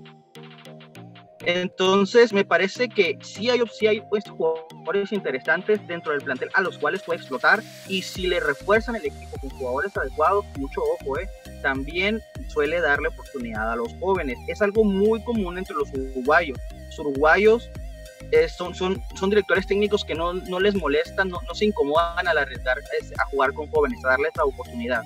Entonces, 1.47 2.35
me 2.35 2.45
parece 2.45 2.89
que 2.89 3.19
sí 3.23 3.49
hay, 3.49 3.63
sí 3.73 3.87
hay 3.87 4.03
pues, 4.11 4.25
jugadores 4.29 5.11
interesantes 5.11 5.87
dentro 5.87 6.13
del 6.13 6.21
plantel 6.21 6.51
a 6.53 6.61
los 6.61 6.77
cuales 6.77 7.03
puede 7.03 7.19
explotar 7.19 7.63
y 7.89 8.03
si 8.03 8.27
le 8.27 8.41
refuerzan 8.41 8.97
el 8.97 9.07
equipo 9.07 9.39
con 9.41 9.51
jugadores 9.51 9.97
adecuados, 9.97 10.45
mucho 10.59 10.83
ojo, 11.01 11.19
¿eh? 11.19 11.29
también 11.63 12.21
suele 12.49 12.81
darle 12.81 13.09
oportunidad 13.09 13.73
a 13.73 13.77
los 13.77 13.89
jóvenes. 14.01 14.37
Es 14.49 14.61
algo 14.61 14.85
muy 14.85 15.23
común 15.25 15.57
entre 15.57 15.75
los 15.77 15.89
uruguayos. 15.93 16.59
Los 16.89 16.99
uruguayos 16.99 17.71
son, 18.49 18.75
son, 18.75 19.03
son 19.19 19.31
directores 19.31 19.67
técnicos 19.67 20.05
que 20.05 20.15
no, 20.15 20.33
no 20.33 20.61
les 20.61 20.75
molestan, 20.75 21.29
no, 21.29 21.41
no, 21.47 21.55
se 21.55 21.67
incomodan 21.67 22.27
al 22.27 22.39
arriesgar 22.39 22.79
a 23.19 23.25
jugar 23.27 23.53
con 23.53 23.69
jóvenes, 23.69 24.05
a 24.05 24.09
darles 24.09 24.33
la 24.37 24.45
oportunidad. 24.45 25.03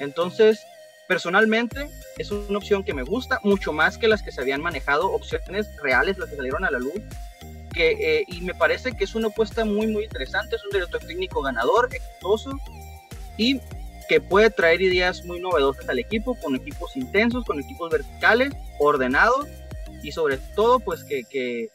Entonces, 0.00 0.66
personalmente, 1.06 1.88
es 2.18 2.30
una 2.30 2.58
opción 2.58 2.82
que 2.82 2.94
me 2.94 3.02
gusta 3.02 3.40
mucho 3.42 3.72
más 3.72 3.98
que 3.98 4.08
las 4.08 4.22
que 4.22 4.32
se 4.32 4.40
habían 4.40 4.60
manejado, 4.60 5.12
opciones 5.12 5.68
reales, 5.82 6.18
las 6.18 6.30
que 6.30 6.36
salieron 6.36 6.64
a 6.64 6.70
la 6.70 6.78
luz. 6.78 7.00
Que, 7.72 7.90
eh, 7.90 8.24
y 8.28 8.40
me 8.40 8.54
parece 8.54 8.92
que 8.92 9.04
es 9.04 9.14
una 9.14 9.28
apuesta 9.28 9.64
muy, 9.64 9.86
muy 9.86 10.04
interesante. 10.04 10.56
Es 10.56 10.64
un 10.64 10.70
director 10.70 11.00
técnico 11.00 11.42
ganador, 11.42 11.88
exitoso 11.92 12.58
y 13.36 13.60
que 14.08 14.20
puede 14.20 14.50
traer 14.50 14.80
ideas 14.80 15.24
muy 15.24 15.40
novedosas 15.40 15.88
al 15.88 15.98
equipo, 15.98 16.36
con 16.36 16.54
equipos 16.54 16.96
intensos, 16.96 17.44
con 17.44 17.60
equipos 17.60 17.90
verticales, 17.90 18.52
ordenados 18.78 19.46
y 20.02 20.12
sobre 20.12 20.38
todo, 20.54 20.80
pues 20.80 21.02
que, 21.04 21.24
que 21.24 21.68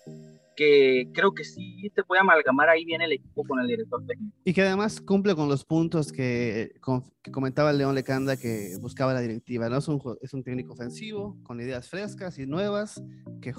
que 0.62 1.09
creo 1.12 1.34
que 1.34 1.43
sí 1.43 1.91
te 1.95 2.03
puede 2.03 2.22
amalgamar 2.22 2.70
ahí 2.70 2.86
bien 2.86 3.01
el 3.01 3.14
equipo 3.14 3.43
con 3.43 3.59
el 3.59 3.68
director 3.68 4.05
técnico. 4.05 4.38
Y 4.43 4.53
que 4.53 4.62
además 4.62 5.01
cumple 5.01 5.34
con 5.34 5.49
los 5.49 5.66
puntos 5.66 6.12
que, 6.12 6.76
que 7.24 7.32
comentaba 7.32 7.74
León 7.74 7.95
Lecanda 7.95 8.38
que 8.38 8.78
buscaba 8.80 9.12
la 9.12 9.22
directiva, 9.22 9.70
¿no? 9.70 9.80
Es 9.80 9.88
un, 9.88 9.99
es 10.22 10.36
un 10.36 10.43
técnico 10.43 10.74
ofensivo, 10.74 11.36
con 11.41 11.59
ideas 11.59 11.89
frescas 11.89 12.38
y 12.38 12.45
nuevas, 12.45 13.01
que, 13.41 13.53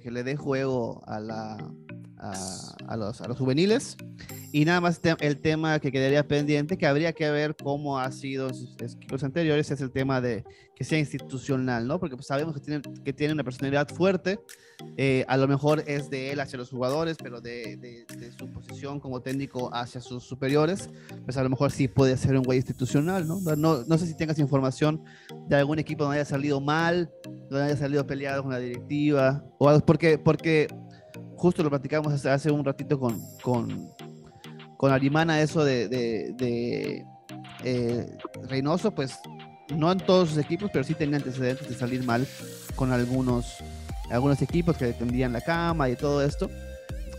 que 0.00 0.10
le 0.12 0.22
dé 0.22 0.36
juego 0.36 1.02
a, 1.08 1.18
la, 1.18 1.56
a, 2.18 2.96
los, 2.96 3.20
a 3.20 3.26
los 3.26 3.36
juveniles. 3.36 3.96
Y 4.52 4.64
nada 4.64 4.80
más 4.80 5.00
el 5.18 5.40
tema 5.40 5.80
que 5.80 5.90
quedaría 5.90 6.28
pendiente, 6.28 6.78
que 6.78 6.86
habría 6.86 7.12
que 7.14 7.28
ver 7.32 7.56
cómo 7.60 7.98
ha 7.98 8.12
sido 8.12 8.46
en 8.46 8.54
sus 8.54 8.76
equipos 8.80 9.24
anteriores, 9.24 9.72
es 9.72 9.80
el 9.80 9.90
tema 9.90 10.20
de 10.20 10.44
que 10.74 10.84
sea 10.84 10.98
institucional, 10.98 11.86
¿no? 11.86 12.00
Porque 12.00 12.16
pues 12.16 12.26
sabemos 12.26 12.54
que 12.54 12.60
tiene, 12.60 12.82
que 13.04 13.12
tiene 13.12 13.32
una 13.32 13.44
personalidad 13.44 13.88
fuerte, 13.88 14.40
eh, 14.96 15.24
a 15.28 15.36
lo 15.36 15.46
mejor 15.46 15.84
es 15.86 16.10
de 16.10 16.32
él 16.32 16.40
hacia 16.40 16.58
los 16.58 16.70
jugadores, 16.70 17.16
pero 17.22 17.40
de, 17.40 17.76
de, 17.76 18.32
su 18.32 18.50
posición 18.50 18.98
como 18.98 19.20
técnico 19.20 19.70
hacia 19.72 20.00
sus 20.00 20.24
superiores, 20.24 20.90
pues 21.24 21.36
a 21.36 21.42
lo 21.42 21.50
mejor 21.50 21.70
sí 21.70 21.88
puede 21.88 22.16
ser 22.16 22.36
un 22.36 22.42
güey 22.42 22.58
institucional, 22.58 23.26
¿no? 23.26 23.40
¿no? 23.56 23.84
No 23.84 23.98
sé 23.98 24.06
si 24.06 24.16
tengas 24.16 24.38
información 24.38 25.02
de 25.48 25.56
algún 25.56 25.78
equipo 25.78 26.04
donde 26.04 26.18
haya 26.18 26.24
salido 26.24 26.60
mal, 26.60 27.10
donde 27.50 27.66
haya 27.66 27.76
salido 27.76 28.06
peleado 28.06 28.42
con 28.42 28.52
la 28.52 28.58
directiva, 28.58 29.44
o 29.58 29.68
algo, 29.68 29.84
porque, 29.86 30.18
porque 30.18 30.68
justo 31.36 31.62
lo 31.62 31.70
platicamos 31.70 32.12
hace, 32.12 32.30
hace 32.30 32.50
un 32.50 32.64
ratito 32.64 32.98
con, 32.98 33.20
con, 33.42 33.90
con 34.76 34.92
Arimana, 34.92 35.40
eso 35.40 35.64
de, 35.64 35.88
de, 35.88 37.04
eh, 37.64 38.16
Reynoso, 38.48 38.94
pues 38.94 39.18
no 39.68 39.90
en 39.90 39.98
todos 39.98 40.30
sus 40.30 40.38
equipos, 40.38 40.70
pero 40.72 40.84
sí 40.84 40.94
tenía 40.94 41.16
antecedentes 41.16 41.68
de 41.68 41.74
salir 41.74 42.04
mal 42.04 42.26
con 42.74 42.92
algunos 42.92 43.56
algunos 44.10 44.42
equipos 44.42 44.76
que 44.76 44.86
defendían 44.86 45.32
la 45.32 45.40
cama 45.40 45.88
y 45.88 45.96
todo 45.96 46.22
esto. 46.22 46.50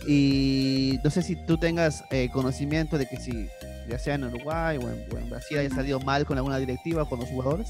Y 0.06 1.00
no 1.02 1.10
sé 1.10 1.22
si 1.22 1.34
tú 1.34 1.58
tengas 1.58 2.04
eh, 2.10 2.28
conocimiento 2.32 2.96
de 2.96 3.06
que 3.06 3.16
si 3.16 3.48
ya 3.88 3.98
sea 3.98 4.14
en 4.14 4.24
Uruguay 4.24 4.78
o 4.78 5.16
en, 5.16 5.30
Brasil 5.30 5.58
haya 5.58 5.70
salido 5.70 6.00
mal 6.00 6.24
con 6.24 6.36
alguna 6.36 6.58
directiva 6.58 7.08
con 7.08 7.20
los 7.20 7.28
jugadores. 7.28 7.68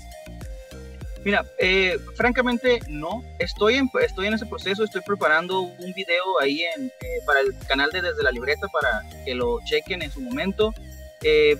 Mira, 1.25 1.45
eh, 1.59 1.99
francamente 2.15 2.79
no. 2.89 3.23
Estoy 3.39 3.77
en, 3.77 3.91
estoy 4.01 4.29
en 4.29 4.35
ese 4.35 4.47
proceso, 4.47 4.85
estoy 4.85 5.01
preparando 5.01 5.61
un 5.63 5.93
video 5.93 6.39
ahí 6.41 6.63
en, 6.77 6.87
eh, 6.87 6.93
para 7.27 7.41
el 7.41 7.57
canal 7.67 7.91
de 7.91 8.03
Desde 8.03 8.23
la 8.23 8.31
Libreta 8.31 8.69
para 8.69 9.03
que 9.25 9.35
lo 9.35 9.59
chequen 9.65 10.03
en 10.03 10.11
su 10.11 10.21
momento. 10.21 10.73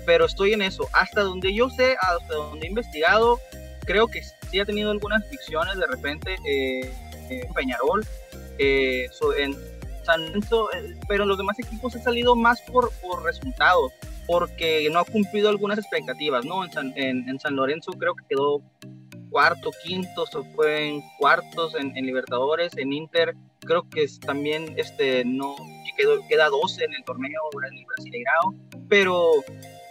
Pero 0.05 0.25
estoy 0.25 0.53
en 0.53 0.61
eso. 0.61 0.87
Hasta 0.93 1.21
donde 1.21 1.53
yo 1.53 1.69
sé, 1.69 1.95
hasta 2.01 2.33
donde 2.33 2.65
he 2.65 2.69
investigado, 2.69 3.39
creo 3.85 4.07
que 4.07 4.21
sí 4.49 4.59
ha 4.59 4.65
tenido 4.65 4.91
algunas 4.91 5.27
ficciones 5.27 5.77
de 5.77 5.87
repente 5.87 6.35
Peñarol, 7.53 8.05
eh, 8.57 9.07
en 9.37 9.55
San 10.03 10.25
Lorenzo, 10.25 10.69
eh, 10.73 10.95
pero 11.07 11.25
los 11.25 11.37
demás 11.37 11.59
equipos 11.59 11.95
han 11.95 12.03
salido 12.03 12.35
más 12.35 12.61
por, 12.61 12.91
por 13.01 13.23
resultados, 13.23 13.91
porque 14.25 14.87
no 14.91 14.99
ha 14.99 15.05
cumplido 15.05 15.49
algunas 15.49 15.77
expectativas, 15.77 16.45
¿no? 16.45 16.63
En 16.63 16.71
San, 16.71 16.93
en, 16.95 17.39
San 17.39 17.55
Lorenzo 17.55 17.91
creo 17.91 18.15
que 18.15 18.23
quedó 18.29 18.61
cuarto, 19.29 19.71
quinto, 19.83 20.25
se 20.25 20.43
fue 20.55 20.87
en 20.87 21.01
cuartos 21.19 21.75
en, 21.75 21.93
Libertadores, 21.93 22.75
en 22.77 22.93
Inter 22.93 23.35
creo 23.59 23.87
que 23.89 24.07
también 24.25 24.73
este, 24.77 25.25
no, 25.25 25.55
quedó, 25.97 26.25
queda 26.27 26.49
12 26.49 26.85
en 26.85 26.93
el 26.93 27.03
torneo 27.03 27.41
en 27.69 27.85
pero 28.87 29.31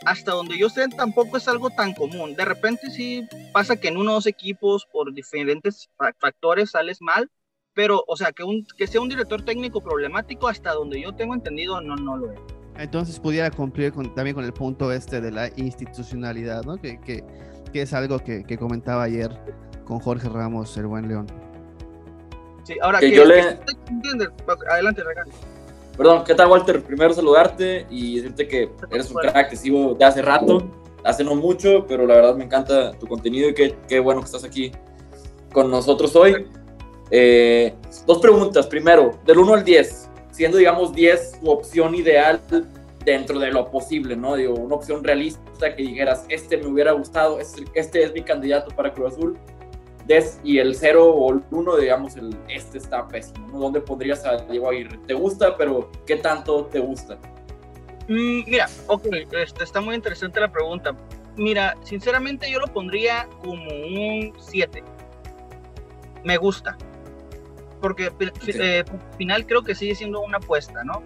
hasta 0.06 0.32
donde 0.32 0.56
yo 0.56 0.70
sé 0.70 0.88
tampoco 0.88 1.36
es 1.36 1.48
algo 1.48 1.68
tan 1.70 1.92
común. 1.92 2.34
De 2.36 2.44
repente 2.44 2.90
sí 2.90 3.26
pasa 3.52 3.76
que 3.76 3.88
en 3.88 3.96
unos 3.96 4.26
equipos 4.26 4.86
por 4.92 5.12
diferentes 5.12 5.90
factores 6.18 6.70
sales 6.70 7.02
mal, 7.02 7.30
pero 7.74 8.04
o 8.06 8.16
sea, 8.16 8.32
que, 8.32 8.44
un, 8.44 8.66
que 8.78 8.86
sea 8.86 9.00
un 9.00 9.08
director 9.08 9.44
técnico 9.44 9.82
problemático 9.82 10.48
hasta 10.48 10.72
donde 10.72 11.00
yo 11.00 11.14
tengo 11.14 11.34
entendido 11.34 11.80
no, 11.80 11.96
no 11.96 12.16
lo 12.16 12.32
es. 12.32 12.55
Entonces 12.78 13.18
pudiera 13.18 13.50
cumplir 13.50 13.92
también 14.14 14.34
con 14.34 14.44
el 14.44 14.52
punto 14.52 14.92
este 14.92 15.20
de 15.20 15.30
la 15.30 15.50
institucionalidad, 15.56 16.64
¿no? 16.64 16.76
Que, 16.76 17.00
que, 17.00 17.24
que 17.72 17.82
es 17.82 17.92
algo 17.92 18.18
que, 18.18 18.44
que, 18.44 18.58
comentaba 18.58 19.04
ayer 19.04 19.30
con 19.84 19.98
Jorge 19.98 20.28
Ramos, 20.28 20.76
el 20.76 20.86
buen 20.86 21.08
León. 21.08 21.26
Sí, 22.64 22.74
ahora 22.82 23.00
que, 23.00 23.12
yo 23.12 23.24
le... 23.24 23.58
Adelante, 24.70 25.02
regalo. 25.04 25.30
Perdón, 25.96 26.24
¿qué 26.24 26.34
tal, 26.34 26.50
Walter? 26.50 26.82
Primero 26.82 27.14
saludarte 27.14 27.86
y 27.88 28.16
decirte 28.16 28.46
que 28.46 28.70
eres 28.90 29.10
un 29.10 29.16
crack, 29.16 29.50
te 29.50 29.56
sigo 29.56 29.94
de 29.94 30.04
hace 30.04 30.20
rato, 30.20 30.70
hace 31.04 31.24
no 31.24 31.34
mucho, 31.34 31.86
pero 31.88 32.06
la 32.06 32.16
verdad 32.16 32.36
me 32.36 32.44
encanta 32.44 32.92
tu 32.92 33.06
contenido 33.06 33.48
y 33.48 33.54
qué, 33.54 33.76
qué 33.88 34.00
bueno 34.00 34.20
que 34.20 34.26
estás 34.26 34.44
aquí 34.44 34.72
con 35.52 35.70
nosotros 35.70 36.14
hoy. 36.16 36.46
Eh, 37.10 37.74
dos 38.06 38.18
preguntas. 38.18 38.66
Primero, 38.66 39.18
del 39.24 39.38
1 39.38 39.54
al 39.54 39.64
10, 39.64 40.05
siendo, 40.36 40.58
digamos, 40.58 40.92
10 40.92 41.40
tu 41.40 41.50
opción 41.50 41.94
ideal 41.94 42.42
dentro 43.06 43.38
de 43.38 43.50
lo 43.50 43.70
posible, 43.70 44.16
¿no? 44.16 44.36
Digo, 44.36 44.54
una 44.54 44.74
opción 44.74 45.02
realista 45.02 45.74
que 45.74 45.82
dijeras, 45.82 46.26
este 46.28 46.58
me 46.58 46.66
hubiera 46.66 46.92
gustado, 46.92 47.40
este, 47.40 47.64
este 47.74 48.02
es 48.02 48.12
mi 48.12 48.22
candidato 48.22 48.74
para 48.76 48.92
Cruz 48.92 49.14
Azul, 49.14 49.38
des, 50.04 50.38
y 50.44 50.58
el 50.58 50.74
0 50.74 51.06
o 51.06 51.32
el 51.32 51.40
1, 51.50 51.76
digamos, 51.76 52.16
el, 52.16 52.36
este 52.50 52.76
está 52.76 53.08
pésimo, 53.08 53.48
¿no? 53.48 53.60
¿Dónde 53.60 53.80
pondrías 53.80 54.26
a 54.26 54.36
Diego 54.36 54.68
Aguirre? 54.68 54.98
¿Te 55.06 55.14
gusta, 55.14 55.56
pero 55.56 55.90
qué 56.06 56.16
tanto 56.16 56.66
te 56.66 56.80
gusta? 56.80 57.16
Mm, 58.08 58.42
mira, 58.46 58.68
ok, 58.88 59.06
este, 59.32 59.64
está 59.64 59.80
muy 59.80 59.94
interesante 59.94 60.38
la 60.38 60.52
pregunta. 60.52 60.94
Mira, 61.38 61.76
sinceramente 61.82 62.50
yo 62.50 62.58
lo 62.60 62.66
pondría 62.66 63.26
como 63.42 63.70
un 63.70 64.34
7. 64.38 64.84
Me 66.24 66.36
gusta. 66.36 66.76
Porque 67.86 68.10
eh, 68.48 68.82
final 69.16 69.46
creo 69.46 69.62
que 69.62 69.72
sigue 69.72 69.94
siendo 69.94 70.20
una 70.20 70.38
apuesta, 70.38 70.82
¿no? 70.82 71.04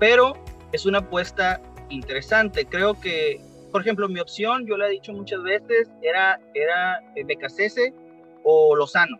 Pero 0.00 0.32
es 0.72 0.86
una 0.86 1.00
apuesta 1.00 1.60
interesante. 1.90 2.64
Creo 2.64 2.98
que, 2.98 3.38
por 3.70 3.82
ejemplo, 3.82 4.08
mi 4.08 4.18
opción, 4.18 4.66
yo 4.66 4.78
la 4.78 4.86
he 4.86 4.92
dicho 4.92 5.12
muchas 5.12 5.42
veces, 5.42 5.90
era, 6.00 6.40
era 6.54 7.02
Becasese 7.26 7.92
o 8.44 8.74
Lozano. 8.74 9.18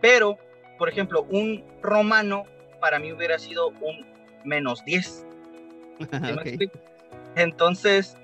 Pero, 0.00 0.38
por 0.78 0.88
ejemplo, 0.88 1.26
un 1.28 1.64
romano 1.82 2.44
para 2.80 3.00
mí 3.00 3.12
hubiera 3.12 3.36
sido 3.36 3.70
un 3.80 4.06
menos 4.44 4.84
10. 4.84 5.26
Entonces, 7.34 8.16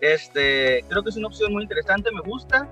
este, 0.00 0.84
creo 0.88 1.04
que 1.04 1.10
es 1.10 1.16
una 1.16 1.28
opción 1.28 1.52
muy 1.52 1.62
interesante, 1.62 2.10
me 2.10 2.22
gusta. 2.22 2.68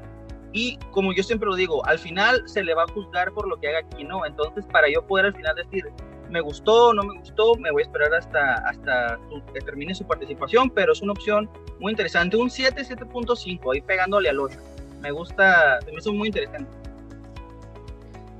Y 0.54 0.78
como 0.92 1.12
yo 1.12 1.22
siempre 1.24 1.48
lo 1.48 1.56
digo, 1.56 1.84
al 1.84 1.98
final 1.98 2.48
se 2.48 2.62
le 2.62 2.74
va 2.74 2.84
a 2.84 2.86
juzgar 2.86 3.32
por 3.32 3.48
lo 3.48 3.58
que 3.58 3.68
haga 3.68 3.80
aquí, 3.80 4.04
¿no? 4.04 4.24
Entonces, 4.24 4.64
para 4.70 4.88
yo 4.88 5.04
poder 5.04 5.26
al 5.26 5.34
final 5.34 5.56
decir, 5.56 5.84
me 6.30 6.40
gustó, 6.40 6.94
no 6.94 7.02
me 7.02 7.18
gustó, 7.18 7.56
me 7.56 7.72
voy 7.72 7.82
a 7.82 7.86
esperar 7.86 8.14
hasta, 8.14 8.54
hasta 8.68 9.18
que 9.52 9.60
termine 9.60 9.96
su 9.96 10.06
participación, 10.06 10.70
pero 10.70 10.92
es 10.92 11.02
una 11.02 11.12
opción 11.12 11.50
muy 11.80 11.90
interesante. 11.90 12.36
Un 12.36 12.50
7, 12.50 12.82
7.5, 12.82 13.74
ahí 13.74 13.80
pegándole 13.80 14.28
al 14.28 14.38
8. 14.38 14.56
Me 15.00 15.10
gusta, 15.10 15.80
me 15.86 15.98
hizo 15.98 16.12
muy 16.12 16.28
interesante. 16.28 16.70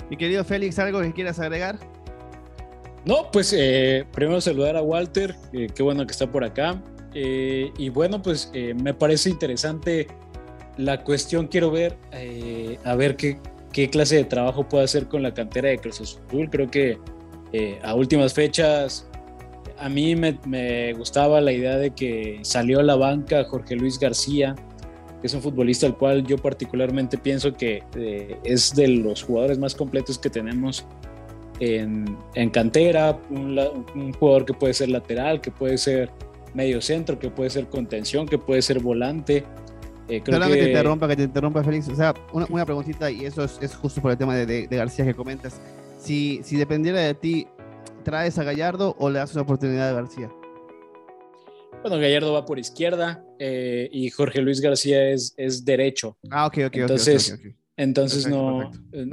Mi 0.09 0.17
querido 0.17 0.45
Félix, 0.45 0.79
¿algo 0.79 1.01
que 1.01 1.13
quieras 1.13 1.41
agregar? 1.41 1.79
No, 3.05 3.29
pues 3.33 3.53
eh, 3.53 4.07
primero 4.13 4.41
saludar 4.41 4.77
a 4.77 4.83
Walter, 4.83 5.35
eh, 5.53 5.67
qué 5.75 5.83
bueno 5.83 6.07
que 6.07 6.13
está 6.13 6.31
por 6.31 6.45
acá. 6.45 6.81
Eh, 7.13 7.73
y 7.77 7.89
bueno, 7.91 8.23
pues 8.23 8.51
me 8.53 8.95
parece 8.95 9.31
interesante 9.31 10.09
la 10.77 11.03
cuestión, 11.05 11.47
quiero 11.47 11.71
ver, 11.71 11.97
a 12.85 12.95
ver 12.95 13.17
qué, 13.17 13.39
qué, 13.73 13.91
clase 13.91 14.17
de 14.17 14.25
trabajo 14.25 14.69
puede 14.69 14.85
hacer 14.85 15.09
con 15.09 15.23
la 15.23 15.35
cantera 15.35 15.69
de 15.69 15.79
Cruz 15.79 16.01
Azul. 16.01 16.49
Creo 16.51 16.71
que 16.71 16.99
a 17.83 17.95
últimas 17.95 18.35
fechas 18.35 19.09
a 19.79 19.89
mí 19.89 20.15
me, 20.17 20.93
gustaba 20.95 21.41
la 21.41 21.53
idea 21.53 21.77
de 21.77 21.91
que 21.91 22.39
salió 22.43 22.81
a 22.81 22.83
la 22.83 22.97
banca 22.97 23.45
Jorge 23.45 23.77
Luis 23.77 23.99
García, 23.99 24.55
que 25.21 25.27
es 25.27 25.35
un 25.35 25.43
futbolista 25.43 25.87
al 25.87 25.97
cual 25.97 26.25
yo 26.27 26.39
particularmente 26.39 27.19
pienso 27.19 27.53
que 27.53 27.83
es 28.45 28.75
de 28.75 28.89
los 28.89 29.23
jugadores 29.23 29.59
más 29.59 29.75
completos 29.75 30.19
que 30.19 30.31
tenemos 30.31 30.87
en, 31.61 32.17
cantera, 32.51 33.19
un, 33.31 34.13
jugador 34.19 34.45
que 34.45 34.55
puede 34.55 34.75
ser 34.75 34.91
lateral, 34.91 35.41
que 35.41 35.51
puede 35.51 35.79
ser 35.79 36.11
medio 36.53 36.81
centro, 36.81 37.19
que 37.19 37.31
puede 37.31 37.51
ser 37.51 37.67
contención, 37.69 38.27
que 38.27 38.39
puede 38.39 38.63
ser 38.63 38.81
volante. 38.81 39.45
Eh, 40.09 40.21
creo 40.23 40.41
que... 40.41 40.57
te 40.57 40.69
interrumpa, 40.69 41.09
que 41.09 41.17
te 41.17 41.23
interrumpa, 41.25 41.65
Félix. 41.65 41.89
O 41.89 41.97
sea, 41.97 42.15
una, 42.33 42.47
una 42.51 42.65
preguntita, 42.65 43.11
y 43.11 43.25
eso 43.25 43.45
es, 43.45 43.75
justo 43.77 44.01
por 44.01 44.11
el 44.11 44.19
tema 44.19 44.37
de, 44.37 44.67
García 44.67 45.05
que 45.05 45.15
comentas. 45.15 45.61
Si, 45.99 46.41
si 46.45 46.57
dependiera 46.57 47.01
de 47.01 47.15
ti, 47.15 47.47
¿traes 48.03 48.39
a 48.39 48.45
Gallardo 48.45 48.95
o 48.99 49.09
le 49.09 49.19
das 49.19 49.33
una 49.33 49.43
oportunidad 49.43 49.91
a 49.91 49.93
García? 49.93 50.31
Bueno, 51.83 51.99
Gallardo 51.99 52.33
va 52.33 52.47
por 52.47 52.59
izquierda 52.59 53.25
eh, 53.39 53.89
y 53.93 54.09
Jorge 54.11 54.41
Luis 54.41 54.61
García 54.61 55.11
es, 55.11 55.35
es 55.37 55.65
derecho. 55.65 56.17
Ah, 56.31 56.47
ok, 56.47 56.59
ok. 56.67 56.77
Entonces, 56.77 57.39
entonces 57.77 58.29
no, 58.29 58.71
eh, 58.93 59.05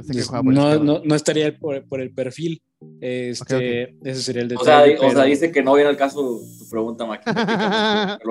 no, 0.44 0.78
no, 0.78 1.02
no, 1.04 1.14
estaría 1.16 1.58
por, 1.58 1.84
por, 1.88 2.00
el 2.00 2.14
perfil. 2.14 2.62
Este, 3.00 3.96
Ese 4.04 4.22
sería 4.22 4.42
el 4.42 4.48
detalle. 4.48 4.94
O 4.94 4.98
sea, 4.98 5.08
o 5.08 5.10
sea, 5.10 5.24
dice 5.24 5.50
que 5.50 5.64
no 5.64 5.74
viene 5.74 5.90
al 5.90 5.96
caso 5.96 6.40
tu 6.58 6.68
pregunta, 6.70 7.04
Maki. 7.04 7.24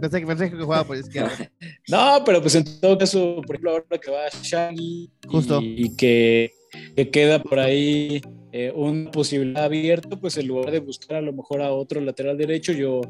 pensé, 0.00 0.20
que, 0.20 0.26
pensé 0.26 0.50
que 0.50 0.56
jugaba 0.56 0.84
por 0.84 0.96
izquierda. 0.96 1.32
no, 1.88 2.22
pero 2.24 2.40
pues 2.40 2.54
en 2.54 2.80
todo 2.80 2.96
caso, 2.96 3.42
por 3.44 3.56
ejemplo, 3.56 3.72
ahora 3.72 3.98
que 4.00 4.10
va 4.12 4.28
Shaggy 4.30 5.10
Justo. 5.26 5.58
y, 5.60 5.96
que, 5.96 6.52
que, 6.94 7.10
queda 7.10 7.42
por 7.42 7.58
ahí 7.58 8.22
eh, 8.52 8.72
una 8.76 9.10
posibilidad 9.10 9.64
abierta, 9.64 10.16
pues 10.20 10.36
en 10.36 10.46
lugar 10.46 10.70
de 10.70 10.78
buscar 10.78 11.16
a 11.16 11.20
lo 11.20 11.32
mejor 11.32 11.62
a 11.62 11.72
otro 11.72 12.00
lateral 12.00 12.38
derecho, 12.38 12.72
yo, 12.72 13.00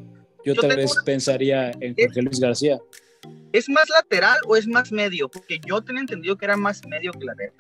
yo, 0.46 0.54
yo 0.54 0.56
tal 0.62 0.76
vez 0.76 0.94
pensaría 1.04 1.72
en 1.78 1.94
Jorge 1.94 2.22
Luis 2.22 2.40
García. 2.40 2.78
¿Es 3.54 3.68
más 3.68 3.88
lateral 3.88 4.36
o 4.48 4.56
es 4.56 4.66
más 4.66 4.90
medio? 4.90 5.28
Porque 5.28 5.60
yo 5.64 5.80
tenía 5.80 6.00
entendido 6.00 6.36
que 6.36 6.44
era 6.44 6.56
más 6.56 6.84
medio 6.88 7.12
que 7.12 7.24
lateral. 7.24 7.52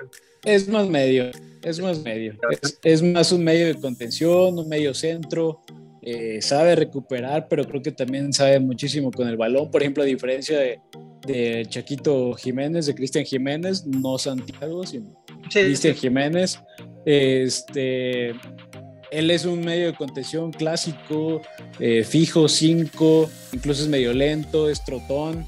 Es 0.44 0.68
más 0.68 0.88
medio, 0.88 1.30
es 1.62 1.78
más 1.78 2.00
medio. 2.00 2.34
Es, 2.82 3.00
más 3.00 3.30
un 3.30 3.44
medio 3.44 3.66
de 3.66 3.76
contención, 3.76 4.58
un 4.58 4.68
medio 4.68 4.92
centro. 4.92 5.60
Eh, 6.02 6.42
sabe 6.42 6.74
recuperar, 6.74 7.46
pero 7.48 7.64
creo 7.64 7.80
que 7.80 7.92
también 7.92 8.32
sabe 8.32 8.58
muchísimo 8.58 9.12
con 9.12 9.28
el 9.28 9.36
balón. 9.36 9.70
Por 9.70 9.82
ejemplo, 9.82 10.02
a 10.02 10.06
diferencia 10.06 10.58
de, 10.58 10.80
de 11.28 11.64
Chaquito 11.68 12.34
Jiménez, 12.34 12.86
de 12.86 12.94
Cristian 12.96 13.24
Jiménez, 13.24 13.86
no 13.86 14.18
Santiago, 14.18 14.84
sino 14.84 15.24
Cristian 15.48 15.94
Jiménez. 15.94 16.58
Este, 17.06 18.30
él 19.12 19.30
es 19.30 19.44
un 19.44 19.60
medio 19.60 19.86
de 19.86 19.94
contención 19.94 20.50
clásico, 20.50 21.40
eh, 21.78 22.02
fijo, 22.02 22.48
cinco, 22.48 23.30
incluso 23.52 23.84
es 23.84 23.88
medio 23.88 24.12
lento, 24.12 24.68
es 24.68 24.84
trotón 24.84 25.46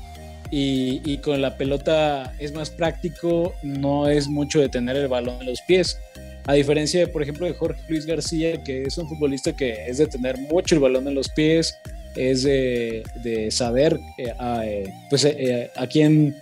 y, 0.51 1.19
con 1.19 1.41
la 1.41 1.57
pelota 1.57 2.33
es 2.39 2.53
más 2.53 2.71
práctico, 2.71 3.55
no 3.63 4.09
es 4.09 4.29
mucho 4.29 4.61
de 4.61 4.69
tener 4.69 4.97
el 4.97 5.09
balón 5.09 5.41
en 5.41 5.47
los 5.47 5.61
pies. 5.63 5.99
A 6.47 6.55
diferencia, 6.55 7.01
de, 7.01 7.09
por 7.09 7.23
ejemplo, 7.23 7.47
de 7.47 7.55
Jorge 7.55 7.81
Luis 7.89 8.07
García, 8.07 8.63
que 8.63 8.85
es 8.85 8.97
un 8.99 9.09
futbolista 9.09 9.55
que 9.55 9.87
es 9.89 9.99
de 9.99 10.07
tener 10.07 10.39
mucho 10.39 10.77
el 10.77 10.81
balón 10.81 11.09
en 11.09 11.15
los 11.15 11.29
pies, 11.29 11.77
es 12.15 12.45
de, 12.45 13.49
saber 13.51 13.99
eh, 14.19 14.33
a, 14.39 14.65
eh, 14.65 14.93
pues, 15.11 15.25
eh, 15.25 15.71
a, 15.75 15.87
quién, 15.87 16.37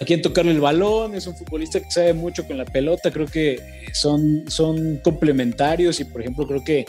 a 0.00 0.04
quién 0.04 0.20
tocarle 0.22 0.52
el 0.52 0.60
balón, 0.60 1.14
es 1.14 1.26
un 1.26 1.34
futbolista 1.34 1.80
que 1.80 1.90
sabe 1.90 2.12
mucho 2.12 2.46
con 2.46 2.58
la 2.58 2.66
pelota, 2.66 3.10
creo 3.10 3.26
que 3.26 3.60
son, 3.92 4.44
son 4.48 4.98
complementarios 4.98 5.98
y, 6.00 6.04
por 6.04 6.20
ejemplo, 6.20 6.46
creo 6.46 6.62
que 6.62 6.84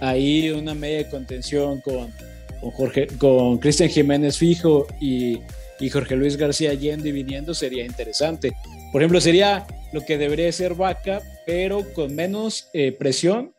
ahí 0.00 0.50
una 0.50 0.74
media 0.74 0.98
de 0.98 1.08
contención 1.08 1.80
con, 1.80 2.12
con 2.60 2.70
Jorge, 2.72 3.06
con 3.18 3.58
Cristian 3.58 3.88
Jiménez 3.88 4.36
fijo 4.36 4.86
y 5.00 5.40
y 5.80 5.88
Jorge 5.88 6.14
Luis 6.14 6.36
García 6.36 6.74
yendo 6.74 7.08
y 7.08 7.12
viniendo 7.12 7.54
sería 7.54 7.84
interesante. 7.84 8.52
Por 8.92 9.00
ejemplo, 9.00 9.20
sería 9.20 9.66
lo 9.92 10.02
que 10.02 10.18
debería 10.18 10.52
ser 10.52 10.74
Vaca, 10.74 11.22
pero 11.46 11.92
con 11.94 12.14
menos 12.14 12.68
eh, 12.72 12.92
presión. 12.92 13.54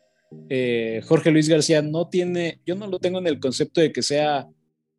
Eh, 0.48 1.02
Jorge 1.04 1.30
Luis 1.30 1.48
García 1.48 1.82
no 1.82 2.08
tiene, 2.08 2.60
yo 2.64 2.74
no 2.74 2.86
lo 2.86 2.98
tengo 2.98 3.18
en 3.18 3.26
el 3.26 3.40
concepto 3.40 3.80
de 3.80 3.92
que 3.92 4.02
sea 4.02 4.48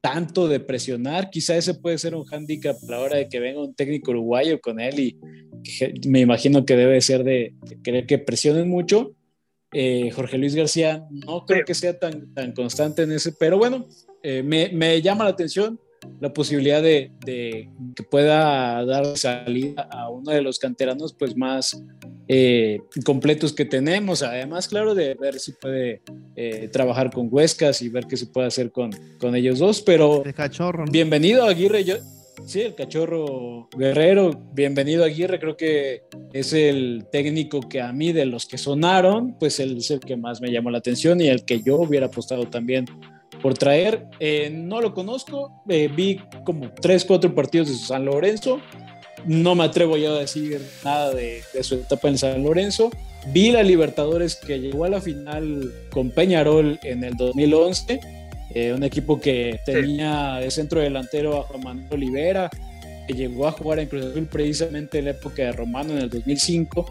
tanto 0.01 0.49
de 0.49 0.59
presionar, 0.59 1.29
quizá 1.29 1.55
ese 1.55 1.75
puede 1.75 1.97
ser 1.97 2.13
un 2.13 2.25
hándicap 2.25 2.75
a 2.75 2.91
la 2.91 2.99
hora 2.99 3.17
de 3.17 3.29
que 3.29 3.39
venga 3.39 3.61
un 3.61 3.73
técnico 3.73 4.11
uruguayo 4.11 4.59
con 4.59 4.81
él 4.81 4.99
y 4.99 5.17
me 6.09 6.19
imagino 6.19 6.65
que 6.65 6.75
debe 6.75 6.99
ser 6.99 7.23
de, 7.23 7.55
querer 7.83 8.05
que 8.05 8.19
presionen 8.19 8.67
mucho. 8.67 9.15
Eh, 9.71 10.11
Jorge 10.11 10.37
Luis 10.37 10.55
García 10.55 11.07
no 11.09 11.45
creo 11.45 11.63
que 11.63 11.73
sea 11.73 11.97
tan, 11.97 12.33
tan 12.33 12.51
constante 12.51 13.03
en 13.03 13.13
ese, 13.13 13.31
pero 13.31 13.57
bueno, 13.57 13.87
me, 14.21 14.69
me, 14.69 15.01
llama 15.01 15.23
la 15.23 15.31
atención 15.31 15.79
la 16.19 16.33
posibilidad 16.33 16.81
de, 16.81 17.11
que 17.25 18.03
pueda 18.03 18.83
dar 18.85 19.17
salida 19.17 19.87
a 19.91 20.09
uno 20.09 20.31
de 20.31 20.41
los 20.41 20.59
canteranos 20.59 21.13
pues 21.13 21.35
más 21.35 21.81
eh, 22.27 22.79
completos 23.05 23.53
que 23.53 23.65
tenemos. 23.65 24.23
Además, 24.23 24.67
claro, 24.67 24.95
de 24.95 25.15
ver 25.15 25.39
si 25.39 25.53
puede 25.53 26.01
eh, 26.35 26.69
trabajar 26.71 27.11
con 27.11 27.27
Huescas 27.29 27.81
y 27.81 27.89
ver 27.89 28.05
qué 28.07 28.17
se 28.17 28.27
puede 28.27 28.47
hacer 28.47 28.71
con, 28.71 28.91
con 29.19 29.35
ellos 29.35 29.59
dos. 29.59 29.81
Pero 29.81 30.23
el 30.23 30.33
cachorro, 30.33 30.85
bienvenido 30.89 31.45
Aguirre. 31.45 31.83
Yo, 31.83 31.95
sí, 32.45 32.61
el 32.61 32.75
cachorro 32.75 33.67
guerrero. 33.77 34.31
Bienvenido 34.53 35.03
Aguirre. 35.03 35.39
Creo 35.39 35.57
que 35.57 36.03
es 36.31 36.53
el 36.53 37.05
técnico 37.11 37.61
que 37.61 37.81
a 37.81 37.91
mí 37.91 38.13
de 38.13 38.25
los 38.25 38.45
que 38.45 38.57
sonaron, 38.57 39.37
pues 39.37 39.59
él 39.59 39.77
es 39.77 39.91
el 39.91 39.99
que 39.99 40.15
más 40.15 40.41
me 40.41 40.51
llamó 40.51 40.71
la 40.71 40.77
atención 40.77 41.19
y 41.21 41.27
el 41.27 41.43
que 41.43 41.61
yo 41.61 41.77
hubiera 41.77 42.05
apostado 42.07 42.45
también 42.45 42.85
por 43.43 43.55
traer. 43.55 44.07
Eh, 44.21 44.49
no 44.49 44.79
lo 44.81 44.93
conozco, 44.93 45.61
eh, 45.67 45.89
vi 45.93 46.19
como 46.45 46.71
tres, 46.71 47.03
cuatro 47.03 47.35
partidos 47.35 47.67
de 47.67 47.75
San 47.75 48.05
Lorenzo. 48.05 48.61
No 49.25 49.53
me 49.53 49.65
atrevo 49.65 49.97
ya 49.97 50.09
a 50.09 50.19
decir 50.19 50.61
nada 50.83 51.13
de, 51.13 51.43
su 51.61 51.75
etapa 51.75 52.07
en 52.07 52.17
San 52.17 52.41
Lorenzo. 52.41 52.89
Vi 53.27 53.51
la 53.51 53.61
Libertadores 53.61 54.37
que 54.37 54.59
llegó 54.59 54.85
a 54.85 54.89
la 54.89 55.01
final 55.01 55.71
con 55.91 56.09
Peñarol 56.09 56.79
en 56.83 57.03
el 57.03 57.15
2011, 57.15 57.99
eh, 58.55 58.73
un 58.73 58.83
equipo 58.83 59.19
que 59.19 59.59
tenía 59.65 60.35
de 60.35 60.49
centro 60.49 60.79
delantero 60.79 61.39
a 61.39 61.43
Juan 61.43 61.63
Manuel 61.63 61.87
Olivera, 61.91 62.49
que 63.07 63.13
llegó 63.13 63.47
a 63.47 63.51
jugar 63.51 63.79
en 63.79 63.87
Cruz 63.87 64.05
Azul 64.05 64.27
precisamente 64.31 64.99
en 64.99 65.05
la 65.05 65.11
época 65.11 65.43
de 65.43 65.51
Romano 65.51 65.91
en 65.93 65.99
el 65.99 66.09
2005 66.09 66.85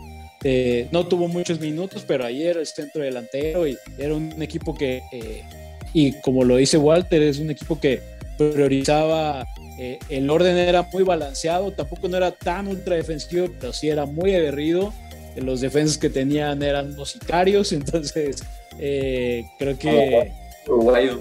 Eh, 0.44 0.88
no 0.90 1.07
tuvo 1.07 1.28
muchos 1.28 1.61
minutos, 1.61 2.05
pero 2.05 2.24
ayer 2.24 2.57
es 2.57 2.70
centro 2.70 3.03
delantero 3.03 3.64
y 3.64 3.78
era 3.96 4.12
un 4.12 4.42
equipo 4.42 4.74
que, 4.74 5.00
eh, 5.12 5.44
y 5.93 6.20
como 6.20 6.45
lo 6.45 6.57
dice 6.57 6.78
Walter, 6.78 7.22
es 7.22 7.38
un 7.38 7.51
equipo 7.51 7.78
que 7.78 8.01
priorizaba, 8.38 9.47
eh, 9.78 9.99
el 10.09 10.28
orden 10.30 10.57
era 10.57 10.88
muy 10.93 11.03
balanceado, 11.03 11.72
tampoco 11.72 12.09
no 12.09 12.16
era 12.16 12.32
tan 12.32 12.68
ultra 12.68 12.97
defensivo, 12.97 13.49
pero 13.61 13.72
sí 13.72 13.88
era 13.88 14.07
muy 14.07 14.34
aguerrido. 14.34 14.93
Los 15.36 15.61
defensas 15.61 15.97
que 15.97 16.11
tenían 16.11 16.62
eran 16.62 16.95
los 16.97 17.12
sicarios, 17.12 17.72
entonces 17.72 18.43
creo 18.78 19.78
que... 19.78 20.32
Uruguayo. 20.66 21.20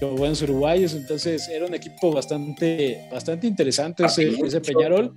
Los 0.00 0.18
buenos 0.18 0.40
uruguayos, 0.40 0.94
entonces 0.94 1.46
era 1.48 1.66
un 1.66 1.74
equipo 1.74 2.10
bastante, 2.10 3.06
bastante 3.12 3.46
interesante 3.46 4.06
ese, 4.06 4.30
ese 4.42 4.62
Peñarol 4.62 5.14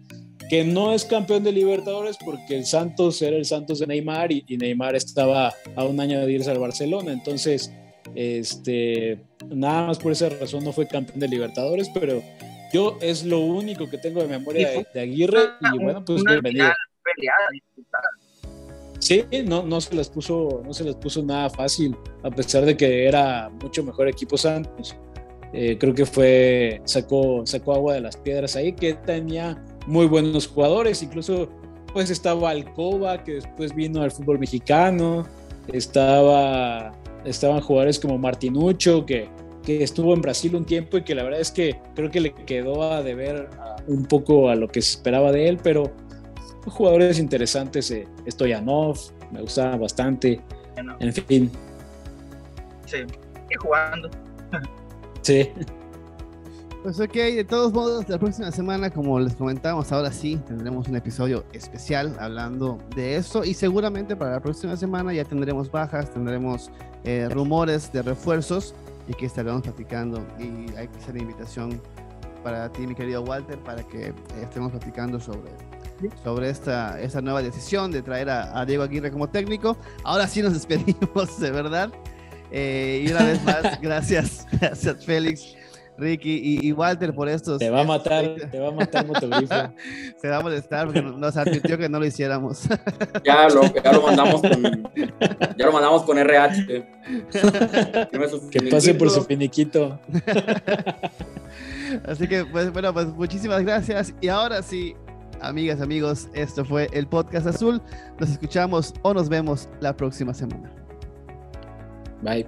que 0.52 0.66
no 0.66 0.94
es 0.94 1.06
campeón 1.06 1.46
de 1.46 1.54
Libertadores 1.54 2.18
porque 2.18 2.58
el 2.58 2.66
Santos 2.66 3.22
era 3.22 3.38
el 3.38 3.46
Santos 3.46 3.80
de 3.80 3.88
Neymar 3.88 4.34
y, 4.34 4.44
Neymar 4.50 4.98
estaba 4.98 5.54
a 5.78 5.86
un 5.86 5.98
año 6.02 6.20
de 6.26 6.30
irse 6.30 6.52
al 6.52 6.60
Barcelona. 6.60 7.14
Entonces, 7.14 7.72
este, 8.16 9.22
nada 9.50 9.88
más 9.88 10.00
por 10.00 10.12
esa 10.12 10.30
razón 10.30 10.64
no 10.64 10.74
fue 10.74 10.88
campeón 10.88 11.20
de 11.20 11.28
Libertadores, 11.28 11.90
pero 11.94 12.22
yo 12.74 12.98
es 13.02 13.26
lo 13.26 13.40
único 13.40 13.90
que 13.90 13.98
tengo 13.98 14.22
de 14.22 14.28
memoria 14.28 14.86
de, 14.94 15.00
Aguirre 15.00 15.42
y 15.74 15.78
bueno, 15.78 16.04
pues 16.06 16.24
bienvenido. 16.24 16.72
Sí, 19.00 19.26
no, 19.46 19.64
no 19.64 19.82
se 19.82 19.96
les 19.96 20.10
puso, 20.10 20.62
no 20.64 20.74
se 20.74 20.84
les 20.84 20.96
puso 20.96 21.24
nada 21.24 21.50
fácil, 21.50 21.96
a 22.24 22.30
pesar 22.30 22.66
de 22.66 22.78
que 22.78 23.06
era 23.06 23.50
mucho 23.50 23.84
mejor 23.84 24.08
equipo 24.08 24.38
Santos. 24.38 24.96
Eh, 25.54 25.78
creo 25.78 25.94
que 25.94 26.06
fue, 26.06 26.82
sacó, 26.86 27.46
sacó 27.46 27.74
agua 27.74 27.96
de 27.96 28.02
las 28.02 28.16
piedras 28.16 28.56
ahí, 28.56 28.74
que 28.74 28.94
tenía 28.94 29.62
muy 29.88 30.06
buenos 30.06 30.48
jugadores, 30.48 31.02
incluso 31.02 31.50
pues 31.94 32.10
estaba 32.10 32.52
Alcoba, 32.52 33.24
que 33.24 33.34
después 33.34 33.76
vino 33.76 34.02
al 34.02 34.12
fútbol 34.12 34.40
mexicano, 34.40 35.28
estaba, 35.74 36.94
estaban 37.26 37.62
jugadores 37.62 38.00
como 38.00 38.18
Martinucho, 38.18 39.06
que, 39.06 39.30
que 39.64 39.84
estuvo 39.84 40.14
en 40.14 40.22
Brasil 40.22 40.56
un 40.56 40.66
tiempo 40.66 40.98
y 40.98 41.04
que 41.04 41.16
la 41.16 41.24
verdad 41.24 41.40
es 41.40 41.52
que 41.52 41.80
creo 41.96 42.10
que 42.10 42.20
le 42.20 42.34
quedó 42.34 42.84
a 42.84 43.04
deber 43.04 43.50
un 43.88 44.06
poco 44.06 44.50
a 44.50 44.56
lo 44.56 44.68
que 44.68 44.82
se 44.82 44.98
esperaba 44.98 45.32
de 45.32 45.48
él, 45.48 45.60
pero 45.62 45.92
jugadores 46.66 47.20
interesantes, 47.20 47.90
eh, 47.92 48.08
Stoyanov, 48.30 48.98
me 49.32 49.42
gustaba 49.42 49.78
bastante, 49.78 50.42
en 51.00 51.14
fin. 51.14 51.52
Sí, 52.86 52.98
y 53.50 53.56
jugando. 53.56 54.10
sí. 55.22 55.50
Pues 56.84 57.00
ok, 57.00 57.14
de 57.14 57.44
todos 57.44 57.72
modos, 57.74 58.10
la 58.10 58.18
próxima 58.18 58.52
semana, 58.52 58.90
como 58.90 59.20
les 59.20 59.36
comentamos, 59.36 59.92
ahora 59.92 60.12
sí 60.12 60.42
tendremos 60.48 60.88
un 60.88 60.96
episodio 60.96 61.46
especial 61.54 62.18
hablando 62.20 62.80
de 62.96 63.18
eso 63.18 63.44
y 63.44 63.54
seguramente 63.54 64.16
para 64.16 64.32
la 64.32 64.40
próxima 64.40 64.76
semana 64.76 65.14
ya 65.14 65.24
tendremos 65.24 65.70
bajas, 65.70 66.12
tendremos 66.12 66.72
eh, 67.04 67.30
rumores 67.30 67.92
de 67.94 68.02
refuerzos 68.02 68.74
y 69.08 69.14
que 69.14 69.28
estaremos 69.28 69.62
platicando 69.62 70.26
y 70.40 70.76
hay 70.76 70.88
que 70.88 70.98
hacer 70.98 71.18
invitación 71.18 71.80
para 72.44 72.68
ti, 72.72 72.88
mi 72.88 72.96
querido 72.96 73.22
Walter, 73.22 73.60
para 73.60 73.84
que 73.84 74.08
eh, 74.08 74.14
estemos 74.42 74.72
platicando 74.72 75.20
sobre, 75.20 75.52
sobre 76.24 76.50
esta, 76.50 77.00
esta 77.00 77.22
nueva 77.22 77.44
decisión 77.44 77.92
de 77.92 78.02
traer 78.02 78.32
a, 78.32 78.66
Diego 78.66 78.82
Aguirre 78.82 79.12
como 79.12 79.30
técnico. 79.30 79.78
Ahora 80.04 80.28
sí 80.28 80.42
nos 80.42 80.54
despedimos, 80.54 81.40
de 81.40 81.52
verdad. 81.52 81.92
Eh, 82.50 83.06
y 83.06 83.12
una 83.12 83.24
vez 83.24 83.44
más, 83.44 83.80
gracias, 83.82 84.48
gracias 84.52 85.06
Félix 85.06 85.61
Ricky 86.02 86.60
y, 86.62 86.72
Walter 86.72 87.14
por 87.14 87.30
estos. 87.30 87.60
Te 87.60 87.70
va 87.70 87.82
a 87.82 87.84
matar, 87.84 88.36
te 88.50 88.60
va 88.60 88.70
a 88.70 88.72
matar 88.72 89.06
Motogrifo. 89.06 89.54
Se 90.22 90.28
va 90.28 90.38
a 90.38 90.42
molestar 90.42 90.88
porque 90.88 91.02
nos 91.02 91.38
advirtió 91.38 91.78
que 91.78 91.88
no 91.88 92.00
lo 92.00 92.06
hiciéramos. 92.06 92.64
ya, 93.24 93.48
lo, 93.50 93.62
ya 93.72 93.94
lo 93.94 94.02
mandamos 94.02 94.42
con, 94.42 94.92
ya 95.58 95.66
lo 95.66 95.72
mandamos 95.72 96.04
con 96.04 96.18
RH. 96.18 96.66
que 98.50 98.62
pase 98.64 98.96
por 98.96 99.12
su 99.12 99.24
finiquito. 99.24 100.00
Así 102.08 102.28
que, 102.28 102.46
pues, 102.46 102.74
bueno, 102.74 102.94
pues 102.94 103.08
muchísimas 103.08 103.64
gracias. 103.64 104.14
Y 104.22 104.30
ahora 104.30 104.64
sí, 104.64 104.96
amigas, 105.40 105.82
amigos, 105.82 106.30
esto 106.34 106.66
fue 106.66 106.90
el 106.94 107.06
podcast 107.06 107.46
azul. 107.46 107.80
Nos 108.20 108.32
escuchamos 108.32 108.94
o 109.04 109.14
nos 109.14 109.30
vemos 109.30 109.70
la 109.82 109.96
próxima 109.96 110.34
semana. 110.34 110.72
Bye. 112.24 112.48